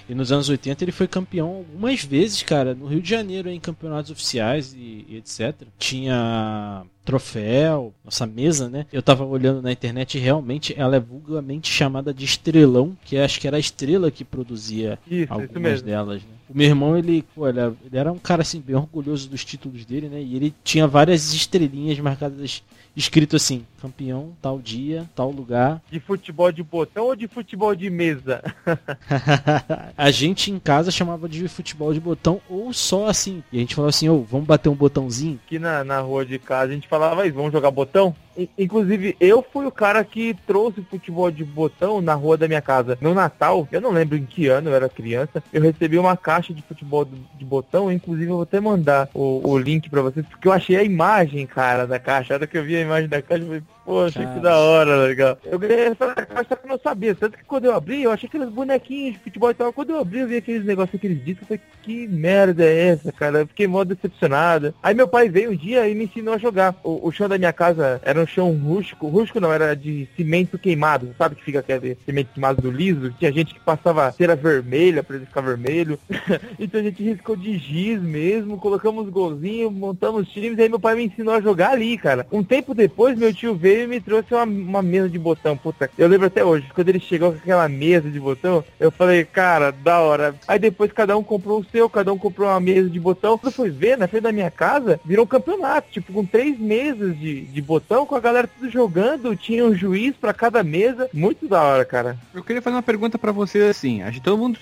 E 0.09 0.15
nos 0.15 0.33
anos 0.33 0.49
80 0.49 0.83
ele 0.85 0.91
foi 0.91 1.07
campeão 1.07 1.49
algumas 1.49 2.03
vezes, 2.03 2.43
cara, 2.43 2.75
no 2.75 2.87
Rio 2.87 3.01
de 3.01 3.09
Janeiro, 3.09 3.49
em 3.49 3.61
campeonatos 3.61 4.11
oficiais 4.11 4.73
e, 4.75 5.05
e 5.09 5.17
etc. 5.17 5.55
Tinha 5.79 6.85
troféu, 7.09 7.95
nossa 8.05 8.27
mesa, 8.27 8.69
né? 8.69 8.85
Eu 8.93 9.03
tava 9.03 9.25
olhando 9.25 9.63
na 9.63 9.73
internet 9.73 10.19
e 10.19 10.21
realmente 10.21 10.75
ela 10.77 10.97
é 10.97 11.01
vulgarmente 11.01 11.73
chamada 11.73 12.13
de 12.13 12.27
estrelão, 12.27 12.95
que 13.03 13.17
acho 13.17 13.41
que 13.41 13.47
era 13.49 13.57
a 13.57 13.61
estrela 13.61 14.11
que 14.11 14.25
produzia 14.25 14.99
Isso, 15.07 15.23
isso 15.25 15.33
algumas 15.33 15.63
mesmo. 15.63 15.87
delas, 15.87 16.21
né? 16.23 16.29
O 16.51 16.57
meu 16.57 16.67
irmão, 16.67 16.97
ele, 16.97 17.23
pô, 17.35 17.47
ele, 17.49 17.59
era- 17.93 18.13
um 18.13 18.19
cara 18.19 18.43
assim, 18.43 18.61
bem 18.61 18.77
orgulhoso 18.77 19.29
dos 19.29 19.45
títulos 19.45 19.85
dele, 19.85 20.09
né? 20.09 20.21
E 20.21 20.35
ele 20.37 20.55
tinha 20.65 20.87
várias 20.87 21.33
estrelinhas 21.35 21.99
marcadas, 21.99 22.63
escrito 22.97 23.37
assim, 23.37 23.67
campeão, 23.83 24.33
tal 24.41 24.59
dia, 24.59 25.05
tal 25.15 25.31
lugar. 25.31 25.83
De 25.91 26.01
futebol 26.01 26.51
de 26.51 26.63
botão 26.63 27.05
ou 27.07 27.15
de 27.17 27.29
futebol 27.29 27.75
de 27.75 27.91
mesa? 27.91 28.43
a 29.97 30.11
gente 30.11 30.51
em 30.51 30.59
casa 30.59 30.91
chamava 30.91 31.29
de 31.29 31.47
futebol 31.49 31.93
de 31.93 32.01
botão 32.01 32.41
ou 32.49 32.73
só 32.73 33.09
assim. 33.09 33.43
E 33.53 33.59
a 33.59 33.61
gente 33.61 33.75
falava 33.75 33.91
assim, 33.91 34.09
ô, 34.09 34.23
vamos 34.23 34.47
bater 34.47 34.71
um 34.71 34.75
botãozinho? 34.75 35.39
Aqui 35.47 35.59
na, 35.59 35.85
na 35.85 36.01
rua 36.01 36.25
de 36.25 36.39
casa 36.39 36.73
a 36.73 36.75
gente 36.75 36.89
falava 36.99 37.31
vamos 37.31 37.53
jogar 37.53 37.71
botão? 37.71 38.15
Inclusive, 38.57 39.17
eu 39.21 39.43
fui 39.43 39.67
o 39.67 39.71
cara 39.71 40.05
que 40.05 40.35
trouxe 40.47 40.83
futebol 40.83 41.31
de 41.31 41.45
botão 41.45 42.01
na 42.01 42.15
rua 42.15 42.37
da 42.37 42.47
minha 42.49 42.63
casa. 42.63 42.99
No 43.01 43.15
Natal, 43.15 43.67
eu 43.73 43.81
não 43.81 43.91
lembro 43.91 44.17
em 44.17 44.25
que 44.25 44.49
ano, 44.49 44.71
eu 44.71 44.75
era 44.75 44.89
criança, 44.89 45.43
eu 45.53 45.63
recebi 45.63 45.99
uma 45.99 46.17
caixa 46.17 46.53
de 46.53 46.63
futebol 46.63 47.05
de 47.05 47.45
botão, 47.45 47.91
inclusive 47.91 48.31
eu 48.31 48.37
vou 48.37 48.43
até 48.43 48.61
mandar 48.61 49.09
o, 49.15 49.41
o 49.49 49.59
link 49.59 49.89
pra 49.89 50.03
vocês, 50.03 50.27
porque 50.27 50.49
eu 50.49 50.53
achei 50.53 50.77
a 50.77 50.83
imagem, 50.83 51.47
cara, 51.47 51.87
da 51.87 51.99
caixa. 51.99 52.35
A 52.35 52.37
hora 52.37 52.47
que 52.47 52.57
eu 52.57 52.65
vi 52.65 52.77
a 52.77 52.81
imagem 52.81 53.09
da 53.09 53.23
caixa, 53.23 53.43
eu 53.43 53.47
falei, 53.47 53.63
poxa, 53.89 54.23
Cara. 54.23 54.35
que 54.35 54.41
da 54.41 54.59
hora, 54.59 54.97
legal. 54.97 55.39
Eu 55.45 55.59
ganhei 55.59 55.87
essa 55.87 56.15
caixa, 56.15 56.57
que 56.57 56.67
eu 56.67 56.69
não 56.69 56.79
sabia. 56.79 57.15
Tanto 57.15 57.39
que 57.39 57.45
quando 57.45 57.65
eu 57.65 57.75
abri, 57.75 58.03
eu 58.03 58.13
achei 58.13 58.29
aqueles 58.29 58.51
bonequinhos 58.51 59.15
de 59.15 59.21
futebol 59.21 59.51
e 59.51 59.55
tal. 59.55 59.73
Quando 59.73 59.91
eu 59.91 60.01
abri, 60.01 60.21
eu 60.21 60.29
vi 60.29 60.37
aqueles 60.37 60.65
negócios, 60.65 60.95
aqueles 60.95 61.25
discos, 61.25 61.43
eu 61.43 61.57
falei, 61.57 61.63
que 61.83 62.07
merda 62.07 62.65
é 62.65 62.89
essa, 62.89 63.11
cara? 63.11 63.41
Eu 63.41 63.47
fiquei 63.47 63.67
mó 63.67 63.83
decepcionado. 63.85 64.75
Aí 64.83 64.95
meu 64.95 65.09
pai 65.09 65.31
veio 65.31 65.53
um 65.53 65.57
dia 65.57 65.89
e 65.89 65.95
me 65.95 66.05
ensinou 66.05 66.35
a 66.35 66.39
jogar. 66.39 66.75
O, 66.85 67.09
o 67.09 67.11
chão 67.11 67.29
da 67.29 67.39
minha 67.39 67.53
casa 67.53 67.99
era 68.05 68.21
um 68.21 68.27
chão 68.29 68.53
rústico. 68.53 69.09
Rústico 69.09 69.41
não, 69.41 69.53
era 69.53 69.75
de 69.75 70.09
cimento 70.17 70.59
queimado. 70.59 71.15
Sabe 71.17 71.35
que 71.35 71.45
fica 71.45 71.61
aquele 71.61 71.97
cimento 72.05 72.33
queimado 72.33 72.63
do 72.63 72.71
liso? 72.71 73.13
Tinha 73.19 73.33
gente 73.33 73.55
que 73.55 73.61
passava 73.61 74.11
cera 74.13 74.37
vermelha 74.37 75.03
pra 75.03 75.17
ele 75.17 75.27
ficar 75.27 75.41
vermelho. 75.41 75.99
então 76.59 76.81
a 76.81 76.85
gente 76.85 77.03
riscou 77.03 77.37
de 77.37 77.57
giz 77.59 78.01
mesmo, 78.01 78.59
colocamos 78.59 79.09
golzinho, 79.09 79.71
montamos 79.71 80.29
times, 80.29 80.59
aí 80.59 80.69
meu 80.69 80.81
pai 80.81 80.95
me 80.95 81.07
ensinou 81.07 81.35
a 81.35 81.41
jogar 81.41 81.71
ali, 81.71 81.97
cara. 81.97 82.27
Um 82.31 82.43
tempo 82.43 82.75
depois, 82.75 83.19
meu 83.19 83.33
tio 83.33 83.55
veio 83.55 83.85
e 83.85 83.87
me 83.87 84.01
trouxe 84.01 84.35
uma, 84.35 84.45
uma 84.45 84.83
mesa 84.83 85.09
de 85.09 85.19
botão, 85.19 85.57
puta. 85.57 85.91
Eu 85.97 86.09
lembro 86.09 86.27
até 86.27 86.45
hoje, 86.45 86.67
quando 86.75 86.89
ele 86.89 87.01
chegou 87.01 87.33
com 87.33 87.39
aquela 87.39 87.69
mesa 87.69 88.11
de 88.11 88.21
botão, 88.21 88.65
eu 88.79 88.91
falei, 88.91 89.25
cara, 89.25 89.71
da 89.71 90.01
hora. 90.01 90.35
Aí 90.47 90.59
depois 90.59 90.93
cada 90.93 91.17
um 91.17 91.23
comprou 91.23 91.61
o 91.61 91.65
seu, 91.65 91.89
cada 91.89 92.13
um 92.13 92.19
comprou 92.19 92.49
uma 92.49 92.61
mesa 92.61 92.89
de 92.89 93.01
botão. 93.01 93.39
Quando 93.39 93.53
eu 93.53 93.57
fui 93.57 93.71
ver, 93.71 93.97
na 93.97 94.09
frente 94.09 94.23
da 94.23 94.33
minha 94.33 94.51
casa, 94.51 95.01
virou 95.05 95.25
um 95.25 95.29
campeonato, 95.29 95.91
tipo, 95.91 96.13
com 96.13 96.25
três 96.25 96.59
mesas 96.59 97.19
de, 97.19 97.43
de 97.43 97.63
botão, 97.63 98.07
com 98.07 98.15
a 98.19 98.23
galera 98.23 98.49
tudo 98.49 98.71
jogando, 98.71 99.35
tinha 99.37 99.65
um 99.65 99.75
juiz 99.75 100.15
pra 100.17 100.33
cada 100.35 100.63
mesa. 100.63 101.09
Muito 101.13 101.49
da 101.49 101.63
hora, 101.63 101.85
cara. 101.85 102.17
Eu 102.35 102.43
queria 102.43 102.61
fazer 102.63 102.77
uma 102.77 102.83
pergunta 102.83 103.19
pra 103.19 103.33
vocês 103.33 103.65
assim. 103.65 104.03
A 104.03 104.11
gente, 104.11 104.23
todo 104.23 104.39
mundo 104.39 104.59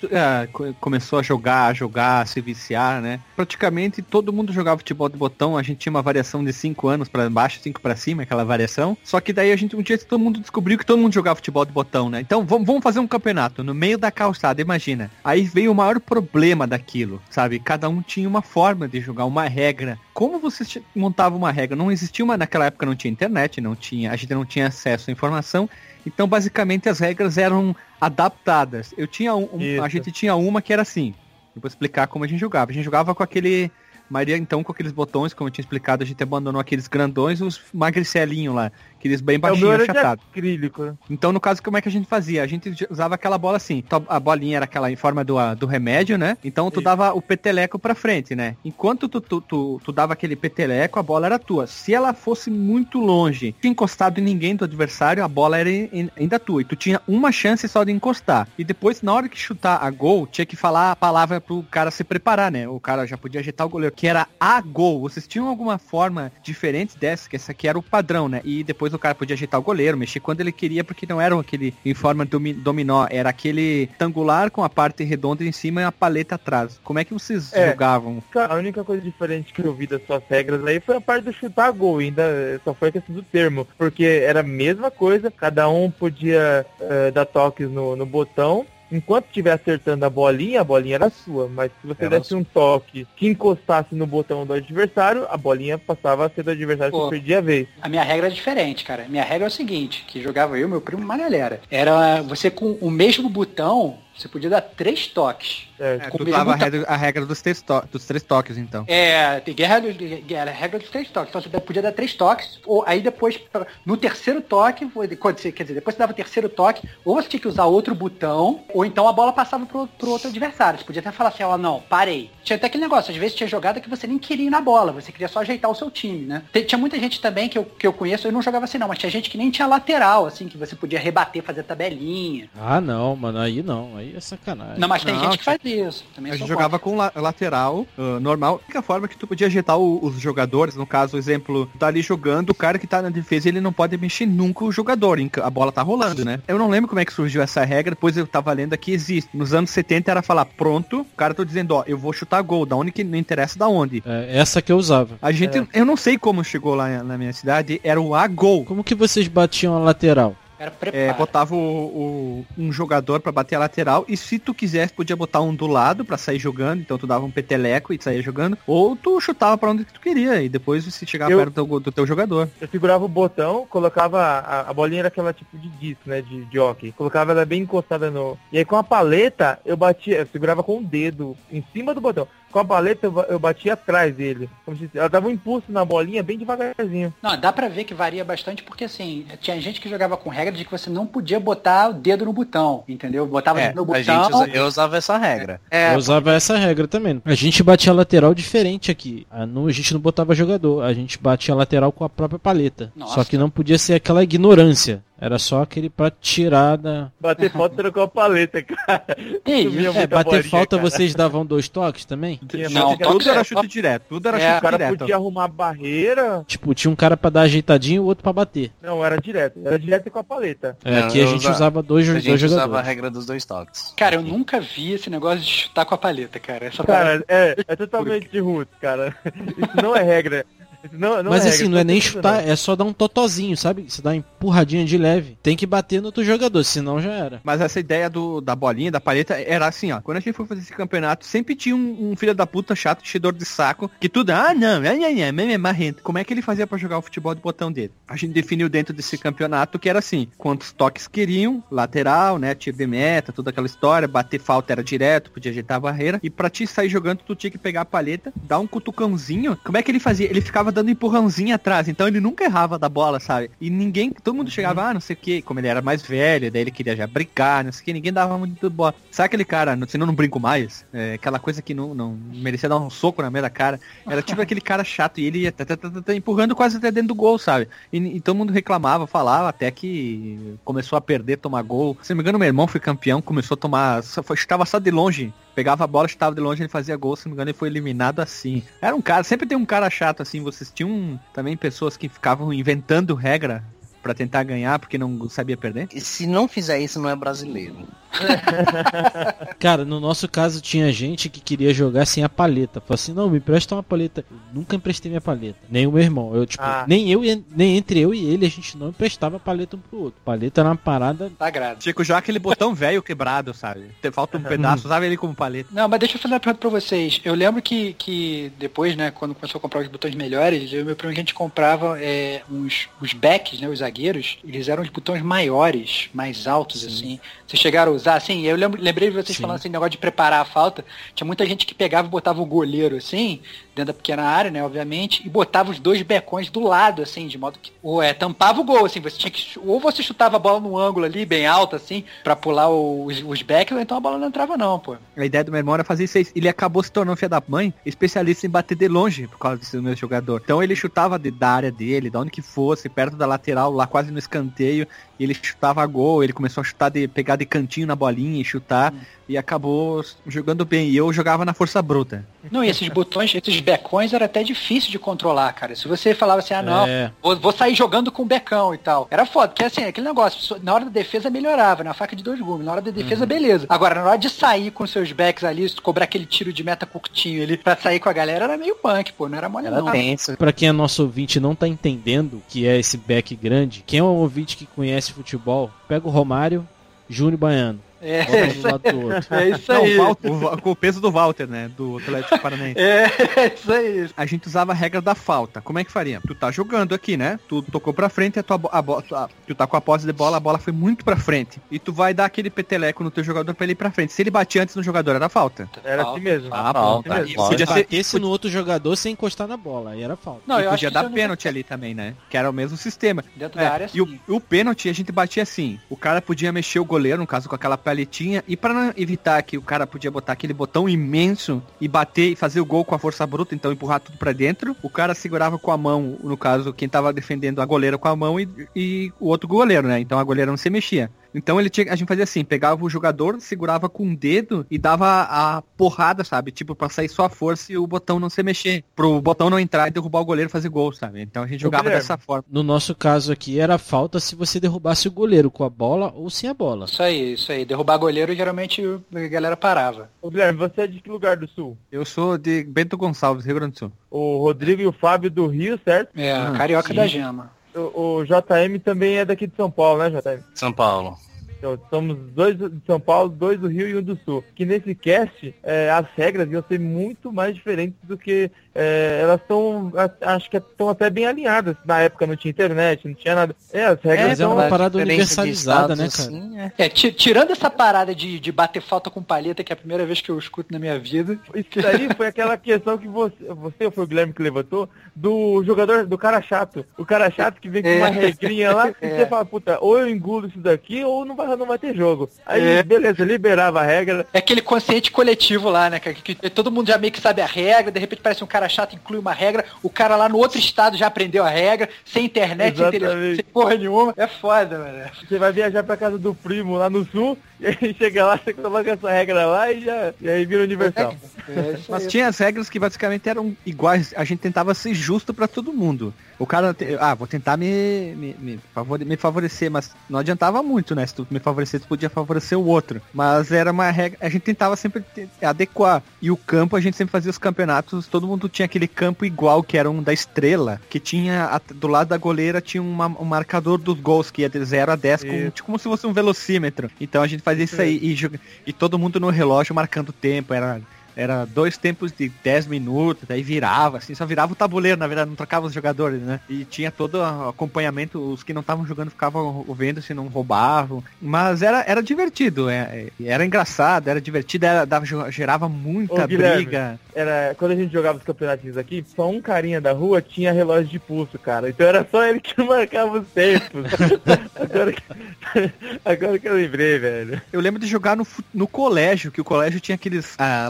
co- 0.51 0.73
começou 0.79 1.19
a 1.19 1.23
jogar, 1.23 1.67
a 1.67 1.73
jogar, 1.73 2.21
a 2.21 2.25
se 2.25 2.39
viciar, 2.41 3.01
né? 3.01 3.19
Praticamente 3.35 4.01
todo 4.01 4.33
mundo 4.33 4.51
jogava 4.53 4.77
futebol 4.77 5.09
de 5.09 5.17
botão. 5.17 5.57
A 5.57 5.63
gente 5.63 5.77
tinha 5.79 5.91
uma 5.91 6.01
variação 6.01 6.43
de 6.43 6.51
5 6.53 6.87
anos 6.87 7.07
pra 7.09 7.29
baixo, 7.29 7.59
5 7.61 7.81
pra 7.81 7.95
cima, 7.95 8.23
aquela 8.23 8.43
variação. 8.43 8.97
Só 9.03 9.19
que 9.19 9.33
daí 9.33 9.51
a 9.51 9.55
gente 9.55 9.75
um 9.75 9.81
dia 9.81 9.97
todo 9.97 10.19
mundo 10.19 10.39
descobriu 10.39 10.77
que 10.77 10.85
todo 10.85 10.99
mundo 10.99 11.13
jogava 11.13 11.35
futebol 11.35 11.65
de 11.65 11.71
botão, 11.71 12.09
né? 12.09 12.21
Então 12.21 12.45
vamos, 12.45 12.65
vamos 12.67 12.83
fazer 12.83 12.99
um 12.99 13.07
campeonato 13.07 13.63
no 13.63 13.73
meio 13.73 13.97
da 13.97 14.11
calçada, 14.11 14.61
imagina. 14.61 15.09
Aí 15.23 15.43
veio 15.43 15.71
o 15.71 15.75
maior 15.75 15.99
problema 15.99 16.65
daquilo, 16.67 17.21
sabe? 17.29 17.59
Cada 17.59 17.87
um 17.89 18.01
tinha 18.01 18.27
uma 18.27 18.41
forma 18.41 18.87
de 18.87 18.99
jogar, 19.01 19.25
uma 19.25 19.47
regra. 19.47 19.97
Como 20.13 20.39
você 20.39 20.81
montava 20.95 21.35
uma 21.35 21.51
regra? 21.51 21.75
Não 21.75 21.91
existia 21.91 22.25
uma 22.25 22.35
naquela 22.37 22.65
época 22.65 22.85
não 22.85 22.95
tinha 22.95 23.11
internet, 23.11 23.46
internet, 23.47 23.61
não 23.61 23.75
tinha, 23.75 24.11
a 24.11 24.15
gente 24.15 24.33
não 24.33 24.45
tinha 24.45 24.67
acesso 24.67 25.09
à 25.09 25.13
informação. 25.13 25.69
Então, 26.05 26.27
basicamente, 26.27 26.87
as 26.89 26.99
regras 26.99 27.37
eram 27.37 27.75
adaptadas. 27.99 28.93
Eu 28.97 29.07
tinha 29.07 29.33
um, 29.35 29.49
um- 29.53 29.83
a 29.83 29.89
gente 29.89 30.11
tinha 30.11 30.35
uma 30.35 30.61
que 30.61 30.71
era 30.71 30.81
assim. 30.81 31.13
Eu 31.55 31.61
vou 31.61 31.67
explicar 31.67 32.07
como 32.07 32.23
a 32.23 32.27
gente 32.27 32.39
jogava. 32.39 32.71
A 32.71 32.73
gente 32.73 32.83
jogava 32.83 33.15
com 33.15 33.23
aquele 33.23 33.71
Maria, 34.09 34.37
então, 34.37 34.63
com 34.63 34.71
aqueles 34.71 34.91
botões, 34.93 35.33
como 35.33 35.47
eu 35.49 35.51
tinha 35.51 35.63
explicado, 35.63 36.01
a 36.03 36.05
gente 36.05 36.21
abandonou 36.23 36.61
aqueles 36.61 36.87
grandões 36.87 37.41
os 37.41 37.61
magricelinhos 37.73 38.55
lá, 38.55 38.71
aqueles 39.07 39.21
bem 39.21 39.35
É, 39.35 39.39
baixinhos, 39.39 39.75
de 39.77 39.83
achatados. 39.91 40.25
acrílico. 40.29 40.83
né? 40.83 40.93
Então, 41.09 41.31
no 41.31 41.39
caso, 41.39 41.63
como 41.63 41.77
é 41.77 41.81
que 41.81 41.87
a 41.89 41.91
gente 41.91 42.07
fazia? 42.07 42.43
A 42.43 42.47
gente 42.47 42.71
usava 42.89 43.15
aquela 43.15 43.37
bola 43.37 43.57
assim. 43.57 43.83
A 44.07 44.19
bolinha 44.19 44.57
era 44.57 44.65
aquela 44.65 44.91
em 44.91 44.95
forma 44.95 45.23
do, 45.23 45.35
do 45.55 45.65
remédio, 45.65 46.17
né? 46.17 46.37
Então 46.43 46.69
tu 46.69 46.75
Isso. 46.79 46.83
dava 46.83 47.13
o 47.13 47.21
peteleco 47.21 47.79
pra 47.79 47.95
frente, 47.95 48.35
né? 48.35 48.55
Enquanto 48.63 49.07
tu, 49.07 49.21
tu, 49.21 49.41
tu, 49.41 49.81
tu 49.83 49.91
dava 49.91 50.13
aquele 50.13 50.35
peteleco, 50.35 50.99
a 50.99 51.03
bola 51.03 51.25
era 51.25 51.39
tua. 51.39 51.67
Se 51.67 51.93
ela 51.93 52.13
fosse 52.13 52.49
muito 52.49 52.99
longe, 52.99 53.55
tinha 53.61 53.71
encostado 53.71 54.19
em 54.19 54.23
ninguém 54.23 54.55
do 54.55 54.65
adversário, 54.65 55.23
a 55.23 55.27
bola 55.27 55.57
era 55.57 55.69
em- 55.69 56.09
ainda 56.17 56.39
tua. 56.39 56.61
E 56.61 56.65
tu 56.65 56.75
tinha 56.75 57.01
uma 57.07 57.31
chance 57.31 57.67
só 57.67 57.83
de 57.83 57.91
encostar. 57.91 58.47
E 58.57 58.63
depois, 58.63 59.01
na 59.01 59.13
hora 59.13 59.29
que 59.29 59.37
chutar 59.39 59.77
a 59.83 59.89
gol, 59.89 60.27
tinha 60.27 60.45
que 60.45 60.55
falar 60.55 60.91
a 60.91 60.95
palavra 60.95 61.39
pro 61.39 61.63
cara 61.69 61.91
se 61.91 62.03
preparar, 62.03 62.51
né? 62.51 62.67
O 62.67 62.79
cara 62.79 63.05
já 63.05 63.17
podia 63.17 63.39
ajeitar 63.39 63.65
o 63.65 63.69
goleiro, 63.69 63.95
que 63.95 64.07
era 64.07 64.27
a 64.39 64.59
gol. 64.61 64.99
Vocês 65.01 65.27
tinham 65.27 65.47
alguma 65.47 65.77
forma 65.77 66.31
diferente 66.43 66.97
dessa? 66.97 67.29
Que 67.29 67.35
essa 67.35 67.51
aqui 67.51 67.67
era 67.67 67.77
o 67.77 67.83
padrão, 67.83 68.27
né? 68.27 68.41
E 68.43 68.63
depois 68.63 68.93
o 68.97 68.99
cara 68.99 69.15
podia 69.15 69.33
ajeitar 69.35 69.59
o 69.59 69.63
goleiro, 69.63 69.97
mexer 69.97 70.19
quando 70.19 70.41
ele 70.41 70.51
queria, 70.51 70.83
porque 70.83 71.05
não 71.07 71.21
era 71.21 71.39
aquele 71.39 71.73
em 71.85 71.93
forma 71.93 72.25
domi- 72.25 72.53
dominó, 72.53 73.07
era 73.09 73.29
aquele 73.29 73.89
tangular 73.97 74.51
com 74.51 74.63
a 74.63 74.69
parte 74.69 75.03
redonda 75.03 75.43
em 75.43 75.51
cima 75.51 75.81
e 75.81 75.83
a 75.85 75.91
paleta 75.91 76.35
atrás. 76.35 76.79
Como 76.83 76.99
é 76.99 77.03
que 77.03 77.13
vocês 77.13 77.53
É. 77.53 77.69
jogavam? 77.71 78.21
A 78.35 78.55
única 78.55 78.83
coisa 78.83 79.01
diferente 79.01 79.53
que 79.53 79.61
eu 79.63 79.73
vi 79.73 79.87
das 79.87 80.05
suas 80.05 80.21
regras 80.29 80.65
aí 80.65 80.79
foi 80.79 80.97
a 80.97 81.01
parte 81.01 81.25
do 81.25 81.33
chutar 81.33 81.71
gol, 81.71 81.99
ainda 81.99 82.59
só 82.63 82.73
foi 82.73 82.89
a 82.89 82.91
questão 82.91 83.15
do 83.15 83.23
termo, 83.23 83.67
porque 83.77 84.03
era 84.05 84.41
a 84.41 84.43
mesma 84.43 84.89
coisa, 84.91 85.29
cada 85.31 85.69
um 85.69 85.89
podia 85.91 86.65
eh, 86.81 87.11
dar 87.11 87.25
toques 87.25 87.69
no, 87.69 87.95
no 87.95 88.05
botão, 88.05 88.65
enquanto 88.91 89.25
estiver 89.25 89.51
acertando 89.51 90.05
a 90.05 90.09
bolinha, 90.09 90.61
a 90.61 90.63
bolinha 90.63 90.95
era 90.95 91.09
sua, 91.09 91.47
mas 91.47 91.71
se 91.81 91.87
você 91.87 92.05
Era 92.05 92.19
desse 92.19 92.35
um 92.35 92.43
toque 92.43 93.07
que 93.15 93.27
encostasse 93.27 93.93
no 93.93 94.05
botão 94.05 94.45
do 94.45 94.53
adversário, 94.53 95.25
a 95.29 95.37
bolinha 95.37 95.77
passava 95.77 96.25
a 96.25 96.29
ser 96.29 96.43
do 96.43 96.51
adversário, 96.51 96.91
Pô. 96.91 97.05
você 97.05 97.11
perdia 97.11 97.39
a 97.39 97.41
vez. 97.41 97.67
A 97.81 97.89
minha 97.89 98.03
regra 98.03 98.27
é 98.27 98.29
diferente, 98.29 98.83
cara. 98.83 99.05
Minha 99.07 99.23
regra 99.23 99.45
é 99.45 99.49
o 99.49 99.51
seguinte, 99.51 100.05
que 100.07 100.21
jogava 100.21 100.57
eu, 100.57 100.69
meu 100.69 100.81
primo, 100.81 101.01
uma 101.01 101.17
galera. 101.17 101.61
Era 101.69 102.21
você 102.21 102.49
com 102.49 102.77
o 102.81 102.89
mesmo 102.89 103.29
botão, 103.29 103.97
você 104.17 104.27
podia 104.27 104.49
dar 104.49 104.61
três 104.61 105.07
toques. 105.07 105.67
É, 105.79 105.97
Com 106.09 106.17
tu 106.17 106.23
mesmo 106.25 106.37
dava 106.37 106.53
a 106.53 106.55
regra, 106.55 106.85
a 106.87 106.95
regra 106.95 107.25
dos, 107.25 107.41
três 107.41 107.61
to- 107.61 107.83
dos 107.91 108.05
três 108.05 108.23
toques, 108.23 108.57
então. 108.57 108.83
É, 108.87 109.39
tem 109.41 109.53
guerra, 109.53 109.79
dos- 109.79 109.95
guerra, 109.95 110.49
regra 110.51 110.79
dos 110.79 110.89
três 110.89 111.07
toques. 111.09 111.29
Então 111.29 111.41
você 111.41 111.59
podia 111.59 111.81
dar 111.83 111.91
três 111.91 112.13
toques, 112.15 112.59
ou 112.65 112.83
aí 112.87 112.99
depois, 113.01 113.39
no 113.85 113.95
terceiro 113.95 114.41
toque, 114.41 114.87
quando 115.19 115.37
você, 115.37 115.51
quer 115.51 115.63
dizer, 115.63 115.75
depois 115.75 115.95
você 115.95 115.99
dava 115.99 116.11
o 116.11 116.15
terceiro 116.15 116.49
toque, 116.49 116.87
ou 117.05 117.15
você 117.15 117.27
tinha 117.29 117.39
que 117.39 117.47
usar 117.47 117.65
outro 117.65 117.93
botão, 117.93 118.63
ou 118.73 118.83
então 118.85 119.07
a 119.07 119.13
bola 119.13 119.31
passava 119.31 119.65
pro, 119.65 119.85
pro 119.87 120.09
outro 120.11 120.29
adversário. 120.29 120.79
Você 120.79 120.85
podia 120.85 120.99
até 121.01 121.11
falar 121.11 121.29
assim, 121.29 121.43
ó, 121.43 121.57
não, 121.57 121.79
parei. 121.81 122.31
Tinha 122.43 122.57
até 122.57 122.65
aquele 122.67 122.83
negócio, 122.83 123.11
às 123.11 123.17
vezes 123.17 123.35
tinha 123.35 123.47
jogada 123.47 123.79
que 123.79 123.89
você 123.89 124.07
nem 124.07 124.17
queria 124.17 124.47
ir 124.47 124.49
na 124.49 124.61
bola, 124.61 124.91
você 124.91 125.11
queria 125.11 125.27
só 125.27 125.39
ajeitar 125.41 125.69
o 125.69 125.75
seu 125.75 125.91
time, 125.91 126.25
né? 126.25 126.43
Tinha 126.65 126.79
muita 126.79 126.97
gente 126.97 127.21
também 127.21 127.47
que 127.47 127.57
eu, 127.57 127.65
que 127.65 127.85
eu 127.85 127.93
conheço, 127.93 128.27
eu 128.27 128.31
não 128.31 128.41
jogava 128.41 128.65
assim 128.65 128.77
não, 128.79 128.87
mas 128.87 128.97
tinha 128.97 129.11
gente 129.11 129.29
que 129.29 129.37
nem 129.37 129.51
tinha 129.51 129.67
lateral, 129.67 130.25
assim, 130.25 130.47
que 130.47 130.57
você 130.57 130.75
podia 130.75 130.99
rebater, 130.99 131.43
fazer 131.43 131.61
tabelinha. 131.63 132.49
Ah, 132.59 132.81
não, 132.81 133.15
mano, 133.15 133.37
aí 133.39 133.61
não, 133.61 133.95
aí 133.95 134.06
é 134.15 134.19
sacanagem. 134.19 134.79
Não, 134.79 134.87
mas 134.87 135.03
tem 135.03 135.13
Não, 135.15 135.23
gente 135.23 135.37
que 135.39 135.43
faz 135.43 135.59
isso. 135.63 136.05
Também 136.15 136.31
A 136.31 136.35
gente 136.35 136.47
jogava 136.47 136.77
com 136.79 136.95
la- 136.95 137.11
lateral, 137.15 137.85
ah, 137.97 138.19
normal. 138.19 138.55
A 138.61 138.65
única 138.65 138.81
forma 138.81 139.07
que 139.07 139.17
tu 139.17 139.27
podia 139.27 139.47
ajeitar 139.47 139.77
o- 139.77 140.03
os 140.05 140.19
jogadores, 140.19 140.75
no 140.75 140.85
caso, 140.85 141.17
exemplo, 141.17 141.65
tu 141.67 141.77
tá 141.77 141.87
ali 141.87 142.01
jogando, 142.01 142.49
o 142.51 142.55
cara 142.55 142.77
que 142.79 142.87
tá 142.87 143.01
na 143.01 143.09
defesa, 143.09 143.47
ele 143.49 143.61
não 143.61 143.73
pode 143.73 143.97
mexer 143.97 144.25
nunca 144.25 144.63
o 144.65 144.71
jogador, 144.71 145.17
a 145.41 145.49
bola 145.49 145.71
tá 145.71 145.81
rolando, 145.81 146.23
né? 146.25 146.39
Eu 146.47 146.57
não 146.57 146.69
lembro 146.69 146.87
como 146.87 146.99
é 146.99 147.05
que 147.05 147.13
surgiu 147.13 147.41
essa 147.41 147.63
regra, 147.63 147.91
depois 147.95 148.15
eu 148.17 148.27
tava 148.27 148.51
lendo 148.53 148.73
aqui, 148.73 148.91
existe. 148.91 149.29
Nos 149.33 149.53
anos 149.53 149.69
70 149.71 150.11
era 150.11 150.21
falar, 150.21 150.45
pronto, 150.45 151.01
o 151.01 151.05
cara 151.17 151.33
tá 151.33 151.43
dizendo, 151.43 151.71
ó, 151.75 151.83
eu 151.87 151.97
vou 151.97 152.13
chutar 152.13 152.41
gol, 152.41 152.65
da 152.65 152.75
onde 152.75 152.91
que 152.91 153.03
não 153.03 153.17
interessa 153.17 153.57
da 153.57 153.67
onde. 153.67 154.03
É, 154.05 154.37
essa 154.37 154.61
que 154.61 154.71
eu 154.71 154.77
usava. 154.77 155.17
A 155.21 155.31
gente, 155.31 155.67
eu 155.73 155.85
não 155.85 155.97
sei 155.97 156.17
como 156.17 156.43
chegou 156.43 156.75
lá 156.75 157.03
na 157.03 157.17
minha 157.17 157.33
cidade, 157.33 157.79
era 157.83 157.99
o 157.99 158.13
A 158.13 158.27
gol. 158.27 158.65
Como 158.65 158.83
que 158.83 158.93
vocês 158.95 159.27
batiam 159.27 159.75
a 159.75 159.79
lateral? 159.79 160.35
Era 160.59 160.71
É, 160.71 160.73
preparo. 160.73 161.17
botava 161.17 161.55
o, 161.55 161.57
o- 161.59 162.45
um 162.57 162.71
jogador 162.71 163.19
pra 163.19 163.31
bater 163.31 163.55
a 163.55 163.59
lateral 163.59 164.05
e 164.07 164.17
se 164.17 164.39
tu 164.39 164.53
quisesse 164.53 164.91
podia 164.93 165.15
botar 165.15 165.41
um 165.41 165.53
do 165.53 165.67
lado 165.67 166.03
pra 166.03 166.17
sair 166.17 166.39
jogando, 166.39 166.81
então 166.81 166.97
tu 166.97 167.05
dava 167.05 167.25
um 167.25 167.31
peteleco 167.31 167.93
e 167.93 167.99
saía 168.01 168.21
jogando, 168.21 168.57
ou 168.65 168.95
tu 168.95 169.19
chutava 169.21 169.57
pra 169.57 169.69
onde 169.69 169.85
que 169.85 169.93
tu 169.93 170.01
queria 170.01 170.41
e 170.41 170.49
depois 170.49 170.83
você 170.85 171.05
chegava 171.05 171.31
Eu- 171.31 171.37
perto 171.37 171.53
do, 171.53 171.65
teu- 171.67 171.79
do 171.79 171.91
teu 171.91 172.07
jogador. 172.07 172.49
Eu 172.59 172.67
segurava 172.67 173.05
o 173.05 173.07
botão, 173.07 173.67
colocava 173.69 174.19
a, 174.21 174.61
a 174.69 174.73
bolinha 174.73 175.01
era 175.01 175.07
aquela 175.09 175.31
tipo 175.33 175.57
de 175.57 175.69
disco, 175.69 176.09
né, 176.09 176.21
de, 176.21 176.45
de 176.45 176.59
hockey. 176.59 176.91
Colocava 176.91 177.31
ela 177.33 177.45
bem 177.45 177.61
encostada 177.61 178.09
no. 178.09 178.37
E 178.51 178.57
aí 178.57 178.65
com 178.65 178.75
a 178.75 178.83
paleta 178.83 179.59
eu 179.65 179.77
batia, 179.77 180.17
eu 180.17 180.27
segurava 180.31 180.63
com 180.63 180.79
o 180.79 180.83
dedo 180.83 181.35
em 181.51 181.63
cima 181.73 181.93
do 181.93 182.01
botão. 182.01 182.27
Com 182.51 182.59
a 182.59 182.65
paleta 182.65 183.05
eu, 183.07 183.19
eu 183.29 183.37
batia 183.39 183.73
atrás 183.73 184.15
dele. 184.15 184.49
Como 184.65 184.77
se, 184.77 184.89
ela 184.95 185.09
dava 185.09 185.27
um 185.27 185.31
impulso 185.31 185.65
na 185.69 185.83
bolinha 185.83 186.23
bem 186.23 186.37
devagarzinho. 186.37 187.13
Não, 187.21 187.37
dá 187.39 187.51
pra 187.51 187.67
ver 187.67 187.83
que 187.83 187.93
varia 187.93 188.23
bastante 188.23 188.63
porque 188.63 188.85
assim, 188.85 189.25
tinha 189.41 189.59
gente 189.61 189.81
que 189.81 189.89
jogava 189.89 190.15
com 190.17 190.29
regra 190.29 190.53
de 190.53 190.63
que 190.65 190.71
você 190.71 190.89
não 190.89 191.05
podia 191.05 191.39
botar 191.39 191.89
o 191.89 191.93
dedo 191.93 192.25
no 192.25 192.33
botão, 192.33 192.83
entendeu? 192.87 193.25
Botava 193.27 193.59
o 193.59 193.61
É, 193.61 193.67
dedo 193.67 193.75
no 193.77 193.81
a 193.83 193.85
botão. 193.85 194.01
gente 194.03 194.33
usa- 194.33 194.47
eu 194.47 194.65
usava 194.65 194.97
essa 194.97 195.17
regra. 195.17 195.59
É, 195.69 195.93
Eu 195.93 195.97
usava 195.97 196.33
essa 196.33 196.57
regra 196.57 196.87
também. 196.87 197.21
A 197.25 197.33
gente 197.35 197.61
batia 197.61 197.91
a 197.91 197.95
lateral 197.95 198.33
diferente 198.33 198.89
aqui. 198.91 199.27
A, 199.29 199.45
não- 199.45 199.67
a 199.67 199.71
gente 199.71 199.93
não 199.93 199.99
botava 199.99 200.33
jogador, 200.33 200.83
a 200.83 200.93
gente 200.93 201.17
batia 201.19 201.53
a 201.53 201.57
lateral 201.57 201.91
com 201.91 202.03
a 202.03 202.09
própria 202.09 202.39
paleta. 202.39 202.91
Nossa. 202.95 203.15
Só 203.15 203.23
que 203.23 203.37
não 203.37 203.49
podia 203.49 203.77
ser 203.77 203.93
aquela 203.95 204.23
ignorância. 204.23 205.03
Era 205.19 205.39
só 205.39 205.63
aquele 205.63 205.89
pra 205.89 206.11
tirar 206.11 206.77
da. 206.77 207.11
Bater 207.19 207.51
falta 207.51 207.81
era 207.81 207.91
com 207.91 208.01
a 208.01 208.07
paleta, 208.07 208.61
cara. 208.61 209.03
Isso? 209.45 209.97
É, 209.97 210.05
bater 210.05 210.23
bolinha, 210.25 210.43
falta 210.43 210.77
cara. 210.77 210.89
vocês 210.89 211.15
davam 211.15 211.45
dois 211.45 211.67
toques 211.67 212.05
também? 212.05 212.39
Não, 212.71 212.89
muita- 212.89 213.05
tudo 213.07 213.29
era 213.29 213.41
é- 213.41 213.43
chute 213.43 213.67
direto, 213.67 214.03
tudo 214.09 214.27
era 214.27 214.39
É, 214.39 214.47
O 214.49 214.51
chute 214.53 214.61
cara 214.61 214.77
direto. 214.77 214.97
podia 214.99 215.15
arrumar 215.15 215.47
barreira. 215.47 216.43
Tipo, 216.47 216.73
tinha 216.75 216.91
um 216.91 216.95
cara 216.95 217.17
pra 217.17 217.29
dar 217.31 217.41
ajeitadinho 217.41 217.95
e 217.95 217.99
o 217.99 218.05
outro 218.05 218.21
pra 218.23 218.31
bater. 218.31 218.71
Não, 218.81 219.03
era 219.03 219.19
direto. 219.19 219.59
Era 219.65 219.79
direto 219.79 220.11
com 220.11 220.19
a 220.19 220.23
paleta. 220.23 220.77
É, 220.83 220.91
Não, 221.01 221.07
aqui 221.07 221.19
a 221.21 221.25
gente 221.25 221.39
usava- 221.39 221.55
usava 221.55 221.83
dois, 221.83 222.07
A 222.07 222.11
dois 222.13 222.23
gente 222.23 222.45
usava 222.45 222.61
a 222.61 222.65
jogadores. 222.65 222.87
regra 222.87 223.09
dos 223.09 223.25
dois 223.25 223.43
toques. 223.43 223.93
Cara, 223.97 224.15
eu 224.15 224.21
nunca 224.21 224.59
vi 224.59 224.93
esse 224.93 225.09
negócio 225.09 225.39
de 225.39 225.49
chutar 225.51 225.85
com 225.85 225.95
a 225.95 225.97
paleta, 225.97 226.39
cara. 226.39 226.65
Essa 226.65 226.83
Cara, 226.83 227.23
é, 227.27 227.55
é 227.67 227.75
totalmente 227.75 228.29
de 228.29 228.39
roots, 228.39 228.73
cara. 228.79 229.15
Isso 229.57 229.81
não 229.81 229.95
é 229.95 230.03
regra. 230.03 230.45
Não, 230.91 231.23
não 231.23 231.31
Mas 231.31 231.45
é 231.45 231.49
assim, 231.49 231.67
não 231.67 231.77
é 231.77 231.83
nem 231.83 231.99
chutar, 232.01 232.47
é 232.47 232.55
só 232.55 232.75
dar 232.75 232.83
um 232.83 232.93
totozinho, 232.93 233.55
sabe? 233.57 233.85
Você 233.87 234.01
dá 234.01 234.11
uma 234.11 234.17
empurradinha 234.17 234.85
de 234.85 234.97
leve. 234.97 235.37
Tem 235.41 235.55
que 235.55 235.65
bater 235.65 236.01
no 236.01 236.07
outro 236.07 236.23
jogador, 236.23 236.63
senão 236.63 237.01
já 237.01 237.11
era. 237.11 237.41
Mas 237.43 237.61
essa 237.61 237.79
ideia 237.79 238.09
do, 238.09 238.41
da 238.41 238.55
bolinha, 238.55 238.91
da 238.91 239.01
paleta, 239.01 239.33
era 239.35 239.67
assim, 239.67 239.91
ó. 239.91 240.01
Quando 240.01 240.17
a 240.17 240.19
gente 240.19 240.33
foi 240.33 240.45
fazer 240.45 240.61
esse 240.61 240.73
campeonato, 240.73 241.25
sempre 241.25 241.55
tinha 241.55 241.75
um, 241.75 242.11
um 242.11 242.15
filho 242.15 242.33
da 242.33 242.47
puta 242.47 242.75
chato, 242.75 243.03
enchedor 243.03 243.33
de 243.33 243.45
saco, 243.45 243.89
que 243.99 244.09
tudo, 244.09 244.31
ah, 244.31 244.53
não, 244.53 244.83
é, 244.83 244.95
é, 244.95 245.13
é, 245.13 245.29
é, 245.29 245.53
é 245.53 245.57
marrento. 245.57 246.03
Como 246.03 246.17
é 246.17 246.23
que 246.23 246.33
ele 246.33 246.41
fazia 246.41 246.67
pra 246.67 246.77
jogar 246.77 246.97
o 246.97 247.01
futebol 247.01 247.33
de 247.33 247.41
botão 247.41 247.71
dele? 247.71 247.91
A 248.07 248.15
gente 248.15 248.33
definiu 248.33 248.69
dentro 248.69 248.93
desse 248.93 249.17
campeonato 249.17 249.79
que 249.79 249.89
era 249.89 249.99
assim, 249.99 250.27
quantos 250.37 250.71
toques 250.71 251.07
queriam, 251.07 251.63
lateral, 251.71 252.37
né, 252.37 252.55
tiro 252.55 252.77
de 252.77 252.87
meta, 252.87 253.31
toda 253.31 253.49
aquela 253.49 253.67
história, 253.67 254.07
bater 254.07 254.39
falta 254.39 254.73
era 254.73 254.83
direto, 254.83 255.31
podia 255.31 255.51
ajeitar 255.51 255.77
a 255.77 255.79
barreira, 255.79 256.19
e 256.23 256.29
pra 256.29 256.49
te 256.49 256.65
sair 256.65 256.89
jogando, 256.89 257.19
tu 257.19 257.35
tinha 257.35 257.51
que 257.51 257.57
pegar 257.57 257.81
a 257.81 257.85
paleta, 257.85 258.31
dar 258.35 258.59
um 258.59 258.67
cutucãozinho. 258.67 259.57
Como 259.63 259.77
é 259.77 259.83
que 259.83 259.91
ele 259.91 259.99
fazia? 259.99 260.29
Ele 260.29 260.41
ficava 260.41 260.71
dando 260.77 260.91
empurrãozinho 260.91 261.55
atrás, 261.55 261.87
então 261.87 262.07
ele 262.07 262.19
nunca 262.19 262.43
errava 262.43 262.77
da 262.77 262.87
bola, 262.87 263.19
sabe? 263.19 263.49
E 263.59 263.69
ninguém, 263.69 264.11
todo 264.11 264.35
mundo 264.35 264.51
chegava, 264.51 264.83
ah, 264.83 264.93
não 264.93 265.01
sei 265.01 265.15
o 265.15 265.19
que, 265.19 265.41
como 265.41 265.59
ele 265.59 265.67
era 265.67 265.81
mais 265.81 266.03
velho, 266.03 266.51
daí 266.51 266.61
ele 266.61 266.71
queria 266.71 266.95
já 266.95 267.07
brincar, 267.07 267.63
não 267.63 267.71
sei 267.71 267.81
o 267.81 267.85
que, 267.85 267.93
ninguém 267.93 268.13
dava 268.13 268.37
muito 268.37 268.69
bola. 268.69 268.93
Sabe 269.09 269.25
aquele 269.25 269.43
cara, 269.45 269.75
não- 269.75 269.87
senão 269.87 270.05
não 270.05 270.13
brinco 270.13 270.39
mais? 270.39 270.85
É, 270.93 271.13
aquela 271.13 271.39
coisa 271.39 271.61
que 271.63 271.73
não, 271.73 271.95
não 271.95 272.15
merecia 272.31 272.69
dar 272.69 272.77
um 272.77 272.89
soco 272.91 273.21
na 273.23 273.31
meia 273.31 273.41
da 273.43 273.49
cara. 273.49 273.79
Era 274.05 274.21
tipo 274.21 274.39
aquele 274.41 274.61
cara 274.61 274.83
chato 274.83 275.19
e 275.19 275.25
ele 275.25 275.39
ia 275.39 275.51
tá, 275.51 275.65
tá, 275.65 275.75
tá, 275.75 275.89
tá, 275.89 276.01
tá, 276.01 276.15
empurrando 276.15 276.55
quase 276.55 276.77
até 276.77 276.91
dentro 276.91 277.09
do 277.09 277.15
gol, 277.15 277.39
sabe? 277.39 277.67
E, 277.91 277.97
e 277.97 278.21
todo 278.21 278.35
mundo 278.35 278.53
reclamava, 278.53 279.07
falava, 279.07 279.49
até 279.49 279.71
que 279.71 280.57
começou 280.63 280.95
a 280.97 281.01
perder, 281.01 281.37
tomar 281.37 281.63
gol. 281.63 281.97
Se 282.03 282.11
não 282.11 282.17
me 282.17 282.21
engano, 282.23 282.37
meu 282.37 282.47
irmão 282.47 282.67
foi 282.67 282.79
campeão, 282.79 283.19
começou 283.21 283.55
a 283.55 283.57
tomar, 283.57 284.03
só, 284.03 284.21
foi, 284.21 284.37
chutava 284.37 284.65
só 284.65 284.77
de 284.77 284.91
longe. 284.91 285.33
Pegava 285.57 285.85
a 285.85 285.87
bola, 285.87 286.07
chutava 286.07 286.35
de 286.35 286.39
longe, 286.39 286.61
ele 286.61 286.69
fazia 286.69 286.95
gol, 286.95 287.15
se 287.15 287.25
não 287.25 287.31
me 287.31 287.35
engano, 287.35 287.49
ele 287.49 287.57
foi 287.57 287.67
eliminado 287.67 288.19
assim. 288.19 288.61
Era 288.79 288.95
um 288.95 289.01
cara, 289.01 289.23
sempre 289.23 289.47
tem 289.47 289.57
um 289.57 289.65
cara 289.65 289.89
chato 289.89 290.21
assim, 290.21 290.39
vocês 290.39 290.71
tinham 290.71 291.19
também 291.33 291.57
pessoas 291.57 291.97
que 291.97 292.07
ficavam 292.07 292.53
inventando 292.53 293.15
regra 293.15 293.63
pra 294.03 294.13
tentar 294.13 294.43
ganhar 294.43 294.77
porque 294.77 294.99
não 294.99 295.27
sabia 295.27 295.57
perder? 295.57 295.87
Se 295.99 296.27
não 296.27 296.47
fizer 296.47 296.77
isso, 296.79 297.01
não 297.01 297.09
é 297.09 297.15
brasileiro. 297.15 297.75
Cara, 299.59 299.85
no 299.85 299.99
nosso 299.99 300.27
caso 300.27 300.61
tinha 300.61 300.91
gente 300.91 301.29
que 301.29 301.39
queria 301.39 301.73
jogar 301.73 302.05
sem 302.05 302.23
a 302.23 302.29
paleta. 302.29 302.79
Falou 302.81 302.95
assim, 302.95 303.13
não, 303.13 303.29
me 303.29 303.37
empresta 303.37 303.75
uma 303.75 303.83
paleta. 303.83 304.23
Eu 304.29 304.37
nunca 304.53 304.75
emprestei 304.75 305.09
minha 305.09 305.21
paleta. 305.21 305.57
Nem 305.69 305.87
o 305.87 305.91
meu 305.91 306.03
irmão. 306.03 306.35
Eu, 306.35 306.45
tipo, 306.45 306.63
Ah. 306.63 306.85
nem 306.87 307.09
eu, 307.11 307.21
nem 307.49 307.77
entre 307.77 307.99
eu 307.99 308.13
e 308.13 308.25
ele, 308.25 308.45
a 308.45 308.49
gente 308.49 308.77
não 308.77 308.89
emprestava 308.89 309.39
paleta 309.39 309.75
um 309.75 309.79
pro 309.79 309.99
outro. 310.03 310.21
Paleta 310.23 310.61
era 310.61 310.69
uma 310.69 310.75
parada. 310.75 311.31
Sagrado. 311.37 311.79
Tinha 311.79 311.93
que 311.93 312.01
usar 312.01 312.17
aquele 312.17 312.39
botão 312.39 312.73
velho 312.73 313.01
quebrado, 313.01 313.53
sabe? 313.53 313.85
Falta 314.11 314.37
um 314.37 314.41
pedaço, 314.41 314.85
usava 314.85 315.05
ele 315.05 315.17
como 315.17 315.35
paleta. 315.35 315.69
Não, 315.71 315.87
mas 315.87 315.99
deixa 315.99 316.15
eu 316.17 316.21
fazer 316.21 316.33
uma 316.33 316.39
pergunta 316.39 316.61
pra 316.61 316.69
vocês. 316.79 317.21
Eu 317.23 317.33
lembro 317.33 317.61
que, 317.61 317.93
que 317.93 318.51
depois, 318.57 318.95
né, 318.95 319.11
quando 319.11 319.35
começou 319.35 319.59
a 319.59 319.61
comprar 319.61 319.81
os 319.81 319.87
botões 319.87 320.15
melhores, 320.15 320.71
eu 320.71 320.81
e 320.81 320.83
meu 320.83 320.95
primo 320.95 321.11
a 321.11 321.15
gente 321.15 321.33
comprava 321.33 321.99
é, 322.01 322.41
uns, 322.49 322.87
os 323.01 323.13
backs, 323.13 323.59
né, 323.59 323.67
os 323.67 323.79
zagueiros, 323.79 324.37
eles 324.43 324.67
eram 324.67 324.83
os 324.83 324.89
botões 324.89 325.21
maiores, 325.21 326.09
mais 326.13 326.47
altos, 326.47 326.85
assim. 326.85 327.19
Vocês 327.45 327.61
chegaram 327.61 327.91
a 327.91 327.95
usar, 327.95 328.06
assim, 328.15 328.41
eu 328.41 328.55
lembrei 328.55 329.09
de 329.09 329.15
vocês 329.15 329.35
Sim. 329.35 329.41
falando 329.41 329.57
assim, 329.57 329.69
negócio 329.69 329.91
de 329.91 329.97
preparar 329.97 330.41
a 330.41 330.45
falta. 330.45 330.83
Tinha 331.13 331.25
muita 331.25 331.45
gente 331.45 331.65
que 331.65 331.73
pegava 331.73 332.07
e 332.07 332.11
botava 332.11 332.41
o 332.41 332.45
goleiro, 332.45 332.95
assim, 332.95 333.41
dentro 333.75 333.93
da 333.93 333.97
pequena 333.97 334.23
área, 334.23 334.49
né, 334.49 334.63
obviamente, 334.63 335.25
e 335.25 335.29
botava 335.29 335.71
os 335.71 335.79
dois 335.79 336.01
becões 336.01 336.49
do 336.49 336.59
lado, 336.59 337.01
assim, 337.01 337.27
de 337.27 337.37
modo 337.37 337.59
que, 337.59 337.71
ou 337.81 338.01
é, 338.01 338.13
tampava 338.13 338.59
o 338.59 338.63
gol, 338.63 338.85
assim, 338.85 338.99
você 338.99 339.17
tinha 339.17 339.31
que, 339.31 339.59
ou 339.59 339.79
você 339.79 340.01
chutava 340.01 340.35
a 340.35 340.39
bola 340.39 340.59
no 340.59 340.77
ângulo 340.77 341.05
ali, 341.05 341.25
bem 341.25 341.45
alto, 341.45 341.75
assim, 341.75 342.03
pra 342.23 342.35
pular 342.35 342.69
os, 342.69 343.23
os 343.23 343.41
backs, 343.41 343.75
ou 343.75 343.81
então 343.81 343.97
a 343.97 343.99
bola 343.99 344.17
não 344.17 344.27
entrava 344.27 344.57
não, 344.57 344.79
pô. 344.79 344.97
A 345.15 345.25
ideia 345.25 345.43
do 345.43 345.51
meu 345.51 345.59
irmão 345.59 345.75
era 345.75 345.83
fazer 345.83 346.03
isso. 346.03 346.17
Ele 346.35 346.49
acabou 346.49 346.81
se 346.83 346.91
tornando 346.91 347.17
filho 347.17 347.29
da 347.29 347.41
mãe, 347.47 347.73
especialista 347.85 348.45
em 348.45 348.49
bater 348.49 348.75
de 348.75 348.87
longe, 348.87 349.27
por 349.27 349.37
causa 349.37 349.57
desse 349.57 349.77
meu 349.77 349.95
jogador. 349.95 350.41
Então 350.43 350.61
ele 350.61 350.75
chutava 350.75 351.17
de, 351.19 351.31
da 351.31 351.49
área 351.49 351.71
dele, 351.71 352.09
da 352.09 352.19
onde 352.19 352.31
que 352.31 352.41
fosse, 352.41 352.89
perto 352.89 353.15
da 353.15 353.25
lateral, 353.25 353.71
lá 353.71 353.85
quase 353.85 354.11
no 354.11 354.19
escanteio, 354.19 354.87
ele 355.23 355.33
chutava 355.33 355.85
gol, 355.85 356.23
ele 356.23 356.33
começou 356.33 356.61
a 356.61 356.63
chutar 356.63 356.89
de 356.89 357.07
pegar 357.07 357.35
de 357.35 357.45
cantinho 357.45 357.87
na 357.87 357.95
bolinha 357.95 358.41
e 358.41 358.45
chutar, 358.45 358.93
e 359.27 359.37
acabou 359.37 360.03
jogando 360.25 360.63
bem. 360.65 360.89
E 360.89 360.95
eu 360.97 361.11
jogava 361.11 361.43
na 361.43 361.53
força 361.53 361.81
bruta. 361.81 362.25
Não, 362.49 362.63
e 362.63 362.69
esses 362.69 362.87
botões, 362.87 363.33
esses 363.35 363.59
becões 363.59 364.13
era 364.13 364.25
até 364.25 364.41
difícil 364.41 364.89
de 364.89 364.97
controlar, 364.97 365.51
cara. 365.53 365.75
Se 365.75 365.87
você 365.87 366.13
falava 366.13 366.39
assim, 366.39 366.53
ah 366.53 366.61
não, 366.61 366.87
É. 366.87 367.11
vou, 367.21 367.35
vou 367.37 367.51
sair 367.51 367.75
jogando 367.75 368.09
com 368.11 368.25
becão 368.25 368.73
e 368.73 368.77
tal. 368.77 369.07
Era 369.11 369.25
foda, 369.25 369.49
porque 369.49 369.65
assim, 369.65 369.83
aquele 369.83 370.07
negócio, 370.07 370.57
na 370.63 370.73
hora 370.73 370.85
da 370.85 370.91
defesa 370.91 371.29
melhorava, 371.29 371.83
na 371.83 371.93
faca 371.93 372.15
de 372.15 372.23
dois 372.23 372.39
gumes, 372.39 372.65
na 372.65 372.71
hora 372.71 372.81
da 372.81 372.91
defesa, 372.91 373.25
beleza. 373.25 373.65
Agora, 373.67 373.95
na 374.01 374.09
hora 374.11 374.17
de 374.17 374.29
sair 374.29 374.71
com 374.71 374.87
seus 374.87 375.11
backs 375.11 375.43
ali, 375.43 375.69
cobrar 375.81 376.05
aquele 376.05 376.25
tiro 376.25 376.53
de 376.53 376.63
meta 376.63 376.85
curtinho 376.85 377.43
ali, 377.43 377.57
pra 377.57 377.75
sair 377.75 377.99
com 377.99 378.07
a 378.07 378.13
galera, 378.13 378.45
era 378.45 378.57
meio 378.57 378.75
punk, 378.75 379.11
pô, 379.13 379.27
não 379.27 379.37
era 379.37 379.49
mole 379.49 379.67
Era 379.67 379.81
não. 379.81 379.91
tenso. 379.91 380.37
Pra 380.37 380.53
quem 380.53 380.69
é 380.69 380.71
nosso 380.71 381.03
ouvinte 381.03 381.37
e 381.37 381.41
não 381.41 381.53
tá 381.53 381.67
entendendo 381.67 382.35
o 382.35 382.41
que 382.47 382.65
é 382.65 382.77
esse 382.79 382.95
back 382.97 383.35
grande, 383.35 383.83
quem 383.85 383.99
é 383.99 384.03
um 384.03 384.07
ouvinte 384.15 384.55
que 384.55 384.65
conhece 384.67 385.11
futebol, 385.11 385.69
pega 385.87 386.07
o 386.07 386.11
Romário, 386.11 386.65
Júnior 387.09 387.37
Baiano. 387.37 387.79
É, 388.01 388.19
é 388.19 389.49
isso 389.49 389.71
Não, 389.71 389.83
aí. 389.83 389.97
o 389.97 390.03
Walter- 390.03 390.31
o 390.31 390.61
com 390.61 390.71
o 390.71 390.75
peso 390.75 391.01
do 391.01 391.11
Walter, 391.11 391.47
né? 391.47 391.69
Do 391.75 391.97
Atlético 391.97 392.39
Paranaense. 392.39 392.77
É, 392.87 393.05
é 393.39 393.53
isso 393.53 393.71
aí. 393.71 394.09
A 394.15 394.25
gente 394.25 394.47
usava 394.47 394.71
a 394.71 394.75
regra 394.75 395.01
da 395.01 395.15
falta. 395.15 395.61
Como 395.61 395.79
é 395.79 395.83
que 395.83 395.91
faria? 395.91 396.21
Tu 396.25 396.35
tá 396.35 396.51
jogando 396.51 396.93
aqui, 396.93 397.17
né? 397.17 397.39
Tu 397.47 397.61
tocou 397.63 397.93
pra 397.93 398.09
frente, 398.09 398.39
a 398.39 398.43
tua 398.43 398.59
a 398.71 398.81
tua- 399.01 399.29
tu 399.47 399.55
tá 399.55 399.65
com 399.67 399.75
a 399.77 399.81
posse 399.81 400.05
de 400.05 400.13
bola, 400.13 400.37
a 400.37 400.39
bola 400.39 400.57
foi 400.57 400.73
muito 400.73 401.03
pra 401.03 401.15
frente. 401.17 401.59
E 401.71 401.79
tu 401.79 401.91
vai 401.91 402.13
dar 402.13 402.25
aquele 402.25 402.49
peteleco 402.49 403.03
no 403.03 403.11
teu 403.11 403.23
jogador 403.23 403.53
pra 403.53 403.65
ele 403.65 403.71
ir 403.73 403.75
pra 403.75 403.91
frente. 403.91 404.13
Se 404.13 404.21
ele 404.21 404.29
batia 404.31 404.61
antes 404.63 404.75
no 404.75 404.83
jogador, 404.83 405.15
era 405.15 405.29
falta. 405.29 405.69
Era 405.83 406.03
assim 406.03 406.19
mesmo. 406.19 406.49
Ah, 406.53 406.71
falta, 406.73 407.09
pronto. 407.09 407.19
lógico. 407.19 407.47
Podia 407.49 407.65
Se 407.65 407.73
ser, 407.73 407.79
batesse 407.83 408.19
no 408.19 408.29
outro 408.29 408.49
jogador 408.49 408.95
sem 408.95 409.13
encostar 409.13 409.47
na 409.47 409.57
bola, 409.57 409.91
aí 409.91 410.03
era 410.03 410.15
falta. 410.15 410.41
Não, 410.47 410.59
e 410.59 410.63
eu 410.65 410.69
podia 410.71 410.91
dar 410.91 411.03
isso 411.05 411.11
é 411.11 411.15
pênalti 411.15 411.47
ali 411.47 411.63
também, 411.63 411.93
né? 411.93 412.13
Que 412.29 412.37
era 412.37 412.49
o 412.49 412.53
mesmo 412.53 412.77
sistema. 412.77 413.23
Dentro 413.35 413.59
É, 413.59 413.63
da 413.63 413.71
área, 413.71 413.89
e 413.93 414.01
o, 414.01 414.07
sim. 414.07 414.19
o 414.27 414.39
pênalti 414.39 414.89
a 414.89 414.93
gente 414.93 415.11
batia 415.11 415.43
assim. 415.43 415.79
O 415.89 415.97
cara 415.97 416.21
podia 416.21 416.51
mexer 416.51 416.79
o 416.79 416.85
goleiro, 416.85 417.17
no 417.19 417.27
caso 417.27 417.49
com 417.49 417.55
aquela 417.55 417.77
paletinha, 417.87 418.43
e 418.45 418.57
para 418.57 418.93
evitar 418.97 419.41
que 419.43 419.57
o 419.57 419.61
cara 419.61 419.87
podia 419.87 420.11
botar 420.11 420.33
aquele 420.33 420.51
botão 420.51 420.89
imenso 420.89 421.63
e 421.79 421.87
bater 421.87 422.33
e 422.33 422.35
fazer 422.35 422.59
o 422.59 422.65
gol 422.65 422.83
com 422.83 422.93
a 422.93 422.99
força 422.99 423.25
bruta, 423.25 423.55
então 423.55 423.71
empurrar 423.71 424.01
tudo 424.01 424.17
pra 424.17 424.33
dentro, 424.33 424.75
o 424.83 424.89
cara 424.89 425.15
segurava 425.15 425.57
com 425.57 425.71
a 425.71 425.77
mão, 425.77 426.17
no 426.21 426.35
caso, 426.35 426.73
quem 426.73 426.89
tava 426.89 427.13
defendendo 427.13 427.61
a 427.61 427.65
goleira 427.65 427.97
com 427.97 428.09
a 428.09 428.15
mão 428.15 428.37
e, 428.37 428.49
e 428.75 429.13
o 429.21 429.29
outro 429.29 429.47
goleiro, 429.47 429.87
né? 429.87 430.01
Então 430.01 430.19
a 430.19 430.23
goleira 430.23 430.51
não 430.51 430.57
se 430.57 430.69
mexia. 430.69 431.09
Então 431.33 431.59
ele 431.59 431.69
tinha, 431.69 431.91
a 431.91 431.95
gente 431.95 432.07
fazia 432.07 432.23
assim, 432.23 432.43
pegava 432.43 432.83
o 432.83 432.89
jogador, 432.89 433.39
segurava 433.39 433.87
com 433.89 434.11
o 434.11 434.15
dedo 434.15 434.65
e 434.69 434.77
dava 434.77 435.23
a 435.29 435.61
porrada, 435.77 436.23
sabe? 436.23 436.51
Tipo, 436.51 436.75
pra 436.75 436.89
sair 436.89 437.09
só 437.09 437.25
a 437.25 437.29
força 437.29 437.71
e 437.71 437.77
o 437.77 437.85
botão 437.87 438.19
não 438.19 438.29
se 438.29 438.41
mexer. 438.43 438.83
Pro 438.95 439.21
botão 439.21 439.49
não 439.49 439.59
entrar 439.59 439.87
e 439.87 439.91
derrubar 439.91 440.19
o 440.21 440.25
goleiro 440.25 440.49
e 440.49 440.51
fazer 440.51 440.69
gol, 440.69 440.91
sabe? 440.93 441.21
Então 441.21 441.43
a 441.43 441.47
gente 441.47 441.61
jogava 441.61 441.89
dessa 441.89 442.17
forma. 442.17 442.43
No 442.49 442.63
nosso 442.63 442.95
caso 442.95 443.31
aqui, 443.31 443.59
era 443.59 443.77
falta 443.77 444.19
se 444.19 444.35
você 444.35 444.59
derrubasse 444.59 445.07
o 445.07 445.11
goleiro 445.11 445.51
com 445.51 445.63
a 445.63 445.69
bola 445.69 446.11
ou 446.15 446.29
sem 446.29 446.49
a 446.49 446.53
bola. 446.53 446.85
Isso 446.85 447.01
aí, 447.03 447.33
isso 447.33 447.51
aí. 447.51 447.65
Derrubar 447.65 447.97
goleiro, 447.97 448.35
geralmente 448.35 448.81
a 449.13 449.27
galera 449.27 449.57
parava. 449.57 450.09
Ô, 450.21 450.29
Guilherme, 450.29 450.57
você 450.57 450.81
é 450.81 450.87
de 450.87 450.99
que 450.99 451.09
lugar 451.09 451.37
do 451.37 451.47
sul? 451.47 451.77
Eu 451.91 452.05
sou 452.05 452.37
de 452.37 452.63
Bento 452.63 452.97
Gonçalves, 452.97 453.45
Rio 453.45 453.55
Grande 453.55 453.73
do 453.73 453.79
Sul. 453.79 453.91
O 454.09 454.37
Rodrigo 454.39 454.81
e 454.81 454.87
o 454.87 454.91
Fábio 454.91 455.29
do 455.29 455.47
Rio, 455.47 455.79
certo? 455.83 456.09
É, 456.15 456.31
Ah, 456.33 456.51
carioca 456.55 456.89
sim. 456.89 456.95
da 456.95 457.07
gema. 457.07 457.51
O, 457.77 458.17
o 458.17 458.25
JM 458.25 458.79
também 458.83 459.17
é 459.17 459.25
daqui 459.25 459.47
de 459.47 459.55
São 459.55 459.69
Paulo, 459.69 459.99
né, 459.99 460.09
JM? 460.09 460.41
São 460.55 460.73
Paulo. 460.73 461.17
Então, 461.57 461.79
somos 461.89 462.17
dois 462.33 462.55
de 462.57 462.81
São 462.85 462.99
Paulo, 462.99 463.29
dois 463.29 463.59
do 463.59 463.67
Rio 463.67 463.87
e 463.87 463.97
um 463.97 464.01
do 464.01 464.15
Sul. 464.23 464.43
Que 464.55 464.65
nesse 464.65 464.93
cast, 464.93 465.55
é, 465.63 465.89
as 465.89 466.05
regras 466.15 466.49
iam 466.51 466.63
ser 466.67 466.79
muito 466.79 467.31
mais 467.31 467.55
diferentes 467.55 467.97
do 468.03 468.17
que 468.17 468.51
é, 468.79 469.19
elas 469.23 469.41
estão, 469.41 469.91
acho 470.21 470.49
que 470.51 470.57
estão 470.57 470.89
até 470.89 471.09
bem 471.09 471.25
alinhadas. 471.25 471.75
Na 471.83 471.99
época 472.01 472.27
não 472.27 472.35
tinha 472.35 472.51
internet, 472.51 473.07
não 473.07 473.15
tinha 473.15 473.33
nada. 473.33 473.55
É, 473.73 473.85
as 473.85 473.99
regras 474.01 474.27
mas 474.29 474.39
é 474.39 474.43
são... 474.43 474.53
uma 474.53 474.67
parada 474.69 474.97
universalizada, 474.99 475.95
né, 475.95 476.07
cara? 476.09 476.29
assim, 476.29 476.59
é. 476.59 476.71
É, 476.77 476.89
ti- 476.89 477.11
tirando 477.11 477.51
essa 477.51 477.69
parada 477.69 478.13
de, 478.13 478.39
de 478.39 478.51
bater 478.51 478.81
falta 478.81 479.09
com 479.09 479.21
palheta, 479.23 479.63
que 479.63 479.71
é 479.71 479.75
a 479.75 479.77
primeira 479.77 480.05
vez 480.05 480.21
que 480.21 480.29
eu 480.29 480.37
escuto 480.37 480.71
na 480.71 480.79
minha 480.79 480.97
vida. 480.99 481.37
Isso 481.55 481.81
daí 481.81 482.07
foi 482.15 482.27
aquela 482.27 482.55
questão 482.57 482.97
que 482.97 483.07
você, 483.07 483.35
você 483.49 483.85
ou 483.85 483.91
foi 483.91 484.03
o 484.03 484.07
Guilherme 484.07 484.33
que 484.33 484.43
levantou, 484.43 484.87
do 485.15 485.63
jogador, 485.65 486.05
do 486.05 486.17
cara 486.17 486.41
chato. 486.41 486.85
O 486.97 487.05
cara 487.05 487.31
chato 487.31 487.59
que 487.59 487.69
vem 487.69 487.81
com 487.81 487.89
É. 487.89 487.97
uma 487.97 488.09
regrinha 488.09 488.71
lá, 488.73 488.89
e 488.89 488.95
É. 489.01 489.17
você 489.17 489.25
fala, 489.25 489.43
puta, 489.45 489.77
ou 489.81 489.97
eu 489.97 490.07
engulo 490.07 490.47
isso 490.47 490.59
daqui, 490.59 491.03
ou 491.03 491.25
não 491.25 491.35
vai, 491.35 491.47
não 491.55 491.65
vai 491.65 491.79
ter 491.79 491.95
jogo. 491.95 492.29
Aí, 492.45 492.61
É. 492.77 492.83
beleza, 492.83 493.23
liberava 493.25 493.79
a 493.81 493.83
regra. 493.83 494.27
É 494.31 494.37
aquele 494.37 494.61
consciente 494.61 495.11
coletivo 495.11 495.69
lá, 495.69 495.89
né? 495.89 495.99
cara, 495.99 496.15
Que, 496.15 496.35
que 496.35 496.49
todo 496.49 496.71
mundo 496.71 496.87
já 496.87 496.97
meio 496.97 497.11
que 497.11 497.19
sabe 497.19 497.41
a 497.41 497.45
regra, 497.45 497.91
de 497.91 497.99
repente 497.99 498.21
parece 498.21 498.43
um 498.43 498.47
cara 498.47 498.66
chato, 498.69 498.95
inclui 498.95 499.19
uma 499.19 499.33
regra, 499.33 499.65
o 499.81 499.89
cara 499.89 500.15
lá 500.15 500.27
no 500.29 500.37
outro 500.37 500.59
estado 500.59 500.97
já 500.97 501.07
aprendeu 501.07 501.43
a 501.43 501.49
regra, 501.49 501.89
sem 502.05 502.25
internet, 502.25 502.77
sem, 502.77 502.91
telefone, 502.91 503.35
sem 503.35 503.45
porra 503.45 503.75
nenhuma. 503.75 504.13
É 504.17 504.27
foda, 504.27 504.79
mano. 504.79 505.09
Você 505.27 505.37
vai 505.37 505.51
viajar 505.51 505.83
pra 505.83 505.97
casa 505.97 506.17
do 506.17 506.33
primo 506.33 506.77
lá 506.77 506.89
no 506.89 507.05
sul, 507.05 507.37
e 507.61 507.67
aí 507.67 507.95
chega 507.97 508.25
lá, 508.25 508.37
você 508.43 508.53
coloca 508.53 508.91
essa 508.91 509.09
regra 509.11 509.45
lá 509.45 509.71
e 509.71 509.81
já 509.81 510.13
e 510.21 510.29
aí 510.29 510.45
vira 510.45 510.63
universal. 510.63 511.15
É 511.49 511.77
Mas 511.89 512.07
tinha 512.07 512.27
as 512.27 512.37
regras 512.37 512.69
que 512.69 512.77
basicamente 512.79 513.27
eram 513.27 513.55
iguais. 513.65 514.13
A 514.17 514.23
gente 514.23 514.39
tentava 514.39 514.73
ser 514.73 514.93
justo 514.93 515.33
pra 515.33 515.47
todo 515.47 515.71
mundo. 515.73 516.13
O 516.37 516.45
cara, 516.45 516.73
te- 516.73 516.95
ah, 516.99 517.15
vou 517.15 517.25
tentar 517.25 517.57
me, 517.57 518.13
me, 518.15 518.35
me, 518.39 518.59
favore- 518.73 519.03
me 519.05 519.15
favorecer, 519.17 519.71
mas 519.71 519.91
não 520.09 520.19
adiantava 520.19 520.61
muito, 520.61 520.93
né? 520.93 521.05
Se 521.07 521.15
tu 521.15 521.25
me 521.31 521.39
favorecer, 521.39 521.79
tu 521.79 521.87
podia 521.87 522.09
favorecer 522.09 522.57
o 522.59 522.65
outro. 522.65 523.01
Mas 523.13 523.51
era 523.51 523.71
uma 523.71 523.89
regra, 523.89 524.19
a 524.21 524.29
gente 524.29 524.41
tentava 524.43 524.75
sempre 524.75 525.03
te- 525.15 525.27
adequar. 525.41 526.03
E 526.21 526.29
o 526.29 526.37
campo, 526.37 526.75
a 526.75 526.79
gente 526.81 526.95
sempre 526.95 527.11
fazia 527.11 527.31
os 527.31 527.37
campeonatos, 527.39 528.05
todo 528.07 528.27
mundo 528.27 528.47
tinha 528.47 528.65
aquele 528.65 528.87
campo 528.87 529.25
igual, 529.25 529.63
que 529.63 529.77
era 529.77 529.89
um 529.89 530.03
da 530.03 530.13
estrela, 530.13 530.79
que 530.89 530.99
tinha, 530.99 531.45
a- 531.45 531.61
do 531.73 531.87
lado 531.87 532.09
da 532.09 532.17
goleira, 532.17 532.61
tinha 532.61 532.83
uma- 532.83 533.07
um 533.07 533.25
marcador 533.25 533.77
dos 533.79 533.99
gols, 533.99 534.29
que 534.29 534.41
ia 534.43 534.49
de 534.49 534.63
0 534.63 534.91
a 534.91 534.95
10, 534.95 535.23
com, 535.23 535.49
tipo, 535.49 535.65
como 535.65 535.79
se 535.79 535.85
fosse 535.85 536.05
um 536.05 536.13
velocímetro. 536.13 536.91
Então 537.01 537.23
a 537.23 537.27
gente 537.27 537.41
fazia 537.47 537.63
isso 537.63 537.81
aí, 537.81 537.97
e, 538.01 538.39
e 538.65 538.73
todo 538.73 538.99
mundo 538.99 539.19
no 539.19 539.29
relógio 539.29 539.73
marcando 539.73 540.11
tempo, 540.11 540.53
era 540.53 540.81
era 541.17 541.45
dois 541.45 541.77
tempos 541.77 542.11
de 542.11 542.29
10 542.43 542.67
minutos, 542.67 543.23
daí 543.27 543.41
virava, 543.41 543.97
assim, 543.97 544.13
só 544.13 544.23
virava 544.23 544.53
o 544.53 544.55
tabuleiro, 544.55 544.99
na 544.99 545.07
verdade, 545.07 545.29
não 545.29 545.35
trocava 545.35 545.65
os 545.65 545.73
jogadores, 545.73 546.21
né? 546.21 546.39
E 546.47 546.63
tinha 546.63 546.91
todo 546.91 547.23
acompanhamento, 547.23 548.19
os 548.19 548.43
que 548.43 548.53
não 548.53 548.61
estavam 548.61 548.85
jogando 548.85 549.09
ficavam 549.09 549.65
vendo 549.69 549.99
se 549.99 550.13
não 550.13 550.27
roubavam. 550.27 551.03
Mas 551.19 551.63
era, 551.63 551.83
era 551.87 552.03
divertido, 552.03 552.69
é, 552.69 553.09
é, 553.19 553.25
era 553.25 553.43
engraçado, 553.43 554.07
era 554.07 554.21
divertido, 554.21 554.67
era, 554.67 554.85
dava, 554.85 555.05
gerava 555.31 555.67
muita 555.67 556.23
Ô, 556.23 556.27
briga. 556.27 556.99
Era, 557.15 557.55
quando 557.57 557.71
a 557.71 557.75
gente 557.75 557.91
jogava 557.91 558.19
os 558.19 558.23
campeonatinhos 558.23 558.77
aqui, 558.77 559.03
só 559.15 559.27
um 559.27 559.41
carinha 559.41 559.81
da 559.81 559.93
rua 559.93 560.21
tinha 560.21 560.51
relógio 560.51 560.87
de 560.87 560.99
pulso, 560.99 561.39
cara. 561.39 561.69
Então 561.69 561.87
era 561.87 562.07
só 562.11 562.23
ele 562.23 562.39
que 562.39 562.61
marcava 562.61 563.19
os 563.19 563.27
tempos. 563.29 563.85
agora, 564.55 564.93
que, 564.93 565.01
agora 566.05 566.37
que 566.37 566.47
eu 566.47 566.53
lembrei, 566.53 566.99
velho. 566.99 567.41
Eu 567.51 567.59
lembro 567.59 567.79
de 567.79 567.87
jogar 567.87 568.15
no, 568.15 568.27
no 568.53 568.67
colégio, 568.67 569.31
que 569.31 569.41
o 569.41 569.43
colégio 569.43 569.79
tinha 569.79 569.95
aqueles 569.95 570.35
ah, 570.37 570.67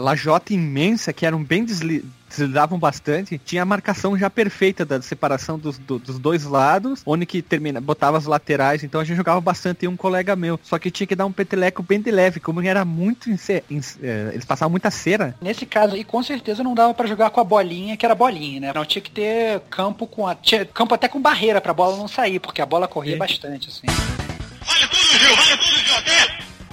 imensa, 0.52 1.12
que 1.12 1.26
eram 1.26 1.42
bem 1.42 1.64
desli 1.64 2.04
deslizavam 2.28 2.78
bastante, 2.78 3.40
tinha 3.42 3.62
a 3.62 3.64
marcação 3.64 4.16
já 4.18 4.28
perfeita 4.28 4.84
da 4.84 5.00
separação 5.00 5.58
dos, 5.58 5.78
do- 5.78 5.98
dos 5.98 6.18
dois 6.18 6.44
lados, 6.44 7.00
onde 7.06 7.24
que 7.24 7.40
termina, 7.40 7.80
botava 7.80 8.18
as 8.18 8.26
laterais, 8.26 8.84
então 8.84 9.00
a 9.00 9.04
gente 9.04 9.16
jogava 9.16 9.40
bastante 9.40 9.86
e 9.86 9.88
um 9.88 9.96
colega 9.96 10.36
meu, 10.36 10.60
só 10.62 10.78
que 10.78 10.90
tinha 10.90 11.06
que 11.06 11.16
dar 11.16 11.24
um 11.24 11.32
peteleco 11.32 11.82
bem 11.82 11.98
de 12.02 12.10
leve, 12.10 12.38
como 12.38 12.60
era 12.60 12.84
muito, 12.84 13.30
ince- 13.30 13.64
ince- 13.70 13.98
eh, 14.02 14.32
eles 14.34 14.44
passavam 14.44 14.68
muita 14.70 14.90
cera, 14.90 15.34
Nesse 15.40 15.64
caso 15.64 15.94
aí, 15.94 16.04
com 16.04 16.22
certeza 16.22 16.62
não 16.62 16.74
dava 16.74 16.92
pra 16.92 17.06
jogar 17.08 17.30
com 17.30 17.40
a 17.40 17.44
bolinha, 17.44 17.96
que 17.96 18.04
era 18.04 18.14
bolinha, 18.14 18.60
né? 18.60 18.72
Não 18.74 18.84
tinha 18.84 19.00
que 19.00 19.10
ter 19.10 19.60
campo 19.70 20.06
com 20.06 20.26
a. 20.26 20.34
Tinha 20.34 20.66
campo 20.66 20.94
até 20.94 21.08
com 21.08 21.22
barreira 21.22 21.62
pra 21.62 21.72
bola 21.72 21.96
não 21.96 22.06
sair, 22.06 22.38
porque 22.40 22.60
a 22.60 22.66
bola 22.66 22.86
corria 22.86 23.16
bastante, 23.16 23.70
assim. 23.70 23.86
Vale 23.86 24.86
tudo, 24.88 25.18
Gil, 25.18 25.34
vale 25.34 25.56
tudo, 25.56 25.78
Gil, 25.78 25.96
até 25.96 26.24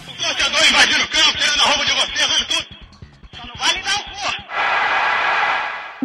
o 0.06 0.18
torcedor 0.18 0.60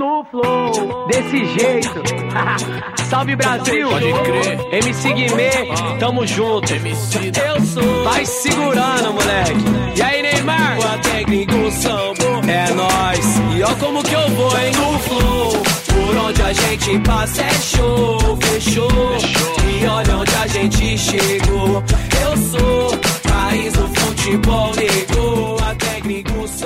no 0.00 0.24
flow, 0.24 1.06
desse 1.08 1.44
jeito. 1.44 2.02
Salve 3.10 3.36
Brasil! 3.36 3.86
Pode 3.90 4.12
crer. 4.12 4.58
MC 4.72 5.12
Guimê, 5.12 5.50
tamo 5.98 6.26
junto. 6.26 6.72
Eu 6.72 7.60
sou. 7.66 8.04
Vai 8.04 8.24
segurando, 8.24 9.12
moleque. 9.12 9.98
E 9.98 10.02
aí, 10.02 10.22
Neymar? 10.22 10.78
O 10.78 10.98
técnico 11.00 11.70
sambo 11.70 12.48
é 12.48 12.70
nóis. 12.72 13.56
E 13.58 13.62
ó 13.62 13.74
como 13.74 14.02
que 14.02 14.14
eu 14.14 14.28
vou, 14.30 14.58
hein? 14.58 14.72
No 14.72 14.98
flow. 15.00 15.62
Por 15.92 16.16
onde 16.16 16.42
a 16.42 16.52
gente 16.54 16.98
passa 17.00 17.42
é 17.42 17.50
show, 17.50 18.38
fechou. 18.40 18.88
E 19.82 19.86
olha 19.86 20.16
onde 20.16 20.34
a 20.34 20.46
gente 20.46 20.96
chegou. 20.96 21.84
Eu 22.22 22.36
sou 22.38 22.90
país 23.28 23.72
do 23.74 23.86
futebol 23.88 24.72
negou. 24.74 25.58
A 25.62 25.74
técnico 25.74 26.48
sambo, 26.48 26.59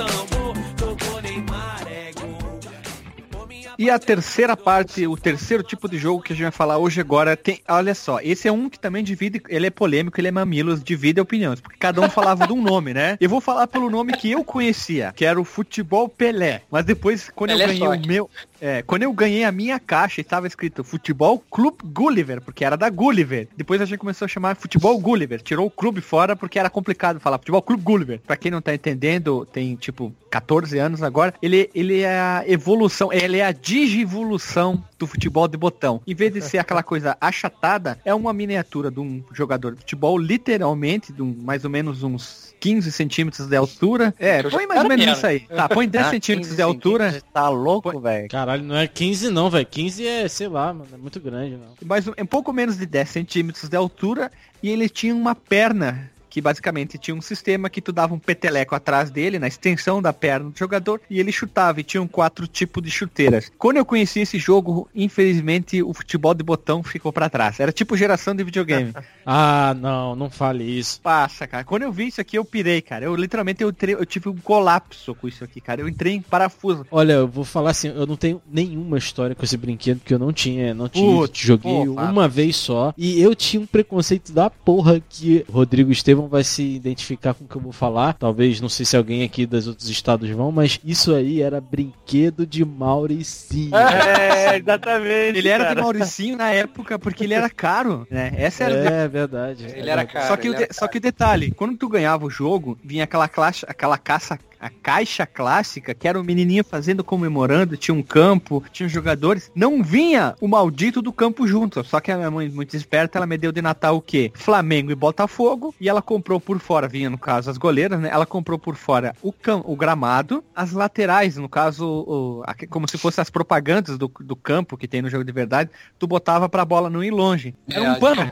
E 3.77 3.89
a 3.89 3.99
terceira 3.99 4.55
parte, 4.55 5.05
o 5.05 5.17
terceiro 5.17 5.63
tipo 5.63 5.89
de 5.89 5.97
jogo 5.97 6.21
que 6.21 6.33
a 6.33 6.35
gente 6.35 6.43
vai 6.43 6.51
falar 6.51 6.77
hoje 6.77 7.01
agora 7.01 7.35
tem, 7.35 7.59
olha 7.67 7.93
só, 7.93 8.19
esse 8.21 8.47
é 8.47 8.51
um 8.51 8.69
que 8.69 8.79
também 8.79 9.03
divide, 9.03 9.41
ele 9.49 9.67
é 9.67 9.69
polêmico, 9.69 10.19
ele 10.19 10.27
é 10.27 10.31
mamilos, 10.31 10.83
divide 10.83 11.19
opiniões, 11.19 11.59
porque 11.59 11.77
cada 11.77 12.01
um 12.01 12.09
falava 12.09 12.47
de 12.47 12.53
um 12.53 12.61
nome, 12.61 12.93
né? 12.93 13.17
Eu 13.19 13.29
vou 13.29 13.41
falar 13.41 13.67
pelo 13.67 13.89
nome 13.89 14.13
que 14.13 14.31
eu 14.31 14.43
conhecia, 14.43 15.13
que 15.15 15.25
era 15.25 15.39
o 15.39 15.43
Futebol 15.43 16.07
Pelé. 16.07 16.61
Mas 16.71 16.85
depois, 16.85 17.29
quando 17.33 17.51
eu 17.51 17.57
Pelé 17.57 17.73
ganhei 17.73 17.87
Soccer. 17.87 18.03
o 18.03 18.07
meu, 18.07 18.29
é, 18.59 18.81
quando 18.81 19.03
eu 19.03 19.13
ganhei 19.13 19.43
a 19.43 19.51
minha 19.51 19.79
caixa, 19.79 20.21
estava 20.21 20.47
escrito 20.47 20.83
Futebol 20.83 21.43
Clube 21.49 21.77
Gulliver, 21.83 22.41
porque 22.41 22.63
era 22.63 22.75
da 22.75 22.89
Gulliver. 22.89 23.47
Depois 23.55 23.81
a 23.81 23.85
gente 23.85 23.99
começou 23.99 24.25
a 24.25 24.29
chamar 24.29 24.55
Futebol 24.55 24.97
Gulliver, 24.99 25.41
tirou 25.41 25.67
o 25.67 25.71
clube 25.71 26.01
fora 26.01 26.35
porque 26.35 26.59
era 26.59 26.69
complicado 26.69 27.19
falar 27.19 27.37
Futebol 27.37 27.61
Clube 27.61 27.83
Gulliver. 27.83 28.19
Pra 28.25 28.37
quem 28.37 28.51
não 28.51 28.61
tá 28.61 28.73
entendendo, 28.73 29.45
tem 29.45 29.75
tipo 29.75 30.13
14 30.29 30.77
anos 30.77 31.01
agora, 31.01 31.33
ele, 31.41 31.69
ele 31.73 32.01
é 32.01 32.19
a 32.19 32.43
evolução, 32.47 33.11
ele 33.11 33.37
é 33.37 33.45
a 33.45 33.51
digivolução 33.51 34.83
do 34.97 35.07
futebol 35.07 35.47
de 35.47 35.57
botão. 35.57 36.01
Em 36.05 36.15
vez 36.15 36.33
de 36.33 36.41
ser 36.41 36.57
aquela 36.57 36.83
coisa 36.83 37.17
achatada, 37.19 37.99
é 38.03 38.13
uma 38.13 38.33
miniatura 38.33 38.91
de 38.91 38.99
um 38.99 39.23
jogador 39.31 39.73
de 39.73 39.79
futebol, 39.79 40.17
literalmente, 40.17 41.13
de 41.13 41.21
um, 41.21 41.35
mais 41.41 41.63
ou 41.63 41.69
menos 41.69 42.03
uns 42.03 42.54
15 42.59 42.91
centímetros 42.91 43.47
de 43.47 43.55
altura. 43.55 44.13
É, 44.19 44.41
põe 44.43 44.65
mais 44.67 44.81
ou 44.83 44.89
menos 44.89 45.17
isso 45.17 45.25
aí. 45.27 45.41
Tá, 45.41 45.67
põe 45.69 45.87
10 45.87 46.05
Ah, 46.05 46.09
centímetros 46.09 46.47
15 46.49 46.55
de 46.55 46.61
altura. 46.61 47.03
centímetros, 47.05 47.31
Tá 47.33 47.49
louco, 47.49 47.99
velho? 47.99 48.27
Caralho, 48.29 48.63
não 48.63 48.75
é 48.75 48.87
15 48.87 49.29
não, 49.29 49.49
velho. 49.49 49.65
15 49.65 50.07
é, 50.07 50.27
sei 50.27 50.47
lá, 50.47 50.73
mano, 50.73 50.87
é 50.93 50.97
muito 50.97 51.19
grande, 51.19 51.57
não. 51.57 51.87
mais 51.87 52.07
um, 52.07 52.13
um 52.19 52.25
pouco 52.25 52.51
menos 52.53 52.77
de 52.77 52.85
10 52.85 53.09
centímetros 53.09 53.69
de 53.69 53.75
altura 53.75 54.31
e 54.63 54.69
ele 54.69 54.87
tinha 54.89 55.13
uma 55.15 55.35
perna 55.35 56.09
que 56.35 56.41
basicamente 56.41 56.97
tinha 56.97 57.15
um 57.15 57.21
sistema 57.21 57.69
que 57.69 57.79
tu 57.79 57.93
dava 57.93 58.13
um 58.13 58.19
peteleco 58.19 58.75
atrás 58.75 59.09
dele, 59.09 59.39
na 59.39 59.47
extensão 59.47 60.01
da 60.01 60.11
perna 60.11 60.49
do 60.49 60.59
jogador, 60.59 60.99
e 61.09 61.17
ele 61.17 61.31
chutava, 61.31 61.79
e 61.79 61.83
tinham 61.83 62.05
quatro 62.09 62.45
tipos 62.45 62.83
de 62.83 62.91
chuteiras. 62.91 63.49
Quando 63.57 63.77
eu 63.77 63.85
conheci 63.85 64.19
esse 64.19 64.37
jogo, 64.37 64.89
infelizmente, 64.93 65.81
o 65.81 65.93
futebol 65.93 66.33
de 66.33 66.43
botão 66.43 66.83
ficou 66.83 67.13
pra 67.13 67.29
trás. 67.29 67.61
Era 67.61 67.71
tipo 67.71 67.95
geração 67.95 68.35
de 68.35 68.43
videogame. 68.43 68.91
Ah, 69.27 69.75
não, 69.79 70.15
não 70.15 70.29
fale 70.29 70.63
isso. 70.63 71.01
Passa, 71.01 71.47
cara. 71.47 71.63
Quando 71.63 71.81
eu 71.81 71.91
vi 71.91 72.05
isso 72.09 72.21
aqui, 72.21 72.37
eu 72.37 72.45
pirei, 72.45 72.79
cara. 72.79 73.05
Eu 73.05 73.15
literalmente 73.15 73.63
eu, 73.63 73.69
entrei- 73.69 73.95
eu 73.95 74.05
tive 74.05 74.29
um 74.29 74.35
colapso 74.37 75.15
com 75.15 75.27
isso 75.27 75.43
aqui, 75.43 75.59
cara. 75.59 75.81
Eu 75.81 75.87
entrei 75.89 76.13
em 76.13 76.21
parafuso. 76.21 76.85
Olha, 76.91 77.13
eu 77.13 77.27
vou 77.27 77.43
falar 77.43 77.71
assim, 77.71 77.87
eu 77.87 78.05
não 78.05 78.15
tenho 78.15 78.39
nenhuma 78.47 78.99
história 78.99 79.35
com 79.35 79.43
esse 79.43 79.57
brinquedo, 79.57 79.97
porque 79.97 80.13
eu 80.13 80.19
não 80.19 80.31
tinha, 80.31 80.75
não 80.75 80.87
tive, 80.87 81.03
Putz, 81.07 81.39
joguei 81.39 81.73
Fábio. 81.75 81.93
uma 81.95 82.27
vez 82.27 82.55
só. 82.55 82.93
E 82.95 83.19
eu 83.19 83.33
tinha 83.33 83.59
um 83.59 83.65
preconceito 83.65 84.31
da 84.31 84.47
porra 84.47 85.01
que 85.09 85.43
Rodrigo 85.51 85.91
Estevão 85.91 86.24
vai 86.27 86.43
se 86.43 86.61
identificar 86.63 87.33
com 87.33 87.45
o 87.45 87.47
que 87.47 87.55
eu 87.55 87.61
vou 87.61 87.71
falar. 87.71 88.13
Talvez, 88.13 88.59
não 88.61 88.69
sei 88.69 88.85
se 88.85 88.95
alguém 88.97 89.23
aqui 89.23 89.45
dos 89.45 89.67
outros 89.67 89.89
estados 89.89 90.29
vão, 90.29 90.51
mas 90.51 90.79
isso 90.83 91.13
aí 91.13 91.41
era 91.41 91.59
brinquedo 91.61 92.45
de 92.45 92.63
Mauricinho. 92.65 93.75
É, 93.75 94.57
exatamente. 94.57 95.37
Ele 95.37 95.49
era 95.49 95.63
de 95.63 95.69
cara. 95.69 95.81
Mauricinho 95.81 96.37
na 96.37 96.51
época 96.51 96.97
porque 96.99 97.23
ele 97.23 97.33
era 97.33 97.49
caro, 97.49 98.07
né? 98.09 98.33
Essa 98.37 98.65
era 98.65 98.75
É 98.75 99.07
verdade. 99.07 99.65
Ele 99.73 99.89
era 99.89 100.05
caro. 100.05 100.27
só 100.27 100.37
que, 100.37 100.49
o 100.49 100.55
de- 100.55 100.67
só 100.71 100.87
que 100.87 100.97
o 100.97 101.01
detalhe, 101.01 101.51
quando 101.51 101.77
tu 101.77 101.87
ganhava 101.89 102.25
o 102.25 102.29
jogo, 102.29 102.77
vinha 102.83 103.03
aquela 103.03 103.27
caixa, 103.27 103.65
aquela 103.69 103.97
caça, 103.97 104.39
a 104.65 104.69
caixa 104.81 105.27
clássica, 105.27 105.93
que 105.93 106.07
era 106.07 106.19
o 106.19 106.23
menininho 106.23 106.63
fazendo 106.63 107.03
comemorando, 107.03 107.77
tinha 107.77 107.93
um 107.93 108.01
campo, 108.01 108.63
tinha 108.71 108.89
jogadores, 108.89 109.51
não 109.53 109.83
vinha 109.83 110.33
o 110.41 110.47
maldito 110.47 111.01
do 111.03 111.13
campo 111.13 111.47
junto. 111.47 111.83
Só 111.83 111.99
que 111.99 112.11
a 112.11 112.17
minha 112.17 112.31
mãe, 112.31 112.49
muito 112.49 112.75
esperta, 112.75 113.19
ela 113.19 113.27
me 113.27 113.37
deu 113.37 113.51
de 113.51 113.61
Natal 113.61 113.95
o 113.97 114.01
quê? 114.01 114.31
Flamengo 114.33 114.91
e 114.91 114.95
Botafogo, 114.95 115.73
e 115.79 115.87
ela 115.87 116.01
comprou 116.01 116.39
por 116.39 116.57
fora, 116.59 116.87
vinha 116.87 117.09
no 117.11 117.17
caso 117.17 117.49
as 117.51 117.57
goleiras, 117.57 117.99
né? 117.99 118.09
Ela 118.11 118.25
comprou 118.25 118.57
por 118.57 118.75
fora 118.75 119.13
o, 119.21 119.31
cam 119.31 119.61
o 119.65 119.75
gramado, 119.75 120.43
as 120.55 120.71
laterais, 120.71 121.37
no 121.37 121.47
caso, 121.47 121.85
o, 121.87 122.43
a- 122.45 122.55
como 122.67 122.89
se 122.89 122.97
fossem 122.97 123.21
as 123.21 123.29
propagandas 123.29 123.97
do, 123.99 124.11
do 124.21 124.35
campo 124.35 124.75
que 124.77 124.87
tem 124.87 125.01
no 125.01 125.09
jogo 125.11 125.23
de 125.23 125.31
verdade, 125.31 125.69
tu 125.99 126.07
botava 126.07 126.49
pra 126.49 126.65
bola 126.65 126.89
não 126.89 127.03
ir 127.03 127.11
longe. 127.11 127.53
Era 127.69 127.85
É, 127.85 127.91
um 127.91 127.99
pano. 127.99 128.31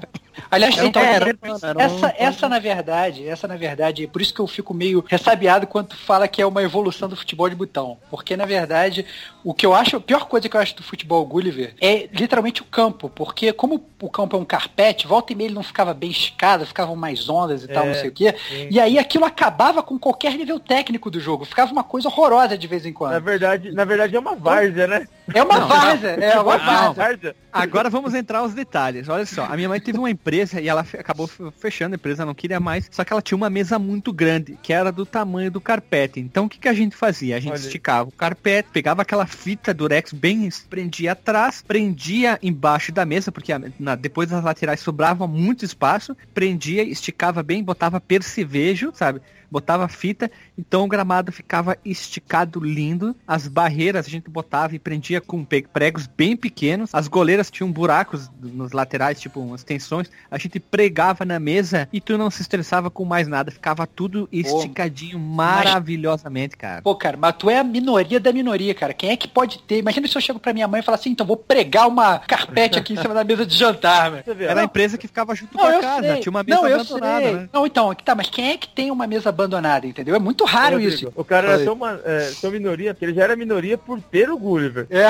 Aliás, 0.49 0.75
Era 0.77 0.85
um 0.85 0.89
então, 0.89 1.01
pano. 1.03 1.55
essa, 1.55 1.75
essa, 1.77 2.13
essa 2.17 2.49
na 2.49 2.59
verdade, 2.59 3.27
essa 3.27 3.47
na 3.47 3.55
verdade, 3.55 4.07
por 4.07 4.21
isso 4.21 4.33
que 4.33 4.39
eu 4.39 4.47
fico 4.47 4.73
meio 4.73 5.03
ressabiado 5.07 5.67
quando 5.67 5.87
tu 5.89 5.97
fala 5.97 6.27
que 6.27 6.41
é 6.41 6.45
uma 6.45 6.61
evolução 6.63 7.07
do 7.09 7.15
futebol 7.15 7.49
de 7.49 7.55
botão. 7.55 7.97
Porque 8.09 8.35
na 8.35 8.45
verdade, 8.45 9.05
o 9.43 9.53
que 9.53 9.65
eu 9.65 9.73
acho, 9.73 9.97
a 9.97 9.99
pior 10.01 10.25
coisa 10.25 10.47
que 10.49 10.55
eu 10.55 10.61
acho 10.61 10.75
do 10.75 10.83
futebol 10.83 11.25
Gulliver 11.25 11.75
é 11.81 12.07
literalmente 12.11 12.61
o 12.61 12.65
campo. 12.65 13.09
Porque 13.09 13.53
como 13.53 13.83
o 14.01 14.09
campo 14.09 14.35
é 14.35 14.39
um 14.39 14.45
carpete, 14.45 15.07
volta 15.07 15.33
e 15.33 15.35
meia 15.35 15.47
ele 15.47 15.55
não 15.55 15.63
ficava 15.63 15.93
bem 15.93 16.09
esticado, 16.11 16.65
ficavam 16.65 16.95
mais 16.95 17.29
ondas 17.29 17.63
e 17.63 17.67
tal, 17.67 17.83
É, 17.83 17.87
não 17.87 17.93
sei 17.95 18.09
o 18.09 18.13
quê. 18.13 18.35
sim. 18.49 18.67
E 18.71 18.79
aí 18.79 18.97
aquilo 18.97 19.25
acabava 19.25 19.83
com 19.83 19.97
qualquer 19.99 20.33
nível 20.35 20.59
técnico 20.59 21.09
do 21.11 21.19
jogo. 21.19 21.45
Ficava 21.45 21.71
uma 21.71 21.83
coisa 21.83 22.07
horrorosa 22.07 22.57
de 22.57 22.67
vez 22.67 22.85
em 22.85 22.89
Na 22.91 22.95
quando. 22.95 23.21
verdade, 23.23 23.71
na 23.71 23.85
verdade 23.85 24.15
é 24.15 24.19
uma 24.19 24.35
várzea, 24.35 24.87
né? 24.87 25.07
É 25.33 25.41
uma 25.43 25.59
Não, 25.59 25.67
várzea, 25.67 26.09
é 26.09 26.39
uma 26.39 26.57
Não. 26.57 26.93
várzea. 26.93 27.35
Agora 27.51 27.89
vamos 27.89 28.13
entrar 28.13 28.39
aos 28.39 28.53
detalhes. 28.53 29.07
Olha 29.07 29.25
só, 29.25 29.45
a 29.45 29.55
minha 29.55 29.69
mãe 29.69 29.79
teve 29.79 29.97
uma 29.97 30.09
empresa 30.09 30.59
e 30.59 30.67
ela 30.67 30.81
acabou 30.81 31.27
fe- 31.27 31.51
fechando 31.59 31.93
a 31.93 31.97
empresa, 31.97 32.25
não 32.25 32.33
queria 32.33 32.59
mais. 32.59 32.89
Só 32.91 33.03
que 33.03 33.13
ela 33.13 33.21
tinha 33.21 33.37
uma 33.37 33.49
mesa 33.49 33.77
muito 33.77 34.11
grande, 34.11 34.57
que 34.61 34.73
era 34.73 34.91
do 34.91 35.05
tamanho 35.05 35.51
do 35.51 35.61
carpete. 35.61 36.19
Então 36.19 36.45
o 36.45 36.49
que, 36.49 36.57
que 36.59 36.67
a 36.67 36.73
gente 36.73 36.95
fazia? 36.95 37.37
A 37.37 37.39
gente 37.39 37.51
Olha 37.53 37.59
esticava 37.59 38.09
o 38.09 38.11
carpete, 38.11 38.69
pegava 38.73 39.03
aquela 39.03 39.25
fita 39.27 39.73
durex 39.73 40.11
bem, 40.11 40.49
prendia 40.69 41.11
atrás, 41.13 41.63
prendia 41.65 42.37
embaixo 42.41 42.91
da 42.91 43.05
mesa, 43.05 43.31
porque 43.31 43.53
a- 43.53 43.61
na- 43.79 43.95
depois 43.95 44.29
das 44.29 44.43
laterais 44.43 44.79
sobrava 44.79 45.27
muito 45.27 45.63
espaço, 45.63 46.17
prendia, 46.33 46.83
esticava 46.83 47.43
bem, 47.43 47.63
botava 47.63 48.01
percevejo, 48.01 48.91
sabe? 48.95 49.21
Botava 49.53 49.87
fita, 49.87 50.31
então 50.57 50.83
o 50.83 50.87
gramado 50.87 51.31
ficava 51.31 51.77
esticado 51.85 52.59
lindo. 52.59 53.15
As 53.27 53.47
barreiras 53.47 54.07
a 54.07 54.09
gente 54.09 54.27
botava 54.27 54.75
e 54.75 54.79
prendia 54.79 55.21
com 55.21 55.45
pregos 55.45 56.07
bem 56.07 56.35
pequenos. 56.35 56.89
As 56.91 57.07
goleiras 57.07 57.51
tinham 57.51 57.71
buracos 57.71 58.31
nos 58.41 58.71
laterais, 58.71 59.21
tipo 59.21 59.39
umas 59.39 59.63
tensões. 59.63 60.09
A 60.31 60.39
gente 60.39 60.59
pregava 60.59 61.23
na 61.23 61.39
mesa 61.39 61.87
e 61.93 62.01
tu 62.01 62.17
não 62.17 62.31
se 62.31 62.41
estressava 62.41 62.89
com 62.89 63.05
mais 63.05 63.27
nada. 63.27 63.51
Ficava 63.51 63.85
tudo 63.85 64.27
esticadinho 64.31 65.19
maravilhosamente, 65.19 66.57
cara. 66.57 66.81
Pô, 66.81 66.95
cara, 66.95 67.15
mas 67.15 67.35
tu 67.37 67.47
é 67.47 67.59
a 67.59 67.63
minoria 67.63 68.19
da 68.19 68.33
minoria, 68.33 68.73
cara. 68.73 68.91
Quem 68.91 69.11
é 69.11 69.15
que 69.15 69.27
pode 69.27 69.59
ter? 69.59 69.77
Imagina 69.77 70.07
se 70.07 70.17
eu 70.17 70.21
chego 70.21 70.39
pra 70.39 70.51
minha 70.51 70.67
mãe 70.67 70.79
e 70.79 70.83
falar 70.83 70.95
assim, 70.95 71.11
então 71.11 71.27
vou 71.27 71.37
pregar 71.37 71.87
uma 71.87 72.17
carpete 72.17 72.79
aqui 72.79 72.93
em 72.93 72.97
cima 72.97 73.13
da 73.13 73.23
mesa 73.23 73.45
de 73.45 73.55
jantar, 73.55 74.09
velho. 74.09 74.23
Era 74.43 74.53
a 74.53 74.55
não, 74.55 74.63
empresa 74.63 74.97
que 74.97 75.05
ficava 75.05 75.35
junto 75.35 75.55
Não, 75.55 75.63
com 75.63 75.77
a 75.77 75.79
casa. 75.79 76.07
sei. 76.07 76.19
Tinha 76.21 76.31
uma 76.31 76.43
mesa 76.43 76.59
não, 76.59 76.67
eu 76.67 76.79
abandonada, 76.79 77.25
sei. 77.25 77.33
né? 77.35 77.49
Não, 77.53 77.67
então, 77.67 77.93
tá, 77.93 78.15
mas 78.15 78.29
quem 78.31 78.49
é 78.49 78.57
que 78.57 78.67
tem 78.67 78.89
uma 78.89 79.05
mesa 79.05 79.29
abandonada, 79.29 79.42
entendeu? 79.87 80.15
É 80.15 80.19
muito 80.19 80.45
raro 80.45 80.75
Rodrigo, 80.75 80.93
isso. 80.93 81.13
O 81.15 81.23
cara 81.23 81.53
era 81.53 81.63
tão, 81.63 81.73
uma, 81.73 81.99
é, 82.03 82.31
tão 82.39 82.51
minoria, 82.51 82.93
porque 82.93 83.05
ele 83.05 83.13
já 83.13 83.23
era 83.23 83.35
minoria 83.35 83.77
por 83.77 84.01
ter 84.01 84.29
o 84.29 84.37
Gulliver. 84.37 84.87
É. 84.89 85.03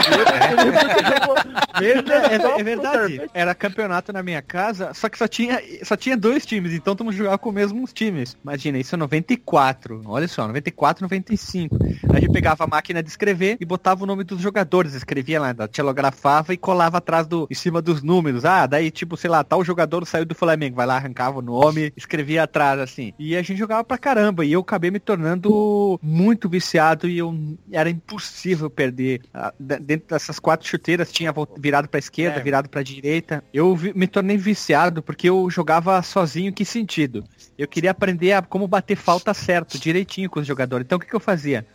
É, 1.82 2.36
é 2.36 2.40
pro 2.40 2.64
verdade. 2.64 3.22
Era 3.34 3.56
campeonato 3.56 4.14
na 4.14 4.22
minha 4.22 4.42
casa, 4.42 4.94
só 4.94 5.10
que 5.10 5.18
só 5.18 5.28
tinha, 5.28 5.62
só 5.84 5.96
tinha 5.96 6.16
dois 6.16 6.46
times, 6.46 6.74
então 6.74 6.96
tu 6.96 7.12
jogava 7.12 7.38
com 7.38 7.50
os 7.50 7.56
mesmos 7.56 7.94
times. 7.94 8.38
Imagina, 8.44 8.78
isso 8.78 8.96
é 8.96 8.98
94. 8.98 10.02
Olha 10.06 10.28
só, 10.28 10.48
94, 10.48 11.04
95. 11.04 11.78
A 12.10 12.20
gente 12.20 12.32
pegava 12.32 12.64
a 12.64 12.68
máquina 12.68 13.02
de 13.02 13.10
escrever 13.10 13.58
e 13.60 13.66
botava 13.66 14.04
o 14.04 14.08
nome 14.08 14.24
dos 14.24 14.40
jogadores, 14.40 14.94
escrevia 14.94 15.40
lá, 15.40 15.54
telografava 15.68 16.54
e 16.54 16.58
colava 16.58 16.98
atrás 16.98 17.28
do, 17.28 17.48
em 17.50 17.56
cima 17.56 17.82
dos 17.82 18.02
números. 18.02 18.46
Ah, 18.46 18.66
daí 18.66 18.92
tipo, 18.92 19.18
sei 19.18 19.30
lá, 19.30 19.44
tal 19.44 19.64
jogador 19.64 20.06
saiu 20.06 20.26
do 20.26 20.36
Flamengo, 20.36 20.76
vai 20.76 20.86
lá, 20.86 20.96
arrancava 20.96 21.40
o 21.40 21.42
nome, 21.42 21.92
escrevia 21.96 22.44
atrás 22.44 22.80
assim. 22.80 23.14
E 23.18 23.36
a 23.36 23.42
gente 23.42 23.58
jogava 23.58 23.84
pra 23.84 23.98
caramba 23.98 24.23
e 24.44 24.52
eu 24.52 24.62
acabei 24.62 24.92
me 24.92 25.00
tornando 25.00 26.00
muito 26.02 26.48
viciado 26.48 27.08
e 27.08 27.18
eu 27.18 27.36
era 27.72 27.90
impossível 27.90 28.70
perder. 28.70 29.22
Ah, 29.34 29.54
Dentro 29.60 30.08
dessas 30.10 30.40
quatro 30.40 30.68
chuteiras 30.68 31.12
tinha 31.12 31.34
virado 31.58 31.88
pra 31.88 32.00
esquerda, 32.00 32.40
É. 32.40 32.44
virado 32.44 32.70
pra 32.70 32.84
direita. 32.84 33.44
Eu 33.54 33.76
me 33.96 34.08
tornei 34.08 34.38
viciado 34.38 35.02
porque 35.02 35.30
eu 35.30 35.50
jogava 35.50 36.02
sozinho, 36.02 36.54
que 36.54 36.64
sentido? 36.66 37.24
Eu 37.58 37.68
queria 37.68 37.92
aprender 37.92 38.34
a 38.34 38.42
como 38.42 38.68
bater 38.68 38.96
falta 38.96 39.34
certo, 39.34 39.80
direitinho 39.80 40.30
com 40.30 40.40
os 40.40 40.48
jogadores. 40.48 40.86
Então 40.86 40.98
o 40.98 41.02
que, 41.02 41.08
que 41.08 41.16
eu 41.16 41.20
fazia? 41.20 41.66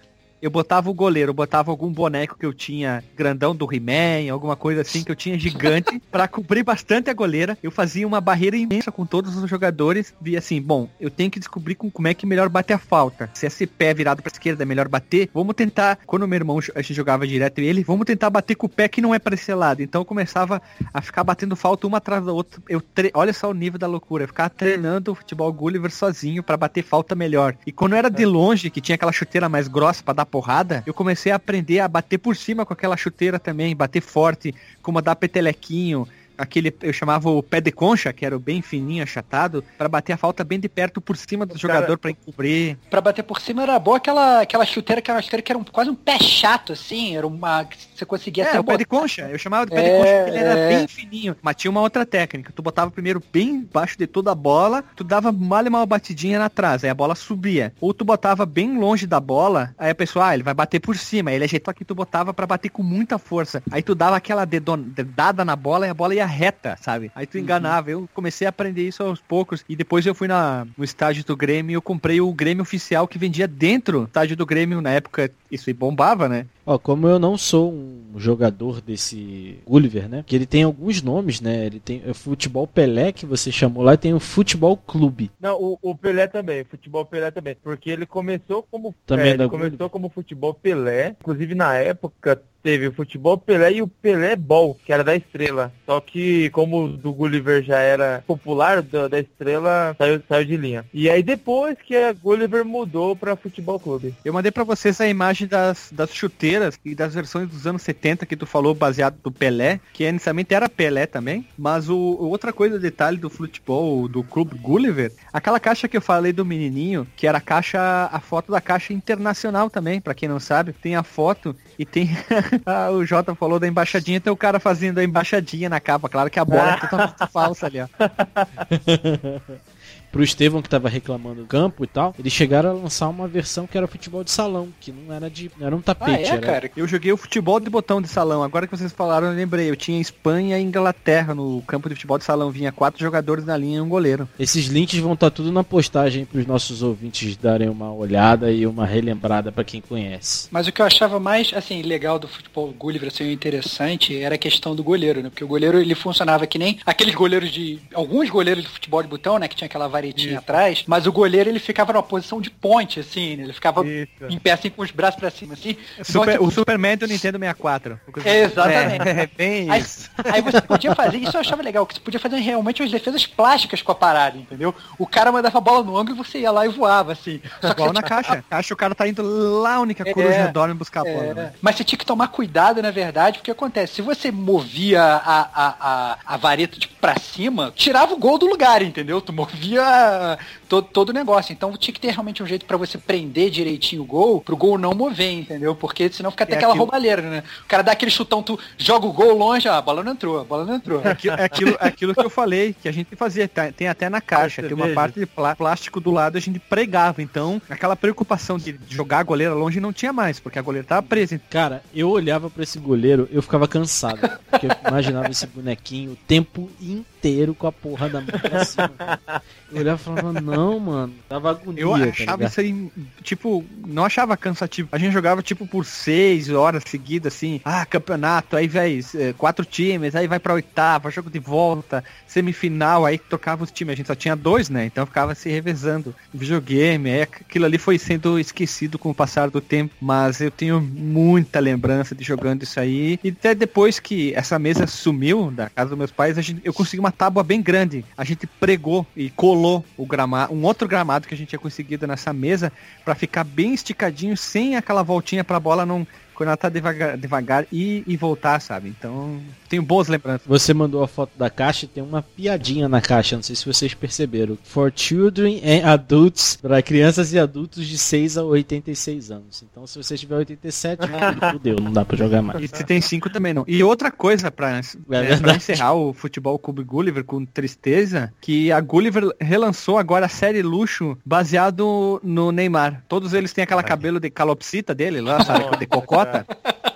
Eu 0.41 0.51
botava 0.51 0.91
o 0.91 0.95
goleiro, 0.95 1.31
eu 1.31 1.35
botava 1.35 1.71
algum 1.71 1.93
boneco 1.93 2.37
que 2.39 2.47
eu 2.47 2.55
tinha 2.55 3.03
grandão 3.17 3.55
do 3.55 3.69
He-Man, 3.73 4.33
alguma 4.33 4.57
coisa 4.57 4.83
assim 4.83 5.03
que 5.03 5.11
eu 5.11 5.17
tinha 5.17 5.39
gigante, 5.39 6.01
pra 6.11 6.29
cobrir 6.29 6.63
bastante 6.63 7.11
a 7.11 7.15
goleira. 7.15 7.59
Eu 7.63 7.71
fazia 7.71 8.07
uma 8.07 8.21
barreira 8.21 8.57
imensa 8.57 8.93
com 8.93 9.05
todos 9.05 9.37
os 9.37 9.49
jogadores. 9.49 10.15
Vi 10.21 10.37
assim, 10.37 10.61
bom, 10.61 10.89
eu 11.01 11.11
tenho 11.11 11.31
que 11.31 11.39
descobrir 11.39 11.75
com, 11.75 11.91
como 11.91 12.09
é 12.09 12.15
que 12.15 12.27
melhor 12.27 12.49
bate 12.49 12.73
a 12.73 12.79
falta. 12.79 13.31
Se 13.35 13.47
esse 13.47 13.67
pé 13.67 13.93
virado 13.93 14.23
pra 14.23 14.33
esquerda 14.33 14.63
é 14.63 14.67
melhor 14.67 14.89
bater, 14.89 15.29
vamos 15.35 15.55
tentar. 15.55 15.99
Quando 16.07 16.27
meu 16.29 16.37
irmão 16.37 16.59
a 16.75 16.83
gente 16.83 16.95
jogava 16.95 17.27
direto 17.27 17.59
ele, 17.59 17.83
vamos 17.83 18.07
tentar 18.07 18.31
bater 18.31 18.55
com 18.55 18.67
o 18.67 18.71
pé 18.71 18.89
que 18.89 19.01
não 19.01 19.15
é 19.15 19.19
pra 19.19 19.35
esse 19.35 19.53
lado. 19.55 19.83
Então 19.83 20.01
eu 20.03 20.05
começava 20.05 20.63
a 20.93 21.01
ficar 21.01 21.25
batendo 21.25 21.57
falta 21.57 21.87
uma 21.87 21.99
atrás 21.99 22.25
da 22.25 22.33
outra. 22.33 22.63
Eu 22.69 22.81
tre... 22.81 23.11
Olha 23.15 23.33
só 23.33 23.51
o 23.51 23.55
nível 23.55 23.79
da 23.79 23.87
loucura. 23.87 24.25
Eu 24.25 24.29
ficava 24.29 24.51
treinando 24.51 25.13
o 25.13 25.15
futebol 25.15 25.53
Gulliver 25.53 25.91
sozinho 25.91 26.43
pra 26.43 26.57
bater 26.57 26.83
falta 26.83 27.15
melhor. 27.15 27.57
E 27.67 27.73
quando 27.73 27.95
era 27.95 28.09
de 28.09 28.25
longe, 28.25 28.71
que 28.71 28.81
tinha 28.81 28.95
aquela 28.95 29.13
chuteira 29.13 29.49
mais 29.49 29.69
grossa 29.69 30.03
pra 30.03 30.15
dar 30.15 30.28
porrada, 30.29 30.85
eu 30.87 30.95
comecei 30.95 31.33
a 31.33 31.37
aprender 31.37 31.81
a 31.81 31.89
bater 31.89 32.19
por 32.19 32.37
cima 32.37 32.65
com 32.65 32.73
aquela 32.73 32.97
chuteira 32.97 33.39
também, 33.39 33.75
bater 33.75 34.01
forte, 34.01 34.55
como 34.81 35.03
dar 35.03 35.17
petelequinho, 35.17 36.07
aquele 36.39 36.75
eu 36.83 36.93
chamava 36.93 37.29
o 37.29 37.43
pé 37.43 37.61
de 37.61 37.71
concha, 37.73 38.13
que 38.13 38.25
era 38.25 38.37
o 38.37 38.41
bem 38.41 38.63
fininho, 38.63 39.03
achatado, 39.03 39.63
pra 39.77 39.89
bater 39.89 40.13
a 40.13 40.17
falta 40.17 40.45
bem 40.45 40.59
de 40.61 40.69
perto 40.69 41.01
por 41.01 41.17
cima 41.17 41.45
do 41.45 41.59
jogador 41.59 41.99
pra 41.99 42.11
encobrir. 42.11 42.79
Pra 42.89 43.01
bater 43.01 43.23
por 43.23 43.41
cima 43.41 43.63
era 43.63 43.79
boa 43.79 43.97
aquela, 43.99 44.41
aquela 44.43 44.65
chuteira 44.65 45.03
que 45.03 45.11
era 45.11 45.17
uma 45.17 45.23
chuteira 45.23 45.43
que 45.43 45.53
era 45.53 45.59
um- 45.59 45.65
quase 45.65 45.91
um 45.91 45.95
pé 45.95 46.19
chato, 46.19 46.73
assim, 46.73 47.17
era 47.17 47.27
uma. 47.27 47.67
você 47.95 48.05
conseguia 48.05 48.45
É, 48.45 48.61
o 48.61 48.65
pé 48.65 48.77
de 48.77 48.85
concha. 48.85 49.23
Eu 49.29 49.39
chamava 49.39 49.67
de 49.67 49.73
pé 49.73 49.83
de 49.83 49.89
É, 49.89 49.99
concha 49.99 50.15
porque 50.25 50.31
ele 50.31 50.39
era 50.39 50.59
é. 50.59 50.69
bem 50.69 50.89
fininho. 50.89 51.37
Mas 51.43 51.57
tinha 51.57 51.71
uma 51.71 51.81
outra 51.81 52.07
técnica. 52.07 52.53
Tu 52.55 52.63
botava 52.63 52.91
primeiro 52.91 53.23
bem 53.33 53.49
embaixo 53.51 53.99
de 53.99 54.07
toda 54.07 54.31
a 54.33 54.35
bola, 54.35 54.85
tu 54.95 55.03
dava 55.03 55.33
mal 55.33 55.67
e 55.67 55.71
mal 55.71 55.85
batidinha 55.87 56.39
na 56.39 56.49
trás, 56.49 56.85
aí 56.85 56.91
a 56.91 56.95
bola 56.95 57.15
subia. 57.15 57.73
Ou 57.81 57.93
tu 57.93 58.05
botava 58.05 58.47
bem 58.47 58.79
longe 58.79 59.07
da 59.07 59.19
bola, 59.21 59.75
aí 59.79 59.91
a 59.91 59.95
pessoa, 59.95 60.29
ah, 60.29 60.35
ele 60.35 60.43
vai 60.43 60.55
bater 60.55 60.79
por 60.81 60.97
cima. 60.97 61.31
Aí 61.31 61.37
ele 61.37 61.45
ajeitou 61.45 61.75
que 61.75 61.85
tu 61.85 61.95
botava 61.95 62.33
pra 62.33 62.47
bater 62.47 62.69
com 62.69 62.83
muita 62.83 63.19
força. 63.19 63.63
Aí 63.71 63.83
tu 63.83 63.95
dava 63.95 64.17
aquela 64.17 64.45
dedon- 64.45 64.79
dedada 64.79 65.45
na 65.45 65.57
bola 65.57 65.87
e 65.87 65.91
a 65.91 65.95
bola 65.95 66.15
ia 66.15 66.28
reta, 66.29 66.77
sabe? 66.81 67.11
Aí 67.15 67.27
tu 67.27 67.39
enganava. 67.39 67.91
Eu 67.91 68.09
comecei 68.15 68.47
a 68.47 68.51
aprender 68.51 68.87
isso 68.87 69.03
aos 69.03 69.21
poucos. 69.21 69.65
E 69.69 69.75
depois 69.75 70.07
eu 70.07 70.15
fui 70.15 70.29
na, 70.29 70.67
no 70.77 70.85
estágio 70.85 71.25
do 71.25 71.37
Grêmio 71.37 71.73
e 71.73 71.75
eu 71.75 71.83
comprei 71.83 72.21
o 72.21 72.33
Grêmio 72.33 72.63
oficial 72.63 73.09
que 73.09 73.19
vendia 73.19 73.49
dentro 73.49 74.01
do 74.01 74.07
estágio 74.07 74.37
do 74.37 74.47
Grêmio. 74.47 74.81
Na 74.81 74.91
época, 74.91 75.31
isso 75.51 75.71
aí 75.71 75.75
bombava, 75.75 76.29
né? 76.29 76.47
Ó, 76.65 76.79
como 76.79 77.09
eu 77.09 77.19
não 77.19 77.39
sou 77.39 77.73
um 77.73 78.13
jogador 78.17 78.83
desse 78.83 79.59
Gulliver, 79.67 80.09
né? 80.09 80.23
Que 80.27 80.37
ele 80.37 80.45
tem 80.45 80.65
alguns 80.65 81.01
nomes, 81.01 81.41
né? 81.41 81.65
Ele 81.65 81.81
tem 81.81 82.03
o 82.07 82.13
Futebol 82.13 82.67
Pelé, 82.67 83.11
que 83.11 83.25
você 83.25 83.51
chamou 83.51 83.83
lá, 83.83 83.95
e 83.95 83.99
tem 83.99 84.13
o 84.13 84.21
Futebol 84.21 84.77
Clube. 84.77 85.31
Não, 85.41 85.59
o, 85.59 85.79
o 85.81 85.95
Pelé 85.95 86.27
também, 86.27 86.65
futebol 86.65 87.07
Pelé 87.07 87.31
também. 87.31 87.57
Porque 87.63 87.89
ele 87.89 88.05
começou 88.05 88.63
como. 88.71 88.95
Também 89.07 89.31
é, 89.31 89.37
da 89.37 89.45
ele 89.45 89.51
começou 89.51 89.89
como 89.89 90.11
futebol 90.11 90.53
Pelé. 90.53 91.17
Inclusive 91.19 91.55
na 91.55 91.75
época 91.75 92.43
teve 92.63 92.89
o 92.89 92.93
futebol 92.93 93.39
Pelé 93.39 93.75
e 93.75 93.83
o 93.83 93.89
Pelé 93.89 94.37
Ball, 94.37 94.77
que 94.85 94.93
era 94.93 95.05
da 95.05 95.17
estrela. 95.17 95.73
Só 95.87 96.01
que 96.01 96.51
como 96.51 96.85
o 96.85 96.89
do 96.89 97.13
Gulliver 97.13 97.63
já 97.63 97.79
era 97.79 98.23
popular 98.27 98.83
da, 98.83 99.09
da 99.09 99.21
estrela, 99.21 99.95
saiu, 99.99 100.23
saiu 100.29 100.45
de 100.45 100.57
linha. 100.57 100.85
E 100.93 101.09
aí 101.09 101.23
depois 101.23 101.77
que 101.85 101.97
a 101.97 102.13
Gulliver 102.13 102.65
mudou 102.65 103.17
pra 103.17 103.37
futebol 103.37 103.79
clube. 103.79 104.15
Eu 104.25 104.33
mandei 104.33 104.51
pra 104.51 104.65
vocês 104.65 105.01
a 105.01 105.09
imagem 105.09 105.47
das, 105.47 105.91
das 105.93 106.13
chuteiras 106.13 106.79
e 106.85 106.95
das 106.95 107.15
versões 107.15 107.49
dos 107.49 107.67
anos 107.67 107.83
70 107.83 108.27
que 108.27 108.37
tu 108.37 108.47
falou, 108.47 108.75
baseado 108.75 109.19
do 109.23 109.31
Pelé, 109.33 109.81
que 109.93 110.05
inicialmente 110.05 110.55
era 110.55 110.69
Pelé 110.69 111.07
também. 111.07 111.47
Mas 111.57 111.89
o 111.89 111.99
outra 112.19 112.53
coisa, 112.53 112.79
detalhe 112.79 113.17
do 113.17 113.31
futebol, 113.31 114.09
do 114.09 114.23
clube 114.23 114.59
Gulliver, 114.59 115.13
aquela 115.33 115.61
caixa 115.61 115.89
que 115.89 115.97
eu 115.97 116.03
falei 116.03 116.33
do 116.33 116.45
menininho, 116.45 117.07
que 117.17 117.27
era 117.27 117.39
a 117.39 117.41
caixa, 117.41 117.81
a 118.13 118.21
foto 118.21 118.53
da 118.53 118.61
caixa 118.61 118.93
internacional 118.93 119.71
também, 119.71 120.01
pra 120.01 120.15
quem 120.15 120.29
não 120.29 120.41
sabe, 120.41 120.73
tem 120.73 120.97
a 120.97 121.03
foto 121.03 121.57
e 121.79 121.85
tem 121.85 122.11
ah, 122.67 122.91
o 122.91 123.05
Jota 123.05 123.35
falou 123.35 123.59
da 123.59 123.67
embaixadinha, 123.67 124.21
tem 124.21 124.33
o 124.33 124.37
cara 124.37 124.61
fazendo 124.61 124.99
a 124.99 125.05
embaixadinha 125.05 125.69
na 125.69 125.81
capa, 125.81 126.09
claro 126.09 126.31
que 126.31 126.39
a 126.39 126.45
bola 126.45 126.73
é 126.73 126.77
totalmente 126.77 127.27
falsa 127.33 127.67
ali, 127.67 127.81
ó. 127.81 127.89
Pro 130.11 130.23
Estevão 130.23 130.63
que 130.63 130.69
tava 130.69 130.89
reclamando 130.89 131.43
do 131.43 131.47
campo 131.47 131.85
e 131.85 131.87
tal, 131.87 132.15
eles 132.19 132.33
chegaram 132.33 132.71
a 132.71 132.73
lançar 132.73 133.09
uma 133.09 133.29
versão 133.29 133.67
que 133.67 133.77
era 133.77 133.87
futebol 133.87 134.25
de 134.25 134.31
salão, 134.31 134.69
que 134.81 134.91
não 134.91 135.15
era 135.15 135.29
de. 135.29 135.51
não 135.59 135.67
era 135.67 135.77
um 135.77 135.83
tapete, 135.83 136.31
era. 136.31 136.71
Eu 136.77 136.89
joguei 136.89 137.13
o 137.13 137.17
futebol 137.17 137.61
de 137.61 137.69
botão 137.69 138.01
de 138.01 138.09
salão. 138.09 138.43
Agora 138.43 138.67
que 138.67 138.77
vocês 138.77 138.91
falaram, 138.91 139.29
eu 139.29 139.35
lembrei. 139.35 139.69
Eu 139.69 139.77
tinha 139.77 140.01
Espanha 140.01 140.59
e 140.59 140.63
Inglaterra 140.63 141.35
no 141.35 141.63
campo 141.63 141.89
de 141.89 141.95
futebol 141.95 142.19
de 142.19 142.25
salão. 142.25 142.51
Vinha 142.51 142.73
quatro 142.73 143.01
jogadores 143.01 143.45
na 143.45 143.57
linha 143.57 143.79
e 143.79 143.81
um 143.81 143.89
goleiro. 143.89 144.29
Esses 144.39 144.67
links 144.67 144.99
vão 144.99 145.13
estar 145.13 145.31
tudo 145.31 145.53
na 145.53 145.63
postagem 145.63 146.25
para 146.25 146.41
os 146.41 146.47
nossos 146.47 146.83
ouvintes 146.83 147.37
darem 147.37 147.69
uma 147.69 147.93
olhada 147.93 148.51
e 148.51 148.67
uma 148.67 148.87
relembrada 148.87 149.53
para 149.53 149.63
quem 149.63 149.81
conhece. 149.81 150.49
Mas 150.51 150.67
o 150.67 150.73
que 150.73 150.81
eu 150.81 150.87
achava 150.87 151.21
mais, 151.21 151.53
assim, 151.55 151.83
legal 151.83 152.19
do 152.19 152.27
futebol 152.27 152.73
Gulliver, 152.73 153.09
assim, 153.09 153.31
interessante, 153.31 154.17
era 154.17 154.37
a 154.37 154.39
questão 154.39 154.75
do 154.75 154.83
goleiro, 154.83 155.23
né? 155.23 155.29
Porque 155.29 155.45
o 155.45 155.49
goleiro, 155.49 155.79
ele 155.79 155.95
funcionava 155.95 156.47
que 156.47 156.59
nem 156.59 156.79
aqueles 156.87 157.15
goleiros 157.15 157.51
de... 157.51 157.79
Alguns 157.95 158.31
goleiros 158.31 158.65
de 158.65 158.71
futebol 158.71 159.03
de 159.03 159.09
botão, 159.09 159.39
né? 159.39 159.49
Que 159.49 159.55
tinha 159.55 159.67
aquela 159.67 159.78
varetinha 159.87 160.39
atrás. 160.39 160.85
Mas 160.87 161.07
o 161.07 161.13
goleiro, 161.13 161.49
ele 161.49 161.59
ficava 161.59 161.93
numa 161.93 162.03
posição 162.03 162.41
de 162.41 162.51
ponte, 162.51 163.01
assim, 163.01 163.37
né? 163.37 163.45
Ele 163.45 163.53
ficava 163.53 163.85
em 163.87 164.39
pé, 164.43 164.53
assim, 164.53 164.71
com 164.71 164.83
os 164.83 164.91
braços 164.91 165.21
pra 165.21 165.31
cima, 165.31 165.55
assim. 165.55 165.77
Super- 166.03 166.35
Igual, 166.35 166.49
o 166.49 166.51
Superman 166.51 166.97
do 166.97 167.07
Nintendo 167.07 167.39
64. 167.39 168.01
É, 168.25 168.41
exatamente. 168.45 169.09
É, 169.09 169.11
é 169.23 169.27
bem 169.27 169.71
Aí, 169.71 169.81
isso. 169.81 170.11
aí 170.25 170.41
você 170.43 170.61
podia 170.61 170.95
fazer, 170.95 171.19
isso 171.19 171.37
eu 171.37 171.41
achava 171.41 171.63
legal, 171.63 171.87
que 171.87 171.95
você 171.95 172.01
podia 172.01 172.19
fazer 172.21 172.37
realmente 172.39 172.83
umas 172.83 172.91
defesas 172.91 173.27
plásticas 173.27 173.83
com 173.83 173.93
a 173.93 173.95
parada, 173.95 174.37
entendeu? 174.39 174.75
O 174.99 175.07
cara 175.07 175.31
mandava 175.31 175.59
a 175.59 175.61
bola 175.61 175.85
no 175.85 175.97
ângulo 175.97 176.17
e 176.17 176.19
você 176.19 176.39
ia 176.41 176.51
lá 176.51 176.65
e 176.67 176.69
voava, 176.69 177.13
assim. 177.13 177.41
Só 177.61 177.69
que 177.75 177.81
Igual 177.81 177.93
na 177.93 178.01
tinha- 178.03 178.09
caixa. 178.09 178.45
Caixa 178.49 178.75
o 178.75 178.77
cara 178.77 178.95
tá 178.95 179.07
indo 179.07 179.23
lá, 179.61 179.79
única 179.81 180.05
coruja 180.13 180.35
É. 180.35 180.49
dorme 180.49 180.75
buscar 180.75 181.01
a 181.03 181.05
bola. 181.05 181.25
É, 181.25 181.35
né? 181.35 181.53
Mas 181.61 181.77
você 181.77 181.85
tinha 181.85 181.99
que 181.99 182.07
tomar 182.07 182.29
cuidado, 182.29 182.81
na 182.83 182.91
verdade, 182.91 183.39
porque 183.39 183.51
acontece, 183.51 183.95
se 183.97 184.03
você 184.03 184.31
movia 184.31 185.03
a, 185.03 185.41
a, 185.41 185.75
a, 185.81 186.19
a 186.27 186.37
vareta 186.37 186.79
tipo, 186.79 186.95
pra 187.01 187.19
cima, 187.19 187.73
tirava 187.75 188.15
o 188.15 188.17
gol 188.19 188.39
do 188.39 188.47
lugar, 188.47 188.81
entendeu? 188.83 189.21
Tu 189.21 189.33
movia 189.33 189.68
yeah. 189.69 190.37
Todo, 190.69 190.87
todo 190.87 191.09
o 191.11 191.13
negócio. 191.13 191.53
Então 191.53 191.77
tinha 191.77 191.93
que 191.95 192.01
ter 192.01 192.11
realmente 192.11 192.43
um 192.43 192.47
jeito 192.47 192.65
pra 192.67 192.77
você 192.77 192.99
prender 192.99 193.51
direitinho 193.51 194.03
o 194.03 194.05
gol, 194.05 194.41
pro 194.41 194.57
gol 194.57 194.77
não 194.79 194.93
mover, 194.95 195.33
entendeu? 195.33 195.75
Porque 195.75 196.09
senão 196.11 196.31
fica 196.31 196.45
até 196.45 196.55
É 196.55 196.57
aquela 196.57 196.73
aquilo- 196.73 196.85
roubalheira, 196.85 197.23
né? 197.23 197.43
O 197.65 197.69
cara 197.69 197.83
dá 197.83 197.93
aquele 197.93 198.11
chutão, 198.11 198.43
tu 198.43 198.59
joga 198.77 199.07
o 199.07 199.13
gol 199.13 199.37
longe, 199.37 199.69
ah, 199.69 199.79
a 199.79 199.83
bola 199.83 200.03
não 200.05 200.13
entrou, 200.13 200.41
a 200.41 200.45
bola 200.45 200.65
não 200.65 200.75
entrou. 200.75 201.01
É 201.05 201.11
aquilo, 201.11 201.37
é 201.37 201.45
aquilo, 201.45 201.71
é 201.81 201.87
aquilo 201.87 202.15
que 202.15 202.21
eu 202.25 202.31
falei, 202.31 202.75
que 202.81 202.89
a 202.89 202.93
gente 202.93 203.15
fazia. 203.17 203.49
tá- 203.49 203.73
Tem 203.73 203.89
até 203.89 204.09
na 204.09 204.21
caixa, 204.21 204.63
tem 204.63 204.73
uma 204.75 204.89
parte 204.89 205.19
de 205.21 205.27
plá- 205.27 205.57
plástico 205.57 206.01
do 206.01 206.11
lado, 206.11 206.37
a 206.37 206.41
gente 206.41 206.59
pregava. 206.59 207.23
Então, 207.23 207.61
aquela 207.71 207.97
preocupação 207.97 208.59
de 208.59 208.79
jogar 208.89 209.21
a 209.21 209.23
goleira 209.23 209.55
longe 209.55 209.81
não 209.81 209.93
tinha 209.93 210.13
mais, 210.13 210.39
porque 210.41 210.59
a 210.59 210.63
goleira 210.63 210.87
tava 210.87 211.03
presa. 211.03 211.41
Cara, 211.51 211.83
eu 211.95 212.11
olhava 212.11 212.51
pra 212.51 212.63
esse 212.63 212.79
goleiro, 212.79 213.29
eu 213.33 213.41
ficava 213.43 213.67
cansado. 213.69 214.19
Porque 214.51 214.67
eu 214.67 214.71
imaginava 214.89 215.31
esse 215.31 215.47
bonequinho 215.47 216.13
o 216.13 216.17
tempo 216.17 216.71
inteiro 216.81 217.55
com 217.55 217.67
a 217.67 217.73
porra 217.73 218.09
da 218.09 218.21
mão 218.21 218.29
pra 218.41 218.65
cima. 218.65 218.89
cara. 218.89 219.43
Eu 219.73 219.81
olhava 219.81 220.01
e 220.01 220.05
falava, 220.05 220.33
não, 220.41 220.41
mano, 220.81 221.15
dava 221.29 221.51
agonia. 221.51 221.83
Eu 221.83 221.91
tá 221.91 221.97
achava 221.97 222.37
ligado? 222.37 222.51
isso 222.51 222.61
aí, 222.61 222.91
tipo, 223.23 223.65
não 223.87 224.05
achava 224.05 224.37
cansativo. 224.37 224.89
A 224.93 224.99
gente 224.99 225.13
jogava, 225.13 225.43
tipo, 225.43 225.67
por 225.67 225.85
seis 225.85 226.49
horas 226.49 226.83
seguidas, 226.87 227.35
assim. 227.35 227.61
Ah, 227.65 227.85
campeonato, 227.85 228.57
aí 228.57 228.67
vai 228.67 229.01
eh, 229.15 229.35
quatro 229.37 229.65
times, 229.65 230.15
aí 230.15 230.27
vai 230.27 230.39
pra 230.39 230.55
oitava, 230.55 231.11
jogo 231.11 231.31
de 231.31 231.39
volta, 231.39 232.03
semifinal, 232.27 233.05
aí 233.05 233.19
trocava 233.19 233.65
os 233.65 233.71
times. 233.71 233.93
A 233.93 233.97
gente 233.97 234.07
só 234.07 234.15
tinha 234.15 234.35
dois, 234.35 234.69
né? 234.69 234.87
Então 234.87 235.07
ficava 235.07 235.35
se 235.35 235.49
revezando. 235.49 236.15
Videogame, 236.33 237.11
aí 237.11 237.23
aquilo 237.23 237.65
ali 237.65 237.79
foi 237.79 237.99
sendo 237.99 238.39
esquecido 238.39 238.99
com 238.99 239.11
o 239.11 239.15
passar 239.15 239.51
do 239.51 239.61
tempo. 239.61 239.95
Mas 240.01 240.41
eu 240.41 240.51
tenho 240.51 240.81
muita 240.81 241.61
lembrança 241.61 242.15
de 242.15 242.25
jogando 242.25 242.63
isso 242.63 242.81
aí. 242.81 243.19
E 243.23 243.29
até 243.29 243.55
depois 243.55 243.99
que 243.99 244.35
essa 244.35 244.59
mesa 244.59 244.87
sumiu 244.87 245.51
da 245.51 245.69
casa 245.69 245.91
dos 245.91 245.99
meus 245.99 246.11
pais, 246.11 246.39
a 246.39 246.43
gente, 246.43 246.61
eu 246.65 246.73
consegui 246.73 247.01
uma 247.01 247.13
tábua 247.13 247.43
bem 247.43 247.61
grande. 247.61 248.05
A 248.17 248.25
gente 248.25 248.47
pregou 248.47 249.07
e 249.17 249.31
colou 249.31 249.85
o 249.97 250.07
gramado, 250.07 250.48
um 250.51 250.63
outro 250.65 250.89
gramado 250.89 251.27
que 251.27 251.35
a 251.35 251.37
gente 251.37 251.49
tinha 251.49 251.59
conseguido 251.59 252.07
nessa 252.07 252.33
mesa 252.33 252.73
pra 253.05 253.15
ficar 253.15 253.45
bem 253.45 253.75
esticadinho, 253.75 254.37
sem 254.37 254.77
aquela 254.77 255.03
voltinha 255.03 255.45
pra 255.45 255.61
bola 255.61 255.87
não 255.87 256.07
quando 256.39 256.51
ela 256.51 256.57
tá 256.57 256.69
devagar, 256.69 257.19
devagar 257.19 257.67
e, 257.73 258.05
e 258.07 258.17
voltar, 258.17 258.61
sabe? 258.61 258.89
Então, 258.89 259.41
tenho 259.69 259.83
boas 259.83 260.07
lembranças. 260.07 260.47
Você 260.47 260.73
mandou 260.73 261.03
a 261.03 261.09
foto 261.09 261.33
da 261.37 261.51
caixa 261.51 261.85
e 261.85 261.89
tem 261.89 262.01
uma 262.01 262.23
piadinha 262.23 262.89
na 262.89 263.01
caixa, 263.01 263.35
não 263.35 263.43
sei 263.43 263.57
se 263.57 263.67
vocês 263.67 263.93
perceberam. 263.93 264.57
For 264.63 264.93
children 264.95 265.61
and 265.65 265.85
adults, 265.85 266.55
para 266.55 266.81
crianças 266.81 267.33
e 267.33 267.41
adultos 267.41 267.85
de 267.85 267.99
6 267.99 268.39
a 268.39 268.45
86 268.45 269.33
anos. 269.33 269.65
Então, 269.69 269.85
se 269.85 270.01
você 270.01 270.17
tiver 270.17 270.37
87, 270.37 271.09
meu 271.09 271.19
filho, 271.19 271.41
fudeu, 271.51 271.77
não 271.83 271.93
dá 271.93 272.05
pra 272.05 272.17
jogar 272.17 272.41
mais. 272.41 272.63
E 272.63 272.69
se 272.69 272.85
tem 272.85 273.01
cinco 273.01 273.29
também 273.29 273.53
não. 273.53 273.65
E 273.67 273.83
outra 273.83 274.13
coisa 274.13 274.49
pra, 274.49 274.75
né, 274.75 274.81
pra 275.09 275.23
verdade. 275.23 275.57
encerrar 275.57 275.95
o 275.95 276.13
futebol 276.13 276.57
Clube 276.57 276.85
Gulliver 276.85 277.25
com 277.25 277.45
tristeza, 277.45 278.33
que 278.41 278.71
a 278.71 278.81
Gulliver 278.81 279.25
relançou 279.41 279.99
agora 279.99 280.27
a 280.27 280.29
série 280.29 280.63
Luxo 280.63 281.19
baseado 281.27 282.21
no 282.23 282.53
Neymar. 282.53 283.03
Todos 283.09 283.35
eles 283.35 283.53
têm 283.53 283.65
aquela 283.65 283.83
cabelo 283.83 284.21
de 284.21 284.31
calopsita 284.31 284.95
dele 284.95 285.21
lá, 285.21 285.43
sabe? 285.45 285.79
De 285.79 285.87
cocota. 285.87 286.28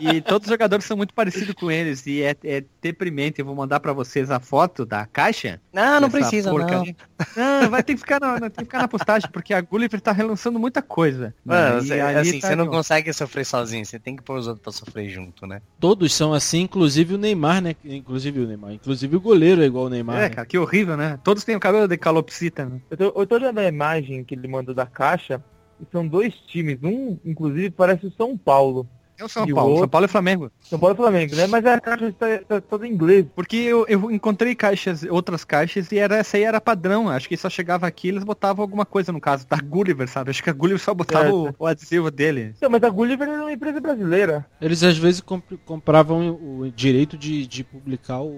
E 0.00 0.20
todos 0.20 0.46
os 0.46 0.50
jogadores 0.50 0.84
são 0.84 0.96
muito 0.96 1.14
parecidos 1.14 1.54
com 1.54 1.70
eles. 1.70 2.06
E 2.06 2.22
é, 2.22 2.36
é 2.44 2.64
deprimente. 2.80 3.38
Eu 3.38 3.46
vou 3.46 3.54
mandar 3.54 3.78
pra 3.78 3.92
vocês 3.92 4.30
a 4.30 4.40
foto 4.40 4.84
da 4.84 5.06
caixa. 5.06 5.60
Não, 5.72 6.00
não 6.00 6.10
precisa, 6.10 6.50
não. 6.50 6.58
porcaria. 6.58 6.96
Não, 7.36 7.70
vai 7.70 7.82
ter 7.84 7.94
que 7.94 8.00
ficar 8.00 8.18
na, 8.18 8.40
tem 8.40 8.50
que 8.50 8.64
ficar 8.64 8.78
na 8.78 8.88
postagem, 8.88 9.30
porque 9.30 9.54
a 9.54 9.60
Gulliver 9.60 10.00
tá 10.00 10.10
relançando 10.10 10.58
muita 10.58 10.82
coisa. 10.82 11.32
Mano, 11.44 11.78
E 11.78 11.86
você, 11.86 12.00
assim, 12.00 12.40
tá 12.40 12.48
você 12.48 12.56
não 12.56 12.66
consegue 12.66 13.12
sofrer 13.12 13.46
sozinho, 13.46 13.84
você 13.84 13.98
tem 13.98 14.16
que 14.16 14.22
pôr 14.22 14.38
os 14.38 14.48
outros 14.48 14.62
pra 14.62 14.72
sofrer 14.72 15.08
junto, 15.08 15.46
né? 15.46 15.62
Todos 15.78 16.12
são 16.12 16.32
assim, 16.32 16.62
inclusive 16.62 17.14
o 17.14 17.18
Neymar, 17.18 17.62
né? 17.62 17.76
Inclusive 17.84 18.40
o 18.40 18.46
Neymar. 18.46 18.72
Inclusive 18.72 19.16
o 19.16 19.20
goleiro 19.20 19.62
é 19.62 19.66
igual 19.66 19.84
o 19.84 19.90
Neymar. 19.90 20.16
É, 20.16 20.20
né? 20.22 20.30
cara, 20.30 20.46
que 20.46 20.58
horrível, 20.58 20.96
né? 20.96 21.18
Todos 21.22 21.44
têm 21.44 21.54
o 21.54 21.60
cabelo 21.60 21.86
de 21.86 21.96
calopsita, 21.96 22.64
né? 22.64 22.80
Eu 22.90 22.96
tô, 22.96 23.20
eu 23.20 23.26
tô 23.26 23.34
olhando 23.36 23.58
a 23.58 23.68
imagem 23.68 24.24
que 24.24 24.34
ele 24.34 24.48
mandou 24.48 24.74
da 24.74 24.86
caixa. 24.86 25.42
E 25.80 25.86
são 25.90 26.06
dois 26.06 26.34
times. 26.46 26.78
Um, 26.82 27.18
inclusive, 27.24 27.70
parece 27.70 28.06
o 28.06 28.12
São 28.12 28.36
Paulo. 28.36 28.88
É 29.22 29.24
o 29.24 29.28
São 29.28 29.46
E 29.48 29.52
o 29.52 29.54
Paulo. 29.54 29.70
São 29.70 29.76
outro? 29.76 29.88
Paulo 29.90 30.04
e 30.04 30.08
Flamengo. 30.08 30.50
São 30.60 30.78
Paulo 30.78 30.94
e 30.94 30.96
Flamengo, 30.96 31.36
né? 31.36 31.46
Mas 31.46 31.64
a 31.64 31.80
caixa 31.80 32.08
está, 32.08 32.28
está 32.34 32.60
toda 32.60 32.86
em 32.86 32.92
inglês. 32.92 33.24
Porque 33.34 33.56
eu, 33.56 33.86
eu 33.88 34.10
encontrei 34.10 34.54
caixas, 34.54 35.04
outras 35.04 35.44
caixas, 35.44 35.90
e 35.92 35.98
era, 35.98 36.16
essa 36.16 36.36
aí 36.36 36.42
era 36.42 36.60
padrão. 36.60 37.08
Acho 37.08 37.28
que 37.28 37.36
só 37.36 37.48
chegava 37.48 37.86
aqui 37.86 38.08
eles 38.08 38.24
botavam 38.24 38.62
alguma 38.62 38.84
coisa, 38.84 39.12
no 39.12 39.20
caso, 39.20 39.46
da 39.46 39.56
Gulliver, 39.56 40.08
sabe? 40.08 40.30
Acho 40.30 40.42
que 40.42 40.50
a 40.50 40.52
Gulliver 40.52 40.80
só 40.80 40.92
botava 40.92 41.26
É, 41.26 41.30
o, 41.32 41.54
o 41.58 41.66
adesivo 41.66 42.10
dele. 42.10 42.52
Então, 42.56 42.68
mas 42.68 42.82
a 42.82 42.90
Gulliver 42.90 43.28
é 43.28 43.40
uma 43.40 43.52
empresa 43.52 43.80
brasileira. 43.80 44.44
Eles 44.60 44.82
às 44.82 44.98
vezes 44.98 45.20
comp- 45.20 45.52
compravam 45.64 46.30
o 46.30 46.70
direito 46.74 47.16
de, 47.16 47.46
de 47.46 47.62
publicar 47.62 48.20
o 48.22 48.34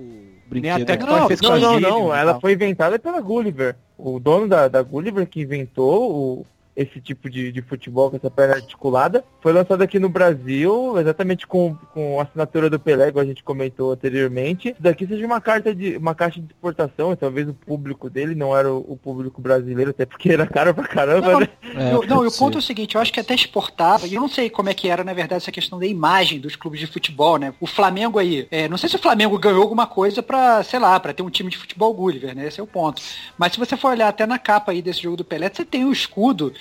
brinquedo. 0.47 0.83
até 0.83 0.97
que 0.97 1.05
Não, 1.07 1.29
ser 1.29 1.41
não, 1.43 1.59
não, 1.59 1.81
não. 1.81 2.15
e 2.15 2.19
Ela 2.19 2.39
foi 2.41 2.53
inventada 2.53 2.99
pela 2.99 3.21
Gulliver. 3.21 3.77
O 3.97 4.19
dono 4.19 4.49
da, 4.49 4.69
da 4.69 4.83
Gulliver 4.83 5.27
que 5.27 5.41
inventou 5.41 6.13
o- 6.41 6.47
esse 6.77 7.01
tipo 7.01 7.31
de, 7.31 7.53
de 7.53 7.63
futebol 7.63 8.11
com 8.11 8.17
essa 8.17 8.31
perna 8.31 8.55
articulada 8.57 9.25
foi 9.41 9.53
lançado 9.53 9.83
aqui 9.83 9.99
no 9.99 10.09
Brasil, 10.09 10.99
exatamente 10.99 11.47
com, 11.47 11.75
com 11.93 12.19
a 12.19 12.25
assinatura 12.25 12.69
do 12.69 12.81
Pelé, 12.81 13.11
como 13.13 13.23
a 13.23 13.27
gente 13.27 13.45
comentou 13.45 13.93
anteriormente. 13.93 14.71
Isso 14.71 14.83
daqui 14.83 15.07
seja 15.07 15.25
uma 15.25 15.41
carta 15.41 15.75
de 15.75 15.97
uma 15.97 16.15
caixa 16.15 16.41
de 16.41 16.47
exportação, 16.47 17.13
e 17.13 17.17
talvez 17.17 17.49
o 17.49 17.55
público 17.55 18.09
dele 18.11 18.35
não 18.35 18.57
era 18.57 18.73
o, 18.73 18.79
o 18.89 18.97
público 18.97 19.41
brasileiro, 19.41 19.91
até 19.91 20.05
porque 20.07 20.31
era 20.31 20.47
caro 20.47 20.75
pra 20.75 20.89
caramba, 20.89 21.33
Não, 21.33 21.41
né? 21.41 21.49
É, 21.77 21.95
Eu- 21.95 22.07
não, 22.07 22.25
e 22.25 22.29
o 22.29 22.33
ponto 22.33 22.57
é 22.57 22.59
o 22.59 22.63
seguinte, 22.63 22.95
eu 22.95 23.01
acho 23.01 23.13
que 23.13 23.21
até 23.21 23.35
exportava, 23.35 24.07
e 24.07 24.15
eu 24.15 24.21
não 24.21 24.29
sei 24.29 24.51
como 24.51 24.69
é 24.69 24.75
que 24.75 24.89
era, 24.89 25.05
na 25.05 25.13
verdade, 25.13 25.43
essa 25.43 25.53
questão 25.53 25.79
da 25.79 25.87
imagem 25.87 26.41
dos 26.41 26.57
clubes 26.57 26.81
de 26.81 26.87
futebol, 26.87 27.37
né? 27.39 27.55
O 27.61 27.67
Flamengo 27.67 28.19
aí, 28.19 28.49
é, 28.51 28.69
não 28.69 28.77
sei 28.79 28.89
se 28.89 28.97
o 28.97 28.99
Flamengo 29.01 29.39
ganhou 29.39 29.63
alguma 29.63 29.87
coisa 29.87 30.23
pra, 30.23 30.63
sei 30.63 30.79
lá, 30.81 30.99
pra 30.99 31.13
ter 31.13 31.23
um 31.23 31.31
time 31.31 31.51
de 31.51 31.59
futebol 31.59 31.93
Gulliver, 31.95 32.35
né? 32.35 32.47
Esse 32.49 32.59
é 32.61 32.63
o 32.63 32.67
ponto. 32.67 33.01
Mas 33.39 33.53
se 33.53 33.59
você 33.59 33.77
for 33.77 33.91
olhar 33.93 34.09
até 34.09 34.27
na 34.27 34.39
capa 34.39 34.73
aí 34.73 34.83
desse 34.83 35.03
jogo 35.03 35.17
do 35.19 35.25
Pelé, 35.25 35.51
você 35.53 35.65
tem 35.65 35.85
o 35.85 35.93
escudo 35.93 36.53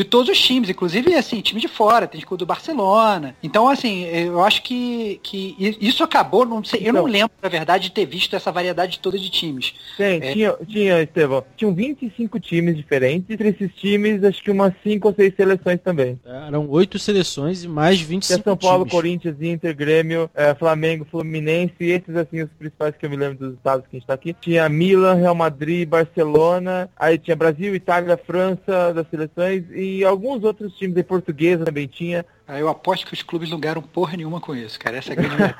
de 0.00 0.04
todos 0.04 0.30
os 0.30 0.40
times, 0.40 0.70
inclusive, 0.70 1.14
assim, 1.14 1.40
time 1.42 1.60
de 1.60 1.68
fora, 1.68 2.06
tem 2.06 2.18
escudo 2.18 2.38
do 2.44 2.46
Barcelona. 2.46 3.34
Então, 3.42 3.68
assim, 3.68 4.04
eu 4.04 4.42
acho 4.42 4.62
que, 4.62 5.20
que 5.22 5.54
isso 5.80 6.02
acabou, 6.02 6.46
não 6.46 6.64
sei, 6.64 6.80
eu 6.80 6.92
não 6.92 7.00
Então. 7.00 7.12
lembro, 7.12 7.30
na 7.42 7.48
verdade, 7.50 7.84
de 7.84 7.90
ter 7.92 8.06
visto 8.06 8.34
essa 8.34 8.50
variedade 8.50 8.98
toda 8.98 9.18
de 9.18 9.28
times. 9.28 9.74
Tem, 9.98 10.16
É. 10.22 10.32
tinha, 10.32 10.54
tinha, 10.66 11.02
Estevão, 11.02 11.44
tinham 11.56 11.74
25 11.74 12.40
times 12.40 12.76
diferentes, 12.76 13.28
entre 13.28 13.48
esses 13.50 13.70
times, 13.74 14.24
acho 14.24 14.42
que 14.42 14.50
umas 14.50 14.72
5 14.82 15.06
ou 15.08 15.14
6 15.14 15.34
seleções 15.36 15.80
também. 15.84 16.18
Eram 16.24 16.66
oito 16.70 16.98
seleções 16.98 17.64
e 17.64 17.68
mais 17.68 17.96
Tinha 17.98 18.08
25 18.08 18.42
São 18.44 18.56
Paulo, 18.56 18.84
times. 18.84 18.92
Corinthians, 18.92 19.36
Inter, 19.42 19.76
Grêmio, 19.76 20.30
eh, 20.34 20.54
Flamengo, 20.54 21.06
Fluminense, 21.10 21.74
esses 21.80 22.16
assim, 22.16 22.42
os 22.42 22.50
principais 22.58 22.94
que 22.96 23.04
eu 23.04 23.10
me 23.10 23.16
lembro 23.16 23.38
dos 23.38 23.54
estados 23.54 23.84
que 23.86 23.96
a 23.96 23.98
gente 23.98 24.06
tá 24.06 24.14
aqui. 24.14 24.34
Tinha 24.40 24.66
Milan, 24.68 25.14
Real 25.14 25.34
Madrid, 25.34 25.86
Barcelona, 25.86 26.88
aí 26.96 27.18
tinha 27.18 27.36
Brasil, 27.36 27.74
Itália, 27.74 28.16
França 28.16 28.92
das 28.94 29.06
seleções 29.10 29.64
e 29.72 29.89
alguns 30.04 30.42
outros 30.44 30.72
times 30.76 30.94
de 30.94 31.02
portuguesa 31.02 31.64
também 31.64 31.86
tinha. 31.86 32.24
Aí 32.46 32.60
eu 32.60 32.68
aposto 32.68 33.06
que 33.06 33.14
os 33.14 33.22
clubes 33.22 33.48
não 33.48 33.60
ganharam 33.60 33.80
porra 33.80 34.16
nenhuma 34.16 34.40
com 34.40 34.56
isso, 34.56 34.76
cara. 34.78 34.96
Essa 34.96 35.10
é 35.10 35.12
a 35.12 35.16
grande. 35.16 35.54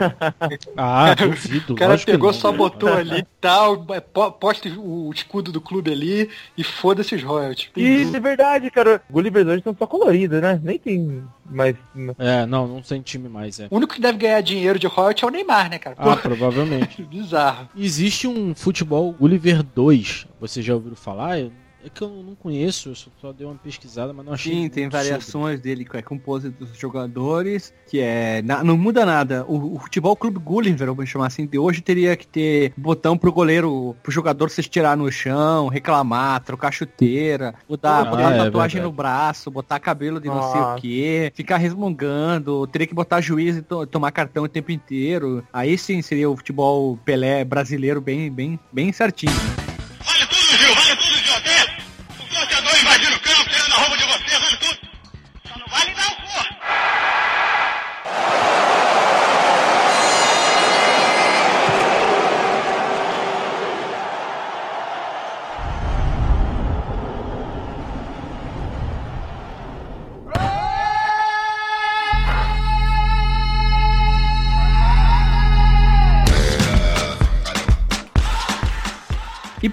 Ah, 0.77 1.15
duvido. 1.15 1.73
O 1.75 1.77
cara 1.77 1.97
pegou, 1.99 2.33
não. 2.33 2.39
só 2.39 2.51
botou 2.51 2.93
ali 2.93 3.25
tal, 3.41 3.85
po- 4.13 4.33
posta 4.33 4.69
o 4.69 5.11
escudo 5.15 5.53
do 5.53 5.61
clube 5.61 5.93
ali 5.93 6.29
e 6.59 6.65
foda-se 6.65 7.15
os 7.15 7.23
royalties. 7.23 7.71
E 7.77 8.03
é 8.13 8.21
verdade, 8.21 8.71
cara. 8.73 9.01
Gullivers 9.09 9.47
hoje 9.47 9.63
são 9.63 9.75
só 9.79 9.87
coloridos, 9.87 10.41
né? 10.43 10.61
Nem 10.63 10.79
tem 10.81 11.23
mais. 11.49 11.77
É, 12.19 12.45
não, 12.47 12.67
não 12.67 12.83
tem 12.83 13.01
time 13.01 13.29
mais, 13.29 13.61
é. 13.61 13.69
O 13.71 13.77
único 13.77 13.95
que 13.95 14.01
deve 14.01 14.19
ganhar 14.19 14.41
dinheiro 14.41 14.79
de 14.79 14.89
royalties 14.89 15.23
é 15.23 15.27
o 15.27 15.31
Neymar, 15.31 15.71
né, 15.71 15.79
cara? 15.79 15.95
Ah, 15.99 16.17
provavelmente. 16.17 17.03
bizarro. 17.07 17.69
Existe 17.77 18.27
um 18.27 18.53
futebol 18.55 19.13
Gulliver 19.13 19.63
2. 19.63 20.27
Vocês 20.41 20.67
já 20.67 20.75
ouviram 20.75 20.97
falar? 20.97 21.39
Eu- 21.39 21.53
É 21.83 21.89
que 21.89 22.03
eu 22.03 22.09
não 22.11 22.35
conheço, 22.35 22.91
eu 22.91 22.95
só- 22.95 23.33
dei 23.33 23.47
uma 23.47 23.55
pesquisada, 23.55 24.13
mas 24.13 24.27
não 24.27 24.35
achei. 24.35 24.53
Sim, 24.53 24.69
tem 24.69 24.85
muito 24.85 24.93
sobre. 24.93 25.09
variações 25.09 25.61
dele 25.61 25.85
que 25.85 25.97
é 25.97 26.03
composto 26.03 26.51
dos 26.51 26.77
jogadores, 26.77 27.73
que 27.89 27.99
é. 28.01 28.43
na- 28.43 28.63
não 28.63 28.77
muda 28.77 29.07
nada. 29.07 29.45
O, 29.49 29.77
o 29.77 29.79
futebol 29.79 30.15
clube 30.15 30.39
Gulliver, 30.39 30.89
vamos 30.89 31.09
chamar 31.09 31.29
assim, 31.29 31.47
de 31.47 31.59
hoje 31.59 31.81
teria 31.81 32.15
que 32.17 32.27
ter 32.27 32.75
botão 32.77 33.17
pro 33.17 33.33
goleiro, 33.33 33.97
pro 34.03 34.13
jogador 34.13 34.51
se 34.51 34.61
estirar 34.61 34.95
no 34.97 35.11
chão, 35.11 35.69
reclamar, 35.69 36.43
trocar 36.45 36.71
chuteira, 36.71 37.55
botar, 37.67 38.01
Ah, 38.01 38.05
botar 38.05 38.21
é 38.35 38.37
tatuagem 38.45 38.75
verdade. 38.75 38.83
no 38.83 38.93
braço, 38.93 39.51
botar 39.51 39.79
cabelo 39.81 40.21
de 40.21 40.29
não 40.29 40.43
sei 40.53 40.61
o 40.61 40.75
que, 40.77 41.33
ficar 41.35 41.57
resmungando, 41.57 42.67
teria 42.67 42.87
que 42.87 42.95
botar 42.95 43.23
juiz 43.23 43.57
e 43.57 43.63
to- 43.63 43.87
tomar 43.87 44.13
cartão 44.13 44.45
o 44.45 44.49
tempo 44.49 44.71
inteiro. 44.71 45.43
Aí 45.51 45.79
sim 45.79 46.03
seria 46.03 46.29
o 46.29 46.37
futebol 46.37 46.99
Pelé 47.07 47.43
brasileiro 47.43 48.01
bem, 48.03 48.31
bem, 48.31 48.61
bem 48.71 48.93
certinho. 48.93 49.33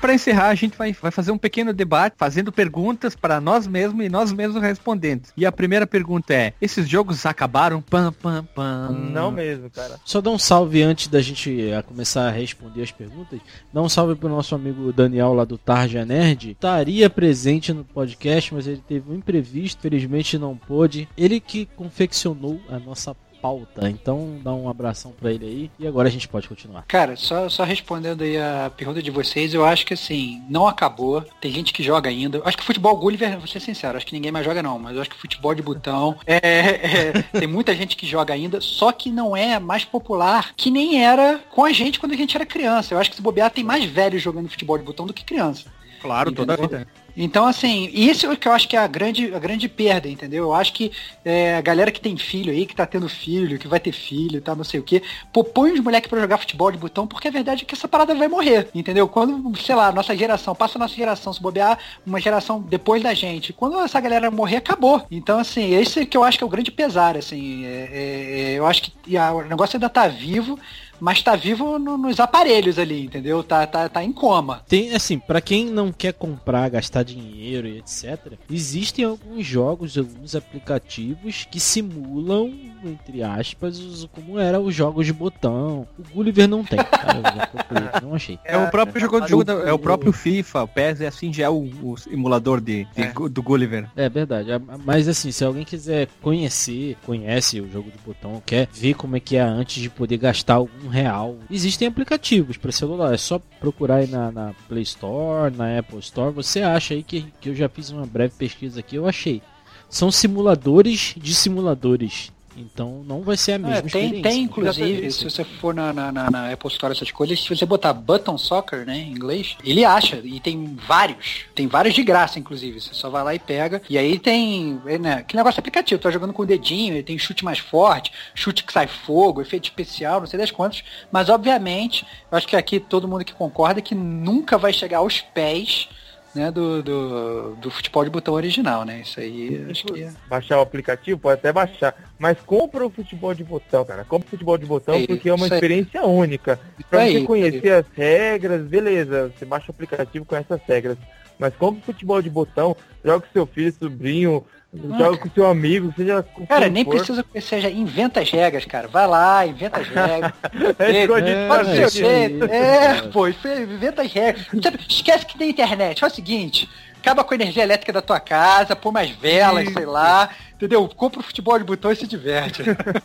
Para 0.08 0.14
encerrar, 0.14 0.48
a 0.48 0.56
gente 0.56 0.78
vai, 0.78 0.94
vai 0.94 1.12
fazer 1.12 1.34
um 1.34 1.38
pequeno 1.38 1.74
debate, 1.74 2.16
fazendo 2.18 2.50
perguntas 2.50 3.14
para 3.14 3.42
nós 3.42 3.68
mesmos 3.68 4.06
e 4.06 4.08
nós 4.08 4.32
mesmos 4.32 4.62
respondentes. 4.62 5.34
E 5.36 5.46
a 5.46 5.52
primeira 5.52 5.86
pergunta 5.86 6.34
é: 6.34 6.54
esses 6.62 6.88
jogos 6.88 7.26
acabaram? 7.26 7.82
Pam, 7.82 8.14
pam, 8.14 8.48
pam. 8.56 8.90
Não 8.90 9.32
mesmo, 9.32 9.70
cara. 9.70 10.00
Só 10.06 10.22
dá 10.22 10.30
um 10.30 10.40
salve 10.40 10.82
antes 10.82 11.10
da 11.10 11.22
gente 11.22 11.70
eh, 11.70 11.82
começar 11.82 12.26
a 12.26 12.32
responder 12.32 12.84
as 12.84 12.92
perguntas. 12.92 13.42
Dá 13.74 13.82
um 13.82 13.90
salve 13.90 14.16
pro 14.16 14.30
nosso 14.30 14.56
amigo 14.56 14.94
Daniel 14.94 15.34
lá 15.34 15.44
do 15.44 15.58
Tarja 15.58 16.06
Nerd. 16.06 16.52
Estaria 16.52 17.10
presente 17.10 17.74
no 17.74 17.84
podcast, 17.84 18.54
mas 18.54 18.66
ele 18.66 18.82
teve 18.88 19.12
um 19.12 19.16
imprevisto, 19.16 19.82
felizmente 19.82 20.38
não 20.38 20.56
pôde. 20.56 21.10
Ele 21.18 21.42
que 21.42 21.66
confeccionou 21.76 22.62
a 22.70 22.80
nossa 22.80 23.14
pauta. 23.42 23.90
Então 23.90 24.40
dá 24.44 24.54
um 24.54 24.70
abração 24.70 25.12
pra 25.12 25.32
ele 25.32 25.46
aí. 25.46 25.72
E 25.80 25.88
agora 25.88 26.08
a 26.08 26.12
gente 26.12 26.28
pode 26.28 26.48
continuar. 26.48 26.84
Cara, 26.88 27.16
só, 27.16 27.48
só 27.50 27.64
respondendo 27.64 28.24
aí 28.24 28.38
a 28.38 28.72
pergunta 28.76 29.02
de 29.02 29.12
vocês, 29.12 29.54
eu 29.54 29.66
acho 29.66 29.86
que 29.86 29.94
assim, 29.94 30.42
não 30.50 30.68
acabou. 30.68 31.24
Tem 31.40 31.52
gente 31.52 31.74
que 31.74 31.84
joga 31.84 32.10
ainda. 32.10 32.38
Eu 32.40 32.48
Acho 32.48 32.58
que 32.58 32.64
futebol 32.64 32.96
Gulliver, 32.96 33.38
vou 33.38 33.48
ser 33.48 33.60
sincero, 33.60 33.98
acho 33.98 34.06
que 34.06 34.14
ninguém 34.14 34.32
mais 34.32 34.46
joga 34.46 34.64
não, 34.64 34.80
mas 34.80 34.96
eu 34.96 35.02
acho 35.02 35.10
que 35.10 35.18
futebol 35.18 35.54
de 35.54 35.62
botão 35.62 36.18
é, 36.26 36.38
é, 36.38 37.12
tem 37.40 37.48
muita 37.48 37.76
gente 37.76 37.96
que 37.96 38.06
joga 38.08 38.34
ainda, 38.34 38.62
só 38.62 38.92
que 38.92 39.12
não 39.12 39.36
é 39.36 39.60
mais 39.60 39.84
popular 39.84 40.54
que 40.56 40.72
nem 40.72 41.04
era 41.04 41.40
com 41.50 41.66
a 41.66 41.72
gente 41.72 42.00
quando 42.00 42.14
a 42.14 42.16
gente 42.16 42.36
era 42.36 42.46
criança. 42.46 42.94
Eu 42.94 43.00
acho 43.00 43.10
que 43.10 43.16
se 43.16 43.22
bobear 43.22 43.52
tem 43.52 43.64
mais 43.64 43.84
velhos 43.86 44.22
jogando 44.22 44.50
futebol 44.50 44.78
de 44.78 44.84
botão 44.84 45.06
do 45.06 45.14
que 45.14 45.26
criança. 45.26 45.66
Claro, 46.02 46.32
toda 46.32 46.54
a 46.54 46.56
Entendeu? 46.56 46.80
vida. 46.80 47.07
Então, 47.20 47.46
assim, 47.48 47.90
isso 47.92 48.28
é 48.28 48.32
o 48.32 48.38
que 48.38 48.48
eu 48.48 48.52
acho 48.52 48.68
que 48.68 48.76
é 48.76 48.80
a 48.80 48.86
grande, 48.86 49.34
a 49.34 49.40
grande 49.40 49.68
perda, 49.68 50.08
entendeu? 50.08 50.44
Eu 50.46 50.54
acho 50.54 50.72
que 50.72 50.92
é, 51.26 51.56
a 51.58 51.62
galera 51.62 51.92
que 51.92 52.00
tem 52.00 52.16
filho 52.16 52.52
aí, 52.52 52.64
que 52.68 52.76
tá 52.76 52.86
tendo 52.86 53.10
filho, 53.10 53.58
que 53.58 53.68
vai 53.68 53.80
ter 53.80 53.92
filho 53.92 54.38
e 54.38 54.42
tal, 54.42 54.56
não 54.56 54.64
sei 54.64 54.80
o 54.80 54.84
quê, 54.84 55.02
pô, 55.34 55.44
põe 55.44 55.72
os 55.72 55.80
moleques 55.80 56.08
pra 56.10 56.20
jogar 56.22 56.38
futebol 56.38 56.72
de 56.72 56.78
botão, 56.78 57.08
porque 57.08 57.28
a 57.28 57.32
verdade 57.32 57.64
é 57.64 57.66
que 57.66 57.74
essa 57.74 57.88
parada 57.88 58.14
vai 58.14 58.28
morrer, 58.28 58.70
entendeu? 58.74 59.08
Quando, 59.08 59.58
sei 59.58 59.74
lá, 59.74 59.92
nossa 59.92 60.16
geração, 60.16 60.54
passa 60.54 60.78
a 60.78 60.80
nossa 60.80 60.94
geração, 60.94 61.34
se 61.34 61.42
bobear 61.42 61.80
uma 62.06 62.20
geração 62.22 62.62
depois 62.62 63.02
da 63.02 63.16
gente, 63.16 63.52
quando 63.52 63.80
essa 63.80 64.00
galera 64.00 64.30
morrer, 64.30 64.58
acabou. 64.58 65.04
Então, 65.10 65.40
assim, 65.40 65.74
esse 65.74 66.06
que 66.06 66.16
eu 66.16 66.24
acho 66.24 66.38
que 66.38 66.44
é 66.44 66.48
o 66.48 66.50
grande 66.50 66.70
pesar, 66.72 67.18
assim, 67.18 67.66
é- 67.66 67.90
é- 67.92 68.52
é, 68.54 68.60
eu 68.60 68.66
acho 68.68 68.84
que 68.84 69.18
a- 69.18 69.34
o 69.34 69.42
negócio 69.44 69.76
ainda 69.78 69.90
tá 69.90 70.08
vivo, 70.08 70.60
mas 71.00 71.22
tá 71.22 71.36
vivo 71.36 71.78
no- 71.80 71.98
nos 71.98 72.20
aparelhos 72.20 72.78
ali, 72.80 73.06
entendeu? 73.06 73.44
Tá, 73.44 73.66
tá, 73.68 73.88
tá 73.90 74.04
em 74.04 74.12
coma. 74.12 74.62
Tem, 74.68 74.94
assim, 74.96 75.20
pra 75.20 75.42
quem 75.42 75.66
não 75.66 75.92
quer 75.92 76.14
comprar, 76.14 76.70
gastar 76.70 77.04
dinheiro 77.04 77.68
e 77.68 77.78
etc, 77.80 78.34
existem 78.50 79.06
alguns 79.06 79.46
jogos, 79.46 79.98
alguns 79.98 80.36
aplicativos 80.36 81.48
que 81.50 81.60
simulam 81.60 82.54
entre 82.86 83.24
aspas, 83.24 83.80
os- 83.80 84.06
como 84.12 84.40
era 84.40 84.60
os 84.60 84.74
jogos 84.74 85.06
de 85.06 85.14
botão. 85.14 85.88
O 85.98 86.04
Gulliver 86.14 86.48
não 86.48 86.64
tem, 86.64 86.78
cara. 86.80 87.48
Procurei, 87.48 87.84
não 88.04 88.14
achei. 88.16 88.40
É 88.46 88.58
o 88.58 88.70
próprio 88.70 89.02
jogo 89.02 89.22
de 89.22 89.30
jogo, 89.30 89.44
da- 89.44 89.54
é 89.54 89.72
o 89.74 89.80
próprio 89.80 90.12
FIFA, 90.12 90.64
o 90.64 90.68
PES 90.68 91.02
é 91.02 91.08
assim, 91.08 91.32
já 91.34 91.46
é 91.46 91.50
o, 91.50 91.64
o 91.82 91.96
emulador 92.12 92.60
de, 92.62 92.86
de 92.96 93.02
É. 93.04 93.14
Do 93.30 93.42
Gulliver. 93.42 93.88
É 93.96 94.08
verdade. 94.10 94.50
Mas 94.86 95.08
assim, 95.08 95.32
se 95.32 95.44
alguém 95.44 95.64
quiser 95.64 96.08
conhecer, 96.22 96.98
conhece 97.06 97.60
o 97.62 97.70
jogo 97.72 97.90
de 97.92 97.98
botão, 98.06 98.42
quer 98.46 98.68
ver 98.74 98.94
como 98.94 99.16
é 99.16 99.20
que 99.20 99.36
é 99.36 99.42
antes 99.42 99.82
de 99.82 99.90
poder 99.90 100.18
gastar 100.18 100.56
algum 100.56 100.88
real, 100.90 101.38
existem 101.50 101.88
aplicativos 101.88 102.58
para 102.58 102.72
celular. 102.72 103.14
É 103.14 103.18
só 103.18 103.40
procurar 103.60 103.96
aí 103.98 104.08
na, 104.08 104.32
na 104.32 104.54
Play 104.68 104.84
Store, 104.84 105.56
na 105.56 105.78
Apple 105.80 106.00
Store. 106.00 106.34
Você 106.34 106.62
acha 106.62 106.94
aí 106.94 107.04
que, 107.04 107.26
que 107.40 107.50
eu 107.50 107.56
já 107.56 107.68
fiz 107.70 107.90
uma 107.90 108.06
breve 108.06 108.34
pesquisa 108.38 108.80
aqui, 108.80 108.96
eu 108.96 109.08
achei. 109.08 109.42
São 109.90 110.12
simuladores 110.12 111.16
de 111.18 111.34
simuladores. 111.34 112.32
Então 112.58 113.04
não 113.06 113.22
vai 113.22 113.38
ser 113.38 113.54
a 113.54 113.58
mesma 113.60 113.76
É, 113.78 113.82
tem, 113.82 113.88
experiência. 114.06 114.24
tem, 114.32 114.42
inclusive, 114.44 115.12
se 115.12 115.24
você 115.24 115.44
for 115.44 115.74
na, 115.74 115.94
na, 115.94 116.12
na- 116.12 116.52
Apple 116.52 116.72
Store, 116.72 116.92
essas 116.92 117.12
coisas, 117.12 117.40
se 117.42 117.48
você 117.56 117.66
botar 117.66 117.94
Button 117.94 118.38
Soccer, 118.38 118.86
né, 118.86 118.98
em 118.98 119.12
inglês, 119.12 119.56
ele 119.64 119.86
acha, 119.86 120.18
e 120.24 120.40
tem 120.40 120.76
vários. 120.88 121.46
Tem 121.54 121.68
vários 121.68 121.94
de 121.94 122.04
graça, 122.04 122.40
inclusive. 122.40 122.82
Você 122.82 122.94
só 122.94 123.10
vai 123.10 123.24
lá 123.24 123.36
e 123.36 123.40
pega. 123.40 123.82
E 123.90 123.98
aí 123.98 124.18
tem, 124.18 124.82
é, 124.88 124.98
né, 124.98 125.24
que 125.28 125.36
negócio 125.36 125.60
aplicativo, 125.60 126.02
tá 126.02 126.10
jogando 126.10 126.34
com 126.34 126.42
o 126.42 126.46
dedinho, 126.46 126.94
ele 126.96 127.04
tem 127.04 127.18
chute 127.18 127.46
mais 127.46 127.60
forte, 127.60 128.12
chute 128.34 128.64
que 128.64 128.74
sai 128.74 128.88
fogo, 128.88 129.42
efeito 129.42 129.66
especial, 129.66 130.20
não 130.20 130.28
sei 130.28 130.40
das 130.40 130.52
quantas. 130.52 130.84
Mas, 131.12 131.30
obviamente, 131.30 132.06
eu 132.32 132.38
acho 132.38 132.48
que 132.48 132.56
aqui 132.56 132.80
todo 132.80 133.08
mundo 133.08 133.24
que 133.24 133.34
concorda 133.34 133.82
que 133.82 133.94
nunca 133.94 134.58
vai 134.58 134.74
chegar 134.74 134.98
aos 135.00 135.22
pés 135.22 135.90
né, 136.38 136.52
do, 136.52 136.84
do, 136.84 137.56
do 137.56 137.72
futebol 137.72 138.04
de 138.04 138.10
botão 138.10 138.34
original, 138.36 138.86
né? 138.86 139.02
Isso 139.02 139.20
aí 139.20 139.66
acho 139.70 139.86
que 139.86 140.04
é. 140.04 140.12
Baixar 140.30 140.60
o 140.60 140.62
aplicativo, 140.62 141.20
pode 141.20 141.40
até 141.40 141.52
baixar. 141.52 141.96
Mas 142.20 142.38
compra 142.46 142.86
o 142.86 142.90
futebol 142.90 143.34
de 143.34 143.44
botão, 143.44 143.84
cara. 143.84 144.06
Compra 144.06 144.28
o 144.28 144.30
futebol 144.30 144.58
de 144.58 144.66
botão 144.66 144.96
É 144.96 145.08
porque 145.08 145.30
é 145.30 145.34
uma 145.34 145.46
isso 145.46 145.54
aí. 145.54 145.58
experiência 145.58 146.04
única. 146.06 146.60
Pra 146.90 147.02
aí, 147.02 147.20
você 147.20 147.26
conhecer 147.26 147.72
as 147.72 147.86
regras, 147.94 148.62
beleza. 148.68 149.34
Você 149.38 149.46
baixa 149.46 149.66
o 149.70 149.72
aplicativo 149.72 150.26
com 150.26 150.36
essas 150.36 150.62
regras. 150.68 150.98
Mas 151.40 151.56
compra 151.56 151.82
o 151.82 151.86
futebol 151.86 152.22
de 152.22 152.30
botão, 152.30 152.76
joga 153.04 153.26
com 153.26 153.34
seu 153.34 153.46
filho, 153.46 153.72
sobrinho, 153.72 154.44
joga 154.74 155.18
com 155.18 155.30
seu 155.30 155.46
amigo, 155.48 155.94
seja 155.96 156.24
com 156.24 156.46
Cara, 156.46 156.70
nem 156.70 156.84
for. 156.84 156.96
precisa 156.96 157.24
que 157.24 157.42
seja, 157.42 157.70
inventa 157.70 158.20
as 158.20 158.30
regras, 158.30 158.66
cara. 158.66 158.88
Vai 158.88 159.08
lá, 159.08 159.46
inventa 159.46 159.80
as 159.80 159.88
regras. 159.88 160.34
É 160.80 161.04
É, 161.04 161.48
Faz 161.48 161.68
o 161.68 161.76
seu 161.76 161.84
é, 161.86 161.90
jeito. 161.90 162.46
É, 162.46 163.02
pô, 163.04 163.28
inventa 163.28 164.02
as 164.02 164.12
regras. 164.12 164.46
Esquece 164.90 165.26
que 165.26 165.38
tem 165.38 165.50
internet. 165.50 166.00
Faz 166.00 166.14
o 166.14 166.16
seguinte. 166.16 166.70
Acaba 167.02 167.24
com 167.24 167.34
a 167.34 167.36
energia 167.36 167.64
elétrica 167.64 167.94
da 167.94 168.02
tua 168.02 168.20
casa, 168.20 168.76
põe 168.76 168.92
mais 168.92 169.12
velas, 169.12 169.72
sei 169.72 169.86
lá. 169.86 170.30
Entendeu? 170.56 170.88
Compra 170.90 171.20
o 171.20 171.24
futebol 171.24 171.58
de 171.60 171.64
botão 171.64 171.92
e 171.92 171.96
se 171.96 172.08
diverte. 172.08 172.64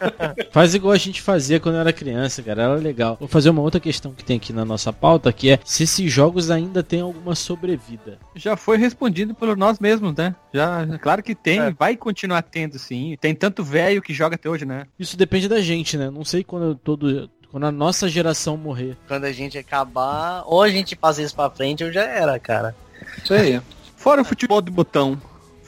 Faz 0.51 0.75
igual 0.75 0.93
a 0.95 0.97
gente 0.99 1.21
fazia 1.21 1.61
quando 1.61 1.77
era 1.77 1.93
criança, 1.93 2.43
cara. 2.43 2.63
Era 2.63 2.75
legal. 2.77 3.17
Vou 3.21 3.29
fazer 3.29 3.51
uma 3.51 3.61
outra 3.61 3.79
questão 3.79 4.13
que 4.13 4.25
tem 4.25 4.39
aqui 4.39 4.55
na 4.55 4.65
nossa 4.65 4.91
pauta, 4.91 5.31
que 5.33 5.51
é 5.51 5.59
se 5.63 5.83
esses 5.83 6.11
jogos 6.11 6.51
ainda 6.51 6.83
têm 6.83 7.03
alguma 7.03 7.35
sobrevida. 7.35 8.19
Já 8.35 8.57
foi 8.57 8.79
respondido 8.79 9.35
por 9.35 9.55
nós 9.55 9.79
mesmos, 9.79 10.15
né? 10.17 10.35
Já, 10.53 10.87
claro 10.99 11.23
que 11.23 11.35
tem, 11.35 11.61
É. 11.61 11.71
vai 11.71 11.95
continuar 11.95 12.41
tendo 12.41 12.79
sim. 12.79 13.17
Tem 13.21 13.35
tanto 13.35 13.63
velho 13.63 14.01
que 14.01 14.15
joga 14.15 14.37
até 14.37 14.49
hoje, 14.49 14.65
né? 14.65 14.87
Isso 14.99 15.15
depende 15.17 15.47
da 15.47 15.61
gente, 15.61 15.99
né? 15.99 16.09
Não 16.11 16.25
sei 16.25 16.43
quando 16.43 16.75
todo. 16.75 17.31
Quando 17.51 17.67
a 17.67 17.71
nossa 17.73 18.09
geração 18.09 18.57
morrer. 18.57 18.97
Quando 19.07 19.25
a 19.25 19.33
gente 19.33 19.59
acabar, 19.59 20.43
ou 20.47 20.63
a 20.63 20.71
gente 20.71 20.97
passa 20.97 21.21
isso 21.23 21.35
pra 21.35 21.51
frente 21.51 21.85
ou 21.85 21.93
já 21.93 22.03
era, 22.03 22.39
cara. 22.39 22.75
Isso 23.23 23.35
aí. 23.35 23.61
Fora 24.03 24.23
o 24.23 24.25
futebol 24.25 24.61
de 24.61 24.69
botão, 24.69 25.17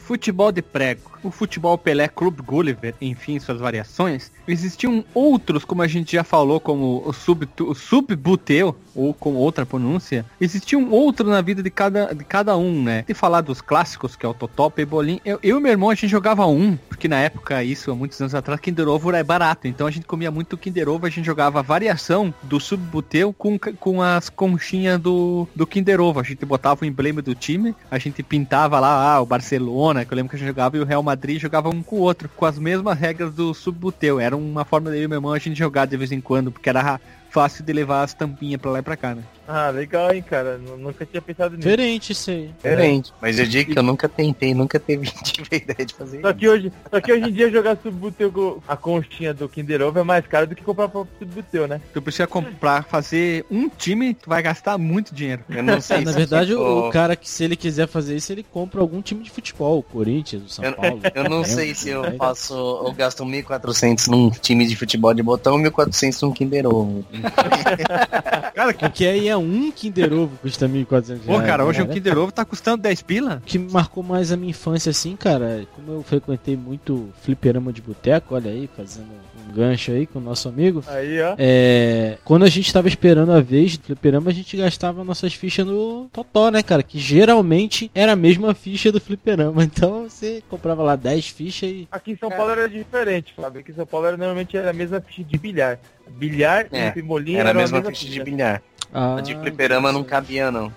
futebol 0.04 0.52
de 0.52 0.60
prego, 0.60 1.12
o 1.22 1.30
futebol 1.30 1.78
Pelé 1.78 2.06
Clube 2.08 2.42
Gulliver, 2.42 2.94
enfim, 3.00 3.38
suas 3.38 3.58
variações, 3.58 4.30
existiam 4.46 5.02
outros, 5.14 5.64
como 5.64 5.82
a 5.82 5.86
gente 5.86 6.12
já 6.12 6.22
falou, 6.22 6.60
como 6.60 7.02
o, 7.06 7.12
sub, 7.12 7.48
o 7.60 7.74
subbuteu, 7.74 8.76
ou 8.94 9.12
com 9.12 9.34
outra 9.34 9.66
pronúncia, 9.66 10.24
existiam 10.40 10.88
outros 10.90 11.28
na 11.28 11.40
vida 11.40 11.62
de 11.62 11.70
cada, 11.70 12.14
de 12.14 12.22
cada 12.22 12.56
um, 12.56 12.82
né? 12.82 13.04
De 13.06 13.14
falar 13.14 13.40
dos 13.40 13.60
clássicos, 13.60 14.14
que 14.14 14.24
é 14.24 14.28
o 14.28 14.34
Totó, 14.34 14.70
Pebolim, 14.70 15.20
eu, 15.24 15.38
eu 15.42 15.58
e 15.58 15.60
meu 15.60 15.72
irmão, 15.72 15.90
a 15.90 15.94
gente 15.94 16.08
jogava 16.08 16.46
um, 16.46 16.76
porque 16.88 17.08
na 17.08 17.18
época, 17.18 17.64
isso, 17.64 17.90
há 17.90 17.94
muitos 17.94 18.20
anos 18.20 18.34
atrás, 18.34 18.60
Kinder 18.60 18.88
Ovo 18.88 19.10
era 19.10 19.24
barato, 19.24 19.66
então 19.66 19.86
a 19.86 19.90
gente 19.90 20.06
comia 20.06 20.30
muito 20.30 20.56
Kinder 20.56 20.88
Ovo, 20.88 21.06
a 21.06 21.10
gente 21.10 21.24
jogava 21.24 21.58
a 21.58 21.62
variação 21.62 22.32
do 22.42 22.60
subbuteu 22.60 23.32
com, 23.32 23.58
com 23.58 24.02
as 24.02 24.28
conchinhas 24.28 25.00
do, 25.00 25.48
do 25.56 25.66
Kinder 25.66 26.00
Ovo, 26.00 26.20
a 26.20 26.22
gente 26.22 26.44
botava 26.44 26.84
o 26.84 26.86
emblema 26.86 27.22
do 27.22 27.34
time, 27.34 27.74
a 27.90 27.98
gente 27.98 28.22
pintava 28.22 28.78
lá, 28.78 29.14
ah, 29.14 29.20
o 29.20 29.26
Barcelona, 29.26 29.93
que 30.02 30.10
eu 30.14 30.16
lembro 30.16 30.30
que 30.30 30.38
gente 30.38 30.48
jogava, 30.48 30.78
e 30.78 30.80
o 30.80 30.84
Real 30.86 31.02
Madrid 31.02 31.38
jogava 31.38 31.68
um 31.68 31.82
com 31.82 31.96
o 31.96 32.00
outro, 32.00 32.26
com 32.34 32.46
as 32.46 32.58
mesmas 32.58 32.98
regras 32.98 33.34
do 33.34 33.52
subbuteu, 33.52 34.18
era 34.18 34.34
uma 34.34 34.64
forma 34.64 34.90
de 34.90 34.96
eu 34.96 35.02
e 35.02 35.08
meu 35.08 35.18
irmão 35.18 35.34
a 35.34 35.38
gente 35.38 35.58
jogar 35.58 35.84
de 35.84 35.94
vez 35.98 36.10
em 36.10 36.20
quando, 36.22 36.50
porque 36.50 36.70
era 36.70 36.80
ra- 36.80 37.00
fácil 37.28 37.62
de 37.64 37.72
levar 37.74 38.02
as 38.02 38.14
tampinhas 38.14 38.60
pra 38.60 38.70
lá 38.70 38.78
e 38.78 38.82
pra 38.82 38.96
cá, 38.96 39.14
né? 39.14 39.22
Ah, 39.46 39.68
legal, 39.70 40.12
hein, 40.14 40.22
cara. 40.22 40.56
Nu- 40.58 40.76
Nunca 40.76 41.04
tinha 41.04 41.20
pensado 41.20 41.56
nisso. 41.56 41.68
Diferente 41.68 42.12
isso 42.12 42.30
aí. 42.30 42.50
Diferente. 42.56 43.12
Mas 43.20 43.38
eu 43.38 43.46
digo 43.46 43.72
que 43.72 43.78
eu 43.78 43.82
nunca 43.82 44.08
tentei, 44.08 44.54
nunca 44.54 44.80
teve, 44.80 45.06
tive 45.22 45.48
a 45.52 45.56
ideia 45.56 45.84
de 45.86 45.94
fazer 45.94 46.20
Só 46.22 46.32
que 46.32 46.48
hoje, 46.48 46.72
só 46.90 47.00
que 47.00 47.12
hoje 47.12 47.24
em 47.28 47.32
dia 47.32 47.50
jogar 47.50 47.76
Subbuteu 47.82 48.32
com 48.32 48.60
a 48.66 48.76
conchinha 48.76 49.34
do 49.34 49.48
Kinder 49.48 49.82
Ovo 49.82 49.98
é 49.98 50.02
mais 50.02 50.26
caro 50.26 50.46
do 50.46 50.54
que 50.54 50.62
comprar 50.64 50.88
próprio 50.88 51.14
Subbuteu, 51.18 51.68
né? 51.68 51.80
Tu 51.92 52.00
precisa 52.00 52.26
comprar, 52.26 52.84
fazer 52.84 53.44
um 53.50 53.68
time, 53.68 54.14
tu 54.14 54.28
vai 54.30 54.42
gastar 54.42 54.78
muito 54.78 55.14
dinheiro. 55.14 55.42
Eu 55.50 55.62
não 55.62 55.80
sei 55.80 55.98
É, 55.98 56.00
na 56.00 56.12
se 56.12 56.16
verdade, 56.18 56.50
ficou- 56.52 56.88
o 56.88 56.90
cara 56.90 57.14
que 57.14 57.28
se 57.28 57.44
ele 57.44 57.56
quiser 57.56 57.86
fazer 57.86 58.16
isso, 58.16 58.32
ele 58.32 58.42
compra 58.42 58.80
algum 58.80 59.02
time 59.02 59.22
de 59.22 59.30
futebol, 59.30 59.78
o 59.78 59.82
Corinthians, 59.82 60.42
o 60.44 60.48
São 60.48 60.64
Eu, 60.64 60.72
Paulo. 60.72 61.00
eu 61.14 61.24
não 61.28 61.44
sei 61.44 61.74
se 61.74 61.90
eu 61.90 62.16
faço, 62.16 62.54
eu 62.54 62.92
gasto 62.92 63.24
1.400 63.24 64.06
num 64.08 64.30
time 64.30 64.66
de 64.66 64.74
futebol 64.74 65.12
de 65.12 65.22
botão 65.22 65.60
e 65.60 65.62
1.400 65.70 66.22
num 66.22 66.32
Kinder 66.32 66.66
Ovo. 66.66 67.04
Porque 68.78 69.04
aí 69.06 69.28
é 69.28 69.33
um 69.36 69.70
Kinder 69.70 70.12
Ovo, 70.12 70.36
custa 70.40 70.68
1.400 70.68 71.20
Pô, 71.24 71.32
reais, 71.32 71.46
cara, 71.46 71.64
hoje 71.64 71.80
né? 71.80 71.84
um 71.84 71.88
Kinder 71.88 72.18
Ovo 72.18 72.32
tá 72.32 72.44
custando 72.44 72.82
10 72.82 73.02
pila? 73.02 73.36
O 73.36 73.46
que 73.46 73.58
marcou 73.58 74.02
mais 74.02 74.32
a 74.32 74.36
minha 74.36 74.50
infância, 74.50 74.90
assim, 74.90 75.16
cara, 75.16 75.66
como 75.74 75.92
eu 75.92 76.02
frequentei 76.02 76.56
muito 76.56 77.08
fliperama 77.22 77.72
de 77.72 77.82
boteco, 77.82 78.34
olha 78.34 78.50
aí, 78.50 78.68
fazendo 78.76 79.08
um 79.48 79.52
gancho 79.52 79.92
aí 79.92 80.06
com 80.06 80.18
o 80.18 80.22
nosso 80.22 80.48
amigo. 80.48 80.82
Aí, 80.86 81.20
ó. 81.20 81.34
É, 81.38 82.18
quando 82.24 82.44
a 82.44 82.48
gente 82.48 82.72
tava 82.72 82.88
esperando 82.88 83.32
a 83.32 83.40
vez 83.40 83.76
do 83.76 83.84
fliperama, 83.84 84.30
a 84.30 84.34
gente 84.34 84.56
gastava 84.56 85.04
nossas 85.04 85.34
fichas 85.34 85.66
no 85.66 86.08
Totó, 86.12 86.50
né, 86.50 86.62
cara? 86.62 86.82
Que 86.82 86.98
geralmente 86.98 87.90
era 87.94 88.12
a 88.12 88.16
mesma 88.16 88.54
ficha 88.54 88.90
do 88.90 89.00
fliperama. 89.00 89.64
Então 89.74 90.08
você 90.08 90.42
comprava 90.48 90.82
lá 90.82 90.94
10 90.94 91.28
fichas 91.28 91.68
e. 91.68 91.88
Aqui 91.90 92.12
em 92.12 92.16
São 92.16 92.30
Paulo 92.30 92.52
era 92.52 92.68
diferente, 92.68 93.32
Fábio. 93.34 93.60
Aqui 93.60 93.72
em 93.72 93.74
São 93.74 93.84
Paulo 93.84 94.06
era, 94.06 94.16
normalmente 94.16 94.56
era 94.56 94.70
a 94.70 94.72
mesma 94.72 95.00
ficha 95.00 95.24
de 95.24 95.36
bilhar. 95.36 95.80
Bilhar 96.08 96.66
É, 96.70 96.88
e 96.88 96.92
pimolim 96.92 97.34
Era 97.34 97.48
a 97.48 97.50
eram 97.50 97.60
mesma 97.60 97.82
ficha 97.82 98.06
de 98.06 98.22
bilhar. 98.22 98.62
Ah, 98.92 99.16
A 99.16 99.20
de 99.20 99.34
fliperama 99.34 99.92
não 99.92 100.02
cabia, 100.04 100.50
não. 100.50 100.72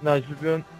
Não, 0.00 0.20
de 0.20 0.28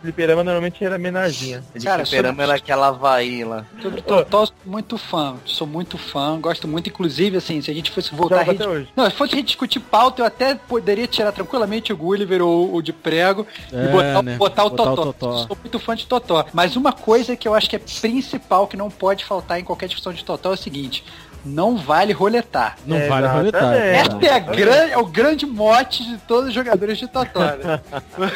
fliperama- 0.00 0.44
normalmente 0.44 0.84
era 0.84 0.96
menorzinha. 0.96 1.60
A 1.74 1.78
de 1.78 1.84
Cara, 1.84 2.06
fliperama 2.06 2.34
sobre- 2.34 2.42
era 2.44 2.54
aquela 2.54 2.86
Havaí 2.86 3.42
lá. 3.42 3.64
Sobre 3.82 4.00
Totó, 4.00 4.46
sou 4.46 4.54
muito 4.64 4.96
fã. 4.96 5.34
Sou 5.44 5.66
muito 5.66 5.98
fã, 5.98 6.38
gosto 6.40 6.68
muito. 6.68 6.88
Inclusive, 6.88 7.36
assim, 7.38 7.60
se 7.60 7.68
a 7.68 7.74
gente 7.74 7.90
fosse 7.90 8.14
voltar 8.14 8.48
a 8.48 8.52
até 8.52 8.68
hoje. 8.68 8.88
Não, 8.94 9.10
se 9.10 9.16
fosse 9.16 9.34
rediscutir 9.34 9.82
pauta, 9.82 10.22
eu 10.22 10.26
até 10.26 10.54
poderia 10.54 11.08
tirar 11.08 11.32
tranquilamente 11.32 11.92
o 11.92 11.96
Gulliver 11.96 12.40
ou 12.42 12.76
o 12.76 12.80
de 12.80 12.92
prego 12.92 13.44
É, 13.72 13.86
e 13.86 13.88
botar, 13.88 14.22
né? 14.22 14.36
botar 14.36 14.64
o 14.66 14.70
Botar 14.70 14.82
o 14.84 14.94
Totó. 14.96 15.12
Totó. 15.12 15.36
Sou 15.48 15.58
muito 15.60 15.78
fã 15.80 15.96
de 15.96 16.06
Totó. 16.06 16.46
Mas 16.52 16.76
uma 16.76 16.92
coisa 16.92 17.34
que 17.34 17.48
eu 17.48 17.54
acho 17.54 17.68
que 17.68 17.74
é 17.74 17.80
principal, 17.80 18.68
que 18.68 18.76
não 18.76 18.88
pode 18.88 19.24
faltar 19.24 19.58
em 19.58 19.64
qualquer 19.64 19.86
discussão 19.88 20.12
de 20.12 20.24
Totó, 20.24 20.50
é 20.50 20.54
o 20.54 20.56
seguinte. 20.56 21.02
Não 21.46 21.76
vale 21.76 22.12
roletar. 22.12 22.76
Não 22.86 22.96
É, 22.96 23.08
vale 23.08 23.26
roletar. 23.26 23.74
exatamente. 23.74 23.86
é 23.86 23.96
Essa 23.96 24.26
é, 24.26 24.34
a 24.34 24.38
gran- 24.40 24.88
é 24.90 24.98
o 24.98 25.06
grande 25.06 25.46
mote 25.46 26.04
de 26.04 26.18
todos 26.18 26.48
os 26.48 26.54
jogadores 26.54 26.98
de 26.98 27.06
Totó, 27.06 27.40
né? 27.40 27.80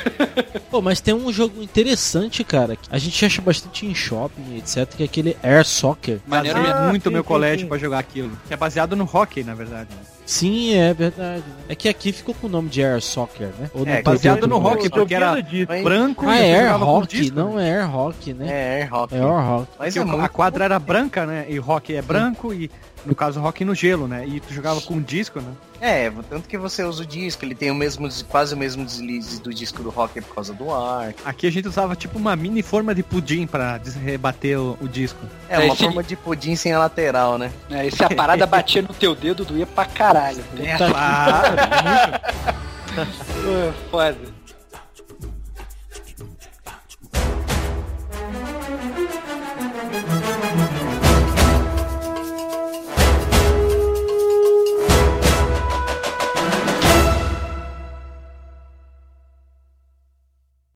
Pô, 0.70 0.80
mas 0.80 1.00
tem 1.00 1.12
um 1.12 1.32
jogo 1.32 1.62
interessante, 1.62 2.44
cara. 2.44 2.76
que 2.76 2.88
A 2.90 2.98
gente 2.98 3.24
acha 3.24 3.42
bastante 3.42 3.84
em 3.86 3.94
shopping, 3.94 4.56
etc. 4.58 4.86
Que 4.96 5.02
é 5.02 5.06
aquele 5.06 5.36
Air 5.42 5.64
Soccer. 5.64 6.20
Maneiro 6.26 6.60
mesmo. 6.60 6.74
Ah, 6.76 6.88
muito 6.88 7.08
sim, 7.08 7.12
meu 7.14 7.22
sim, 7.22 7.28
colégio 7.28 7.60
sim. 7.60 7.68
pra 7.68 7.78
jogar 7.78 7.98
aquilo. 7.98 8.30
Que 8.46 8.54
é 8.54 8.56
baseado 8.56 8.94
no 8.94 9.04
hockey, 9.12 9.42
na 9.42 9.54
verdade. 9.54 9.88
Sim, 10.30 10.74
é 10.74 10.94
verdade. 10.94 11.42
É 11.68 11.74
que 11.74 11.88
aqui 11.88 12.12
ficou 12.12 12.32
com 12.34 12.46
o 12.46 12.50
nome 12.50 12.68
de 12.68 12.84
Air 12.84 13.02
Soccer, 13.02 13.48
né? 13.58 13.68
Ou 13.74 13.84
É, 13.84 13.96
não, 13.96 14.02
baseado 14.04 14.46
no 14.46 14.58
hockey, 14.58 14.76
nome? 14.84 14.90
porque 14.90 15.12
era. 15.14 15.44
Mas- 15.68 15.82
branco 15.82 16.28
Ah, 16.28 16.38
e 16.38 16.42
é 16.44 16.68
Air 16.68 16.82
Hockey, 16.88 17.20
disco, 17.22 17.36
não 17.36 17.54
né? 17.56 17.68
é 17.68 17.80
Air 17.80 17.96
Hockey, 17.96 18.32
né? 18.34 18.46
É, 18.48 18.82
air 18.82 18.94
hockey. 18.94 19.16
É 19.16 19.18
Air 19.18 19.28
Hockey. 19.50 19.72
Mas 19.76 19.94
Porque 19.94 20.10
é 20.16 20.24
a 20.24 20.28
quadra 20.28 20.64
era 20.66 20.78
branca, 20.78 21.26
né? 21.26 21.46
E 21.48 21.58
o 21.58 21.68
hockey 21.68 21.96
é 21.96 22.02
branco 22.02 22.54
e, 22.54 22.70
no 23.04 23.12
caso, 23.14 23.42
hockey 23.42 23.64
no 23.64 23.74
gelo, 23.74 24.06
né? 24.06 24.24
E 24.24 24.38
tu 24.38 24.54
jogava 24.54 24.80
com 24.80 25.00
disco, 25.02 25.40
né? 25.40 25.50
É, 25.80 26.12
tanto 26.28 26.48
que 26.48 26.58
você 26.58 26.84
usa 26.84 27.02
o 27.02 27.06
disco, 27.06 27.44
ele 27.44 27.54
tem 27.54 27.70
o 27.70 27.74
mesmo, 27.74 28.08
quase 28.28 28.54
o 28.54 28.56
mesmo 28.56 28.84
deslize 28.84 29.40
do 29.40 29.52
disco 29.52 29.82
do 29.82 29.88
rock 29.88 30.20
por 30.20 30.34
causa 30.34 30.52
do 30.52 30.70
ar. 30.72 31.14
Aqui 31.24 31.46
a 31.46 31.50
gente 31.50 31.66
usava 31.66 31.96
tipo 31.96 32.18
uma 32.18 32.36
mini 32.36 32.62
forma 32.62 32.94
de 32.94 33.02
pudim 33.02 33.46
pra 33.46 33.80
rebater 34.02 34.60
o, 34.60 34.76
o 34.80 34.86
disco. 34.86 35.18
É, 35.48 35.56
uma 35.56 35.64
é, 35.64 35.68
esse... 35.68 35.82
forma 35.82 36.02
de 36.02 36.16
pudim 36.16 36.54
sem 36.54 36.72
a 36.72 36.78
lateral, 36.78 37.38
né? 37.38 37.50
É, 37.70 37.86
e 37.86 37.90
se 37.90 38.04
a 38.04 38.10
parada 38.10 38.44
batia 38.46 38.82
no 38.82 38.92
teu 38.92 39.14
dedo, 39.14 39.44
doía 39.44 39.66
pra 39.66 39.86
caralho. 39.86 40.44
É, 40.58 40.76
claro, 40.76 41.56
é 41.56 43.04
muito. 43.04 43.80
Foda. 43.90 44.40